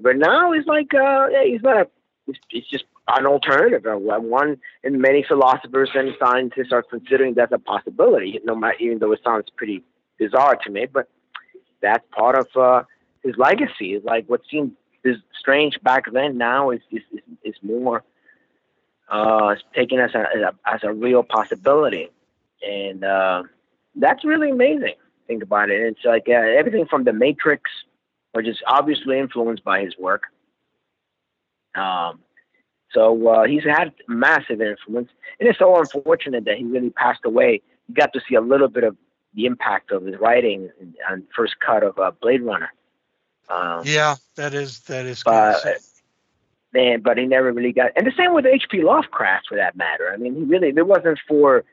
But 0.00 0.16
now 0.16 0.52
he's 0.52 0.66
like, 0.66 0.94
uh, 0.94 1.26
yeah, 1.32 1.44
he's 1.44 1.62
not 1.62 1.76
a, 1.76 1.88
it's, 2.28 2.38
it's 2.50 2.68
just 2.68 2.84
an 3.08 3.26
alternative. 3.26 3.82
One, 3.84 4.60
and 4.84 5.00
many 5.00 5.24
philosophers 5.26 5.90
and 5.94 6.14
scientists 6.20 6.72
are 6.72 6.82
considering 6.82 7.34
that's 7.34 7.52
a 7.52 7.58
possibility. 7.58 8.38
No 8.44 8.54
matter, 8.54 8.76
even 8.78 8.98
though 8.98 9.12
it 9.12 9.20
sounds 9.24 9.46
pretty 9.56 9.82
bizarre 10.18 10.56
to 10.56 10.70
me, 10.70 10.86
but 10.86 11.08
that's 11.80 12.04
part 12.12 12.36
of 12.38 12.46
uh, 12.54 12.82
his 13.24 13.36
legacy. 13.36 13.94
Is 13.94 14.04
like 14.04 14.26
what 14.26 14.42
seemed 14.50 14.72
strange 15.38 15.80
back 15.82 16.04
then. 16.12 16.38
Now 16.38 16.70
is 16.70 16.80
is 16.90 17.02
is, 17.12 17.20
is 17.44 17.54
more 17.62 18.04
uh, 19.08 19.54
taken 19.74 19.98
as 19.98 20.14
a 20.14 20.52
as 20.66 20.80
a 20.82 20.92
real 20.92 21.22
possibility, 21.22 22.10
and 22.62 23.04
uh, 23.04 23.42
that's 23.94 24.24
really 24.24 24.50
amazing. 24.50 24.94
Think 25.26 25.42
about 25.42 25.70
it. 25.70 25.80
It's 25.80 26.04
like 26.04 26.24
uh, 26.28 26.32
everything 26.32 26.86
from 26.86 27.04
the 27.04 27.12
Matrix, 27.12 27.70
which 28.32 28.46
is 28.46 28.58
obviously 28.66 29.18
influenced 29.18 29.64
by 29.64 29.82
his 29.82 29.96
work. 29.98 30.22
Um, 31.74 32.20
so 32.92 33.28
uh, 33.28 33.44
he's 33.44 33.64
had 33.64 33.92
massive 34.08 34.62
influence, 34.62 35.10
and 35.38 35.48
it's 35.48 35.58
so 35.58 35.78
unfortunate 35.78 36.44
that 36.46 36.56
he 36.56 36.64
really 36.64 36.90
passed 36.90 37.20
away. 37.24 37.60
You 37.88 37.94
got 37.94 38.12
to 38.14 38.20
see 38.26 38.34
a 38.34 38.40
little 38.40 38.68
bit 38.68 38.84
of 38.84 38.96
the 39.34 39.44
impact 39.44 39.92
of 39.92 40.04
his 40.04 40.16
writing 40.18 40.70
on 41.10 41.24
first 41.36 41.60
cut 41.60 41.82
of 41.82 41.98
uh, 41.98 42.12
Blade 42.22 42.42
Runner. 42.42 42.72
Um, 43.50 43.82
yeah, 43.84 44.16
that 44.36 44.54
is 44.54 44.80
that 44.80 45.04
is. 45.06 45.22
But 45.22 45.62
man, 46.72 47.00
but 47.02 47.18
he 47.18 47.26
never 47.26 47.52
really 47.52 47.72
got. 47.72 47.92
And 47.96 48.06
the 48.06 48.12
same 48.16 48.32
with 48.34 48.46
H.P. 48.46 48.82
Lovecraft, 48.82 49.46
for 49.48 49.56
that 49.56 49.76
matter. 49.76 50.10
I 50.12 50.16
mean, 50.16 50.34
he 50.34 50.42
really 50.44 50.68
it 50.68 50.86
wasn't 50.86 51.18
for 51.28 51.64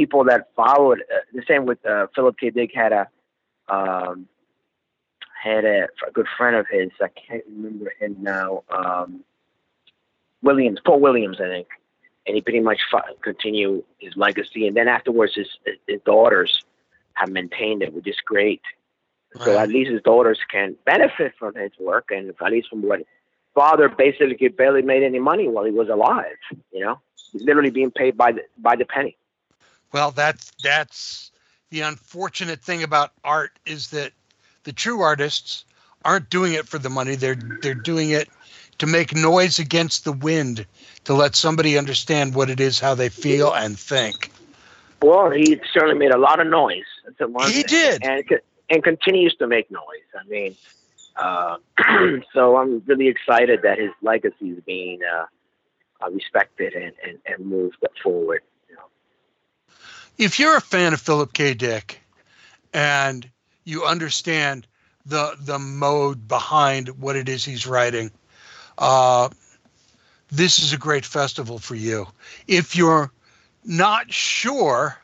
people 0.00 0.24
that 0.24 0.48
followed. 0.56 1.00
Uh, 1.12 1.18
the 1.34 1.42
same 1.46 1.66
with 1.66 1.84
uh, 1.84 2.06
Philip 2.14 2.36
K. 2.40 2.48
Dick 2.50 2.70
had 2.74 2.92
a 2.92 3.08
um, 3.68 4.26
had 5.42 5.64
a, 5.64 5.88
a, 6.08 6.10
good 6.12 6.26
friend 6.38 6.56
of 6.56 6.66
his. 6.70 6.90
I 7.00 7.08
can't 7.08 7.44
remember 7.46 7.92
him 8.00 8.16
now. 8.20 8.64
Um, 8.70 9.22
Williams, 10.42 10.80
Paul 10.84 11.00
Williams, 11.00 11.38
I 11.38 11.48
think, 11.48 11.68
and 12.26 12.34
he 12.34 12.40
pretty 12.40 12.60
much 12.60 12.80
fought, 12.90 13.04
continued 13.22 13.84
his 13.98 14.16
legacy. 14.16 14.66
And 14.66 14.74
then 14.74 14.88
afterwards, 14.88 15.34
his 15.34 15.48
his 15.86 16.00
daughters 16.06 16.64
have 17.12 17.28
maintained 17.28 17.82
it, 17.82 17.92
which 17.92 18.08
is 18.08 18.16
great. 18.24 18.62
Right. 19.34 19.44
So 19.44 19.58
at 19.58 19.68
least 19.68 19.90
his 19.90 20.02
daughters 20.02 20.38
can 20.50 20.76
benefit 20.86 21.34
from 21.38 21.54
his 21.54 21.72
work, 21.78 22.06
and 22.10 22.30
at 22.30 22.52
least 22.52 22.70
from 22.70 22.82
what 22.82 23.00
father 23.54 23.90
basically 23.90 24.48
barely 24.48 24.82
made 24.82 25.02
any 25.02 25.18
money 25.18 25.46
while 25.46 25.66
he 25.66 25.72
was 25.72 25.90
alive. 25.90 26.40
You 26.72 26.80
know, 26.84 27.00
he's 27.32 27.42
literally 27.42 27.70
being 27.70 27.90
paid 27.90 28.16
by 28.16 28.32
the 28.32 28.42
by 28.58 28.76
the 28.76 28.86
penny. 28.86 29.16
Well, 29.92 30.10
that's 30.10 30.52
that's 30.62 31.30
the 31.70 31.80
unfortunate 31.80 32.60
thing 32.60 32.82
about 32.82 33.12
art 33.24 33.52
is 33.66 33.90
that 33.90 34.12
the 34.64 34.72
true 34.72 35.00
artists 35.00 35.64
aren't 36.04 36.30
doing 36.30 36.52
it 36.54 36.66
for 36.66 36.78
the 36.78 36.90
money. 36.90 37.14
They're 37.14 37.38
they're 37.62 37.74
doing 37.74 38.10
it 38.10 38.28
to 38.78 38.86
make 38.86 39.14
noise 39.14 39.58
against 39.58 40.04
the 40.04 40.12
wind, 40.12 40.66
to 41.04 41.14
let 41.14 41.36
somebody 41.36 41.76
understand 41.76 42.34
what 42.34 42.48
it 42.50 42.60
is, 42.60 42.80
how 42.80 42.94
they 42.94 43.08
feel 43.08 43.52
and 43.52 43.78
think. 43.78 44.32
Well, 45.02 45.30
he 45.30 45.60
certainly 45.72 45.98
made 45.98 46.12
a 46.12 46.18
lot 46.18 46.40
of 46.40 46.46
noise. 46.46 46.84
he 47.46 47.62
did, 47.62 48.04
and 48.04 48.24
and 48.68 48.84
continues 48.84 49.34
to 49.36 49.46
make 49.46 49.70
noise. 49.70 49.82
I 50.18 50.28
mean, 50.28 50.56
uh, 51.16 51.56
so 52.32 52.56
I'm 52.56 52.82
really 52.86 53.08
excited 53.08 53.62
that 53.62 53.78
his 53.78 53.90
legacy 54.02 54.50
is 54.50 54.60
being 54.64 55.00
uh, 55.02 55.26
uh, 56.04 56.10
respected 56.10 56.74
and, 56.74 56.92
and, 57.06 57.18
and 57.26 57.46
moved 57.46 57.76
forward. 58.02 58.42
If 60.18 60.38
you're 60.38 60.56
a 60.56 60.60
fan 60.60 60.92
of 60.92 61.00
Philip 61.00 61.32
K. 61.32 61.54
Dick, 61.54 62.00
and 62.72 63.28
you 63.64 63.84
understand 63.84 64.66
the 65.06 65.36
the 65.40 65.58
mode 65.58 66.28
behind 66.28 66.88
what 67.00 67.16
it 67.16 67.28
is 67.28 67.44
he's 67.44 67.66
writing, 67.66 68.10
uh, 68.78 69.28
this 70.30 70.58
is 70.58 70.72
a 70.72 70.78
great 70.78 71.04
festival 71.04 71.58
for 71.58 71.74
you. 71.74 72.06
If 72.46 72.76
you're 72.76 73.10
not 73.64 74.12
sure, 74.12 74.98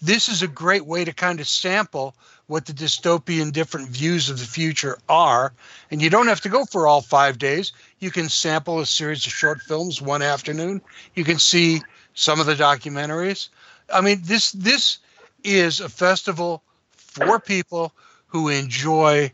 this 0.00 0.28
is 0.28 0.42
a 0.42 0.48
great 0.48 0.86
way 0.86 1.04
to 1.04 1.12
kind 1.12 1.40
of 1.40 1.48
sample 1.48 2.14
what 2.46 2.66
the 2.66 2.72
dystopian 2.72 3.52
different 3.52 3.88
views 3.88 4.30
of 4.30 4.38
the 4.38 4.44
future 4.44 4.98
are. 5.08 5.52
And 5.90 6.00
you 6.00 6.10
don't 6.10 6.28
have 6.28 6.40
to 6.42 6.48
go 6.48 6.64
for 6.64 6.86
all 6.86 7.02
five 7.02 7.38
days. 7.38 7.72
You 7.98 8.10
can 8.10 8.28
sample 8.28 8.78
a 8.80 8.86
series 8.86 9.26
of 9.26 9.32
short 9.32 9.60
films 9.60 10.00
one 10.00 10.22
afternoon. 10.22 10.80
You 11.14 11.24
can 11.24 11.38
see 11.38 11.82
some 12.14 12.40
of 12.40 12.46
the 12.46 12.54
documentaries. 12.54 13.48
I 13.92 14.00
mean, 14.00 14.20
this 14.22 14.52
this 14.52 14.98
is 15.44 15.80
a 15.80 15.88
festival 15.88 16.62
for 16.92 17.38
people 17.38 17.92
who 18.26 18.48
enjoy 18.48 19.32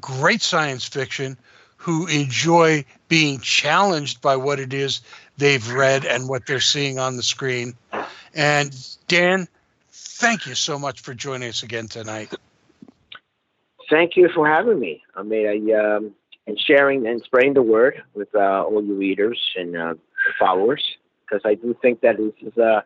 great 0.00 0.42
science 0.42 0.84
fiction, 0.84 1.36
who 1.76 2.06
enjoy 2.06 2.84
being 3.08 3.40
challenged 3.40 4.20
by 4.20 4.36
what 4.36 4.60
it 4.60 4.74
is 4.74 5.00
they've 5.38 5.72
read 5.72 6.04
and 6.04 6.28
what 6.28 6.46
they're 6.46 6.60
seeing 6.60 6.98
on 6.98 7.16
the 7.16 7.22
screen. 7.22 7.74
And 8.34 8.76
Dan, 9.06 9.48
thank 9.90 10.46
you 10.46 10.54
so 10.54 10.78
much 10.78 11.00
for 11.00 11.14
joining 11.14 11.48
us 11.48 11.62
again 11.62 11.88
tonight. 11.88 12.34
Thank 13.88 14.16
you 14.16 14.28
for 14.34 14.46
having 14.46 14.78
me. 14.78 15.02
I 15.14 15.22
mean, 15.22 15.72
I, 15.72 15.96
um, 15.96 16.14
and 16.46 16.58
sharing 16.60 17.06
and 17.06 17.22
spreading 17.22 17.54
the 17.54 17.62
word 17.62 18.02
with 18.14 18.34
uh, 18.34 18.64
all 18.64 18.84
your 18.84 18.96
readers 18.96 19.40
and 19.56 19.76
uh, 19.76 19.94
followers, 20.38 20.84
because 21.24 21.42
I 21.44 21.54
do 21.54 21.76
think 21.80 22.00
that 22.00 22.16
this 22.16 22.32
is 22.42 22.56
a, 22.58 22.84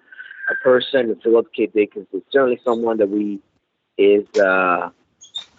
a 0.52 0.62
person, 0.62 1.18
Philip 1.22 1.52
K. 1.54 1.66
Dickens, 1.66 2.06
is 2.12 2.22
certainly 2.30 2.60
someone 2.64 2.98
that 2.98 3.08
we 3.08 3.40
is 3.98 4.26
uh, 4.40 4.90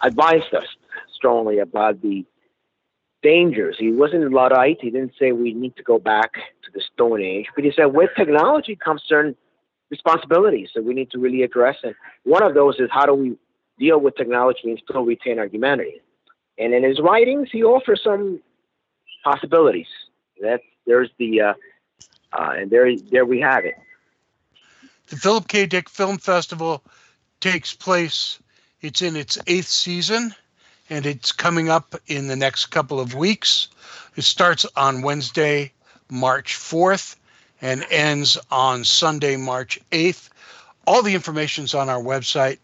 advised 0.02 0.52
us 0.54 0.66
strongly 1.14 1.58
about 1.58 2.02
the 2.02 2.24
dangers. 3.22 3.76
He 3.78 3.90
wasn't 3.92 4.24
a 4.24 4.28
Luddite. 4.28 4.78
He 4.80 4.90
didn't 4.90 5.14
say 5.18 5.32
we 5.32 5.54
need 5.54 5.76
to 5.76 5.82
go 5.82 5.98
back 5.98 6.34
to 6.34 6.70
the 6.74 6.82
Stone 6.92 7.22
Age, 7.22 7.46
but 7.54 7.64
he 7.64 7.72
said 7.74 7.86
with 7.86 8.10
technology 8.16 8.76
comes 8.76 9.02
certain 9.06 9.34
responsibilities 9.90 10.70
that 10.74 10.84
we 10.84 10.94
need 10.94 11.10
to 11.12 11.18
really 11.18 11.42
address. 11.42 11.76
And 11.82 11.94
one 12.24 12.42
of 12.42 12.54
those 12.54 12.76
is 12.78 12.88
how 12.90 13.06
do 13.06 13.14
we 13.14 13.36
deal 13.78 13.98
with 14.00 14.16
technology 14.16 14.70
and 14.70 14.80
still 14.88 15.04
retain 15.04 15.38
our 15.38 15.46
humanity? 15.46 16.00
And 16.58 16.74
in 16.74 16.84
his 16.84 17.00
writings, 17.00 17.48
he 17.50 17.64
offers 17.64 18.00
some 18.04 18.40
possibilities. 19.24 19.86
That 20.40 20.60
there's 20.86 21.10
the 21.18 21.40
uh, 21.40 21.54
uh, 22.32 22.52
and 22.58 22.70
there 22.70 22.88
there 23.10 23.24
we 23.24 23.40
have 23.40 23.64
it. 23.64 23.74
The 25.08 25.16
Philip 25.16 25.48
K. 25.48 25.66
Dick 25.66 25.88
Film 25.88 26.18
Festival 26.18 26.82
takes 27.40 27.74
place. 27.74 28.38
It's 28.80 29.02
in 29.02 29.16
its 29.16 29.38
eighth 29.46 29.68
season, 29.68 30.34
and 30.88 31.04
it's 31.04 31.32
coming 31.32 31.68
up 31.68 31.94
in 32.06 32.28
the 32.28 32.36
next 32.36 32.66
couple 32.66 32.98
of 32.98 33.14
weeks. 33.14 33.68
It 34.16 34.22
starts 34.22 34.64
on 34.76 35.02
Wednesday, 35.02 35.72
March 36.10 36.54
4th, 36.54 37.16
and 37.60 37.84
ends 37.90 38.38
on 38.50 38.84
Sunday, 38.84 39.36
March 39.36 39.78
8th. 39.90 40.30
All 40.86 41.02
the 41.02 41.14
information's 41.14 41.74
on 41.74 41.88
our 41.88 42.00
website. 42.00 42.58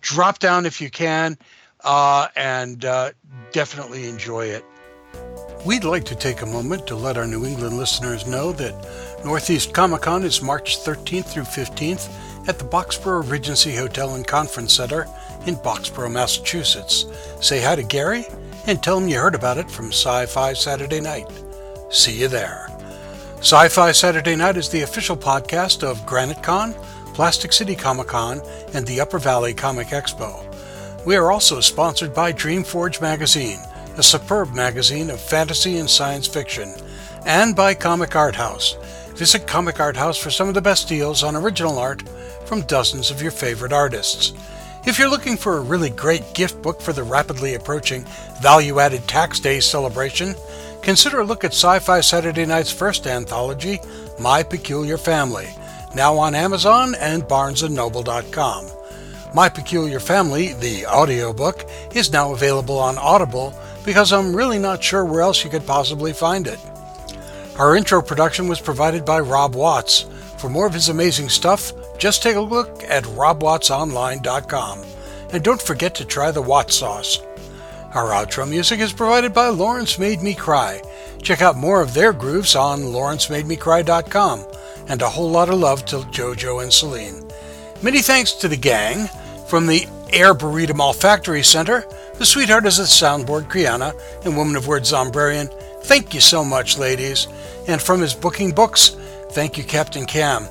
Drop 0.00 0.38
down 0.38 0.66
if 0.66 0.80
you 0.80 0.90
can 0.90 1.36
uh, 1.84 2.28
and 2.36 2.84
uh, 2.84 3.10
definitely 3.52 4.08
enjoy 4.08 4.46
it. 4.46 4.64
We'd 5.66 5.84
like 5.84 6.04
to 6.04 6.14
take 6.14 6.40
a 6.40 6.46
moment 6.46 6.86
to 6.86 6.96
let 6.96 7.18
our 7.18 7.26
New 7.26 7.44
England 7.44 7.76
listeners 7.76 8.26
know 8.26 8.52
that 8.52 9.09
Northeast 9.24 9.74
Comic 9.74 10.00
Con 10.02 10.24
is 10.24 10.40
March 10.40 10.78
13th 10.78 11.26
through 11.26 11.42
15th 11.42 12.08
at 12.48 12.58
the 12.58 12.64
Boxborough 12.64 13.30
Regency 13.30 13.76
Hotel 13.76 14.14
and 14.14 14.26
Conference 14.26 14.72
Center 14.72 15.06
in 15.46 15.56
Boxborough, 15.56 16.10
Massachusetts. 16.10 17.04
Say 17.40 17.60
hi 17.60 17.76
to 17.76 17.82
Gary 17.82 18.24
and 18.66 18.82
tell 18.82 18.96
him 18.98 19.08
you 19.08 19.18
heard 19.18 19.34
about 19.34 19.58
it 19.58 19.70
from 19.70 19.88
Sci 19.88 20.24
Fi 20.24 20.54
Saturday 20.54 21.00
Night. 21.00 21.26
See 21.90 22.18
you 22.18 22.28
there. 22.28 22.68
Sci 23.40 23.68
Fi 23.68 23.92
Saturday 23.92 24.36
Night 24.36 24.56
is 24.56 24.70
the 24.70 24.82
official 24.82 25.18
podcast 25.18 25.82
of 25.82 26.06
Granite 26.06 26.42
Con, 26.42 26.72
Plastic 27.12 27.52
City 27.52 27.76
Comic 27.76 28.06
Con, 28.06 28.40
and 28.72 28.86
the 28.86 29.02
Upper 29.02 29.18
Valley 29.18 29.52
Comic 29.52 29.88
Expo. 29.88 30.46
We 31.04 31.16
are 31.16 31.30
also 31.30 31.60
sponsored 31.60 32.14
by 32.14 32.32
Dreamforge 32.32 33.02
Magazine, 33.02 33.60
a 33.98 34.02
superb 34.02 34.54
magazine 34.54 35.10
of 35.10 35.20
fantasy 35.20 35.76
and 35.76 35.90
science 35.90 36.26
fiction, 36.26 36.72
and 37.26 37.54
by 37.54 37.74
Comic 37.74 38.16
Art 38.16 38.34
House. 38.34 38.76
Visit 39.20 39.46
Comic 39.46 39.80
Art 39.80 39.98
House 39.98 40.16
for 40.16 40.30
some 40.30 40.48
of 40.48 40.54
the 40.54 40.62
best 40.62 40.88
deals 40.88 41.22
on 41.22 41.36
original 41.36 41.78
art 41.78 42.02
from 42.46 42.62
dozens 42.62 43.10
of 43.10 43.20
your 43.20 43.30
favorite 43.30 43.70
artists. 43.70 44.32
If 44.86 44.98
you're 44.98 45.10
looking 45.10 45.36
for 45.36 45.58
a 45.58 45.60
really 45.60 45.90
great 45.90 46.32
gift 46.32 46.62
book 46.62 46.80
for 46.80 46.94
the 46.94 47.02
rapidly 47.02 47.52
approaching 47.52 48.06
value 48.40 48.80
added 48.80 49.06
tax 49.06 49.38
day 49.38 49.60
celebration, 49.60 50.34
consider 50.80 51.20
a 51.20 51.24
look 51.24 51.44
at 51.44 51.52
Sci 51.52 51.80
Fi 51.80 52.00
Saturday 52.00 52.46
Night's 52.46 52.72
first 52.72 53.06
anthology, 53.06 53.78
My 54.18 54.42
Peculiar 54.42 54.96
Family, 54.96 55.50
now 55.94 56.16
on 56.16 56.34
Amazon 56.34 56.94
and 56.94 57.22
BarnesandNoble.com. 57.24 58.70
My 59.34 59.50
Peculiar 59.50 60.00
Family, 60.00 60.54
the 60.54 60.86
audiobook, 60.86 61.68
is 61.94 62.10
now 62.10 62.32
available 62.32 62.78
on 62.78 62.96
Audible 62.96 63.52
because 63.84 64.14
I'm 64.14 64.34
really 64.34 64.58
not 64.58 64.82
sure 64.82 65.04
where 65.04 65.20
else 65.20 65.44
you 65.44 65.50
could 65.50 65.66
possibly 65.66 66.14
find 66.14 66.46
it. 66.46 66.58
Our 67.60 67.76
intro 67.76 68.00
production 68.00 68.48
was 68.48 68.58
provided 68.58 69.04
by 69.04 69.20
Rob 69.20 69.54
Watts. 69.54 70.06
For 70.38 70.48
more 70.48 70.66
of 70.66 70.72
his 70.72 70.88
amazing 70.88 71.28
stuff, 71.28 71.74
just 71.98 72.22
take 72.22 72.36
a 72.36 72.40
look 72.40 72.82
at 72.84 73.04
robwattsonline.com. 73.04 74.82
And 75.34 75.44
don't 75.44 75.60
forget 75.60 75.94
to 75.96 76.06
try 76.06 76.30
the 76.30 76.40
Watts 76.40 76.76
sauce. 76.76 77.20
Our 77.92 78.06
outro 78.12 78.48
music 78.48 78.80
is 78.80 78.94
provided 78.94 79.34
by 79.34 79.48
Lawrence 79.48 79.98
Made 79.98 80.22
Me 80.22 80.32
Cry. 80.32 80.80
Check 81.20 81.42
out 81.42 81.58
more 81.58 81.82
of 81.82 81.92
their 81.92 82.14
grooves 82.14 82.56
on 82.56 82.80
lawrencemademecry.com. 82.80 84.46
And 84.88 85.02
a 85.02 85.10
whole 85.10 85.30
lot 85.30 85.50
of 85.50 85.58
love 85.58 85.84
to 85.84 85.96
JoJo 85.96 86.62
and 86.62 86.72
Celine. 86.72 87.28
Many 87.82 88.00
thanks 88.00 88.32
to 88.32 88.48
the 88.48 88.56
gang 88.56 89.06
from 89.48 89.66
the 89.66 89.86
Air 90.14 90.32
Burrito 90.32 90.74
Mall 90.74 90.94
Factory 90.94 91.42
Center, 91.42 91.84
the 92.16 92.24
sweetheart 92.24 92.64
is 92.64 92.78
the 92.78 92.84
soundboard 92.84 93.50
Kriana, 93.50 93.92
and 94.24 94.34
Woman 94.34 94.56
of 94.56 94.66
Words 94.66 94.92
Zombrarian. 94.92 95.52
Thank 95.82 96.14
you 96.14 96.20
so 96.20 96.44
much, 96.44 96.78
ladies. 96.78 97.28
And 97.70 97.80
from 97.80 98.00
his 98.00 98.14
booking 98.14 98.50
books, 98.50 98.96
thank 99.30 99.56
you, 99.56 99.62
Captain 99.62 100.04
Cam. 100.04 100.48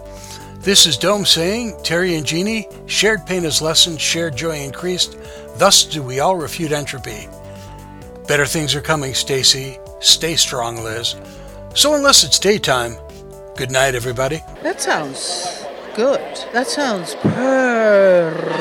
This 0.62 0.86
is 0.86 0.98
Dome 0.98 1.26
saying, 1.26 1.76
Terry 1.84 2.16
and 2.16 2.26
Jeannie, 2.26 2.70
shared 2.86 3.26
pain 3.26 3.44
is 3.44 3.62
lessened, 3.62 4.00
shared 4.00 4.38
joy 4.38 4.58
increased. 4.60 5.18
Thus 5.58 5.84
do 5.84 6.02
we 6.02 6.22
all 6.22 6.38
refute 6.38 6.72
entropy. 6.72 7.28
Better 8.26 8.46
things 8.46 8.74
are 8.74 8.82
coming, 8.82 9.14
Stacy. 9.14 9.78
Stay 10.00 10.38
strong, 10.38 10.78
Liz. 10.82 11.16
So 11.76 11.94
unless 11.94 12.24
it's 12.24 12.40
daytime, 12.40 12.96
good 13.58 13.70
night, 13.70 13.96
everybody. 13.96 14.42
That 14.64 14.80
sounds 14.80 15.66
good. 15.96 16.22
That 16.54 16.68
sounds 16.68 17.16
perfect. 17.16 18.60